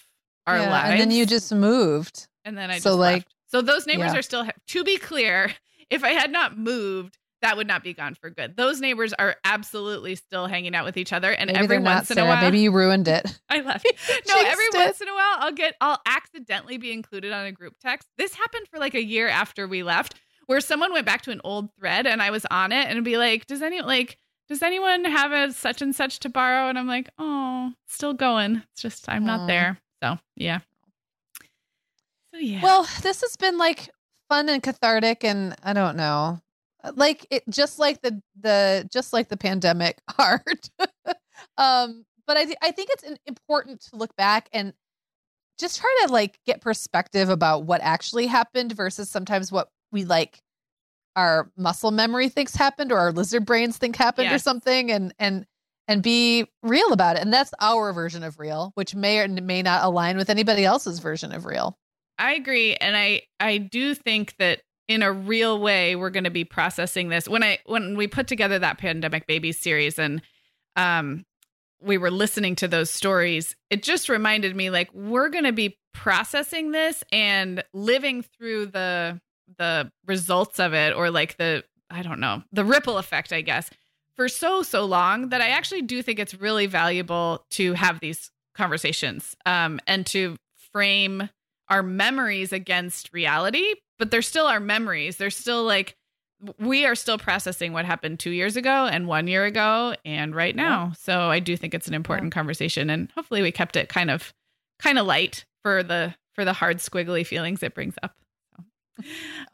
our 0.46 0.58
Yeah, 0.58 0.70
lives. 0.70 0.90
And 0.90 1.00
then 1.00 1.10
you 1.10 1.26
just 1.26 1.52
moved. 1.52 2.28
And 2.44 2.56
then 2.56 2.70
I 2.70 2.78
So, 2.78 2.90
just 2.90 2.98
like- 2.98 3.14
left. 3.16 3.34
So 3.46 3.62
those 3.62 3.86
neighbors 3.86 4.12
Yeah. 4.12 4.18
are 4.18 4.22
still 4.22 4.46
to 4.68 4.84
be 4.84 4.96
clear, 4.96 5.52
if 5.90 6.04
I 6.04 6.10
had 6.10 6.30
not 6.30 6.56
moved, 6.56 7.18
that 7.42 7.56
would 7.56 7.66
not 7.66 7.82
be 7.82 7.94
gone 7.94 8.14
for 8.14 8.28
good. 8.28 8.54
Those 8.56 8.80
neighbors 8.80 9.12
are 9.14 9.34
absolutely 9.44 10.14
still 10.14 10.46
hanging 10.46 10.74
out 10.74 10.84
with 10.84 10.96
each 10.98 11.10
other 11.12 11.32
and 11.32 11.48
Maybe 11.48 11.58
every 11.58 11.78
once 11.78 12.10
in 12.10 12.18
a 12.18 12.26
while 12.26 12.42
Maybe 12.42 12.60
you 12.60 12.70
ruined 12.70 13.08
it. 13.08 13.40
I 13.48 13.60
left. 13.62 13.86
No, 14.28 14.34
every 14.46 14.68
once 14.74 15.00
in 15.00 15.08
a 15.08 15.14
while 15.14 15.36
I'll 15.38 15.52
get 15.52 15.74
I'll 15.80 16.00
accidentally 16.06 16.76
be 16.76 16.92
included 16.92 17.32
on 17.32 17.46
a 17.46 17.52
group 17.52 17.74
text. 17.80 18.08
This 18.18 18.34
happened 18.34 18.66
for 18.70 18.78
like 18.78 18.94
a 18.94 19.02
year 19.02 19.26
after 19.28 19.66
we 19.66 19.82
left 19.82 20.14
where 20.50 20.60
someone 20.60 20.92
went 20.92 21.06
back 21.06 21.22
to 21.22 21.30
an 21.30 21.40
old 21.44 21.72
thread 21.78 22.08
and 22.08 22.20
I 22.20 22.32
was 22.32 22.44
on 22.50 22.72
it 22.72 22.88
and 22.88 23.04
be 23.04 23.16
like, 23.16 23.46
does 23.46 23.62
any 23.62 23.82
like 23.82 24.18
does 24.48 24.62
anyone 24.64 25.04
have 25.04 25.30
a 25.30 25.52
such 25.52 25.80
and 25.80 25.94
such 25.94 26.18
to 26.20 26.28
borrow? 26.28 26.68
And 26.68 26.76
I'm 26.76 26.88
like, 26.88 27.08
oh, 27.18 27.72
still 27.86 28.14
going. 28.14 28.56
It's 28.72 28.82
just 28.82 29.08
I'm 29.08 29.24
not 29.24 29.46
there. 29.46 29.78
So 30.02 30.18
yeah. 30.34 30.58
So 32.34 32.40
yeah. 32.40 32.64
Well, 32.64 32.82
this 33.02 33.20
has 33.20 33.36
been 33.36 33.58
like 33.58 33.90
fun 34.28 34.48
and 34.48 34.60
cathartic 34.60 35.22
and 35.22 35.54
I 35.62 35.72
don't 35.72 35.96
know. 35.96 36.40
Like 36.94 37.28
it 37.30 37.44
just 37.48 37.78
like 37.78 38.02
the 38.02 38.20
the 38.40 38.88
just 38.90 39.12
like 39.12 39.28
the 39.28 39.36
pandemic 39.36 39.98
hard. 40.10 40.68
um 41.58 42.04
but 42.26 42.36
I 42.36 42.46
th- 42.46 42.58
I 42.60 42.72
think 42.72 42.90
it's 42.90 43.04
important 43.24 43.82
to 43.82 43.96
look 43.96 44.16
back 44.16 44.48
and 44.52 44.72
just 45.60 45.78
try 45.78 45.96
to 46.06 46.12
like 46.12 46.40
get 46.44 46.60
perspective 46.60 47.28
about 47.28 47.66
what 47.66 47.82
actually 47.82 48.26
happened 48.26 48.72
versus 48.72 49.08
sometimes 49.08 49.52
what 49.52 49.68
we 49.92 50.04
like 50.04 50.42
our 51.16 51.50
muscle 51.56 51.90
memory 51.90 52.28
thinks 52.28 52.54
happened 52.54 52.92
or 52.92 52.98
our 52.98 53.12
lizard 53.12 53.44
brains 53.44 53.76
think 53.76 53.96
happened 53.96 54.28
or 54.32 54.38
something 54.38 54.90
and 54.90 55.14
and 55.18 55.46
and 55.88 56.02
be 56.04 56.46
real 56.62 56.92
about 56.92 57.16
it. 57.16 57.22
And 57.22 57.32
that's 57.32 57.52
our 57.60 57.92
version 57.92 58.22
of 58.22 58.38
real, 58.38 58.70
which 58.74 58.94
may 58.94 59.18
or 59.18 59.26
may 59.26 59.60
not 59.60 59.82
align 59.82 60.16
with 60.16 60.30
anybody 60.30 60.64
else's 60.64 61.00
version 61.00 61.32
of 61.32 61.44
real. 61.46 61.76
I 62.18 62.34
agree 62.34 62.76
and 62.76 62.96
I 62.96 63.22
I 63.40 63.58
do 63.58 63.94
think 63.94 64.36
that 64.38 64.62
in 64.88 65.02
a 65.02 65.12
real 65.12 65.60
way 65.60 65.96
we're 65.96 66.10
going 66.10 66.24
to 66.24 66.30
be 66.30 66.44
processing 66.44 67.08
this. 67.08 67.28
When 67.28 67.42
I 67.42 67.58
when 67.66 67.96
we 67.96 68.06
put 68.06 68.28
together 68.28 68.58
that 68.58 68.78
pandemic 68.78 69.26
babies 69.26 69.58
series 69.58 69.98
and 69.98 70.22
um 70.76 71.24
we 71.82 71.98
were 71.98 72.10
listening 72.10 72.56
to 72.56 72.68
those 72.68 72.90
stories, 72.90 73.56
it 73.70 73.82
just 73.82 74.08
reminded 74.08 74.54
me 74.54 74.70
like 74.70 74.92
we're 74.92 75.30
going 75.30 75.44
to 75.44 75.52
be 75.52 75.78
processing 75.94 76.72
this 76.72 77.02
and 77.10 77.64
living 77.72 78.22
through 78.22 78.66
the 78.66 79.20
the 79.58 79.90
results 80.06 80.58
of 80.58 80.74
it 80.74 80.94
or 80.94 81.10
like 81.10 81.36
the 81.36 81.64
I 81.92 82.02
don't 82.02 82.20
know, 82.20 82.44
the 82.52 82.64
ripple 82.64 82.98
effect, 82.98 83.32
I 83.32 83.40
guess, 83.40 83.68
for 84.14 84.28
so 84.28 84.62
so 84.62 84.84
long 84.84 85.30
that 85.30 85.40
I 85.40 85.48
actually 85.48 85.82
do 85.82 86.02
think 86.02 86.18
it's 86.18 86.34
really 86.34 86.66
valuable 86.66 87.44
to 87.52 87.74
have 87.74 88.00
these 88.00 88.30
conversations 88.54 89.34
um 89.46 89.80
and 89.86 90.04
to 90.06 90.36
frame 90.72 91.28
our 91.68 91.82
memories 91.82 92.52
against 92.52 93.12
reality, 93.12 93.74
but 93.98 94.10
they're 94.10 94.22
still 94.22 94.46
our 94.46 94.60
memories. 94.60 95.16
They're 95.16 95.30
still 95.30 95.64
like 95.64 95.96
we 96.58 96.86
are 96.86 96.94
still 96.94 97.18
processing 97.18 97.72
what 97.72 97.84
happened 97.84 98.18
two 98.18 98.30
years 98.30 98.56
ago 98.56 98.86
and 98.86 99.06
one 99.06 99.28
year 99.28 99.44
ago 99.44 99.94
and 100.04 100.34
right 100.34 100.56
now. 100.56 100.92
So 100.98 101.20
I 101.20 101.38
do 101.38 101.56
think 101.56 101.74
it's 101.74 101.88
an 101.88 101.94
important 101.94 102.32
conversation, 102.32 102.90
and 102.90 103.10
hopefully 103.14 103.42
we 103.42 103.52
kept 103.52 103.76
it 103.76 103.88
kind 103.88 104.10
of 104.10 104.32
kind 104.78 104.98
of 104.98 105.06
light 105.06 105.44
for 105.62 105.82
the 105.82 106.14
for 106.34 106.44
the 106.44 106.52
hard 106.52 106.78
squiggly 106.78 107.26
feelings 107.26 107.62
it 107.62 107.74
brings 107.74 107.94
up. 108.02 108.14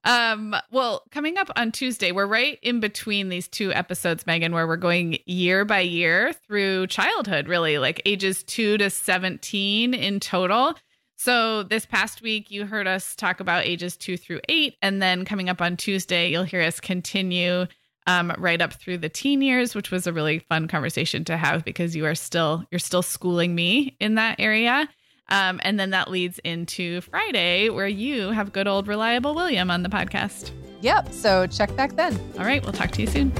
Um, 0.04 0.54
well, 0.70 1.02
coming 1.10 1.38
up 1.38 1.50
on 1.56 1.72
Tuesday, 1.72 2.12
we're 2.12 2.26
right 2.26 2.58
in 2.62 2.80
between 2.80 3.28
these 3.28 3.48
two 3.48 3.72
episodes, 3.72 4.26
Meagan, 4.26 4.52
where 4.52 4.66
we're 4.66 4.76
going 4.76 5.18
year 5.26 5.64
by 5.64 5.80
year 5.80 6.32
through 6.46 6.86
childhood, 6.86 7.48
really, 7.48 7.78
like 7.78 8.00
ages 8.04 8.42
two 8.42 8.78
to 8.78 8.90
17 8.90 9.94
in 9.94 10.20
total. 10.20 10.74
So, 11.16 11.62
this 11.62 11.86
past 11.86 12.20
week, 12.20 12.50
you 12.50 12.66
heard 12.66 12.86
us 12.86 13.16
talk 13.16 13.40
about 13.40 13.64
ages 13.64 13.96
two 13.96 14.16
through 14.16 14.40
eight. 14.48 14.76
And 14.82 15.00
then 15.00 15.24
coming 15.24 15.48
up 15.48 15.62
on 15.62 15.76
Tuesday, 15.76 16.30
you'll 16.30 16.44
hear 16.44 16.62
us 16.62 16.78
continue 16.78 17.66
um, 18.06 18.32
right 18.38 18.60
up 18.60 18.74
through 18.74 18.98
the 18.98 19.08
teen 19.08 19.42
years, 19.42 19.74
which 19.74 19.90
was 19.90 20.06
a 20.06 20.12
really 20.12 20.38
fun 20.38 20.68
conversation 20.68 21.24
to 21.24 21.36
have 21.36 21.64
because 21.64 21.96
you 21.96 22.06
are 22.06 22.14
still 22.14 22.64
you're 22.70 22.78
still 22.78 23.02
schooling 23.02 23.54
me 23.54 23.96
in 23.98 24.14
that 24.16 24.38
area. 24.38 24.88
Um, 25.28 25.60
and 25.62 25.78
then 25.78 25.90
that 25.90 26.10
leads 26.10 26.38
into 26.40 27.00
Friday, 27.00 27.68
where 27.68 27.88
you 27.88 28.30
have 28.30 28.52
good 28.52 28.68
old 28.68 28.88
reliable 28.88 29.34
William 29.34 29.70
on 29.70 29.82
the 29.82 29.88
podcast. 29.88 30.50
Yep. 30.82 31.12
So 31.12 31.46
check 31.46 31.74
back 31.76 31.96
then. 31.96 32.18
All 32.38 32.44
right. 32.44 32.62
We'll 32.62 32.72
talk 32.72 32.90
to 32.92 33.00
you 33.00 33.06
soon. 33.06 33.32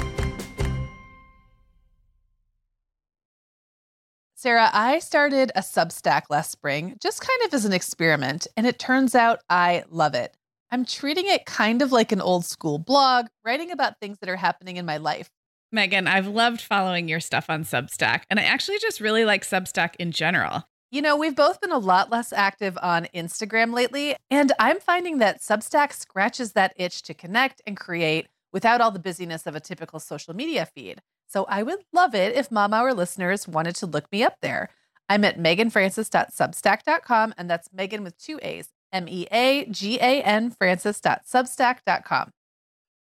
Sarah, 4.38 4.70
I 4.72 4.98
started 4.98 5.50
a 5.54 5.60
Substack 5.60 6.24
last 6.28 6.52
spring, 6.52 6.96
just 7.02 7.20
kind 7.20 7.40
of 7.46 7.54
as 7.54 7.64
an 7.64 7.72
experiment, 7.72 8.46
and 8.56 8.66
it 8.66 8.78
turns 8.78 9.14
out 9.14 9.40
I 9.48 9.84
love 9.88 10.14
it. 10.14 10.36
I'm 10.70 10.84
treating 10.84 11.26
it 11.26 11.46
kind 11.46 11.80
of 11.80 11.90
like 11.90 12.12
an 12.12 12.20
old 12.20 12.44
school 12.44 12.78
blog, 12.78 13.26
writing 13.44 13.70
about 13.70 13.98
things 13.98 14.18
that 14.18 14.28
are 14.28 14.36
happening 14.36 14.76
in 14.76 14.84
my 14.86 14.98
life. 14.98 15.30
Meagan, 15.72 16.06
I've 16.06 16.28
loved 16.28 16.60
following 16.60 17.08
your 17.08 17.18
stuff 17.18 17.48
on 17.48 17.64
Substack, 17.64 18.22
and 18.30 18.38
I 18.38 18.44
actually 18.44 18.78
just 18.78 19.00
really 19.00 19.24
like 19.24 19.42
Substack 19.42 19.96
in 19.98 20.12
general. 20.12 20.68
You 20.92 21.02
know, 21.02 21.16
we've 21.16 21.34
both 21.34 21.60
been 21.60 21.72
a 21.72 21.78
lot 21.78 22.12
less 22.12 22.32
active 22.32 22.78
on 22.80 23.08
Instagram 23.12 23.74
lately, 23.74 24.14
and 24.30 24.52
I'm 24.58 24.78
finding 24.78 25.18
that 25.18 25.40
Substack 25.40 25.92
scratches 25.92 26.52
that 26.52 26.74
itch 26.76 27.02
to 27.02 27.14
connect 27.14 27.60
and 27.66 27.76
create 27.76 28.28
without 28.52 28.80
all 28.80 28.92
the 28.92 29.00
busyness 29.00 29.46
of 29.46 29.56
a 29.56 29.60
typical 29.60 29.98
social 29.98 30.32
media 30.32 30.64
feed. 30.64 31.02
So 31.26 31.44
I 31.48 31.64
would 31.64 31.80
love 31.92 32.14
it 32.14 32.36
if 32.36 32.52
Mom 32.52 32.72
Hour 32.72 32.94
listeners 32.94 33.48
wanted 33.48 33.74
to 33.76 33.86
look 33.86 34.10
me 34.12 34.22
up 34.22 34.36
there. 34.40 34.70
I'm 35.08 35.24
at 35.24 35.38
meaganfrancis.substack.com, 35.38 37.34
and 37.36 37.50
that's 37.50 37.72
Meagan 37.72 38.04
with 38.04 38.16
two 38.16 38.38
A's, 38.42 38.68
M 38.92 39.08
E 39.08 39.26
A 39.32 39.66
G 39.66 39.98
A 40.00 40.22
N 40.22 40.50
Francis.substack.com. 40.50 42.30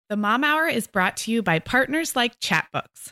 The 0.09 0.17
Mom 0.17 0.43
Hour 0.45 0.67
is 0.67 0.87
brought 0.87 1.17
to 1.17 1.31
you 1.31 1.43
by 1.43 1.59
partners 1.59 2.15
like 2.15 2.39
Chatbooks. 2.39 3.11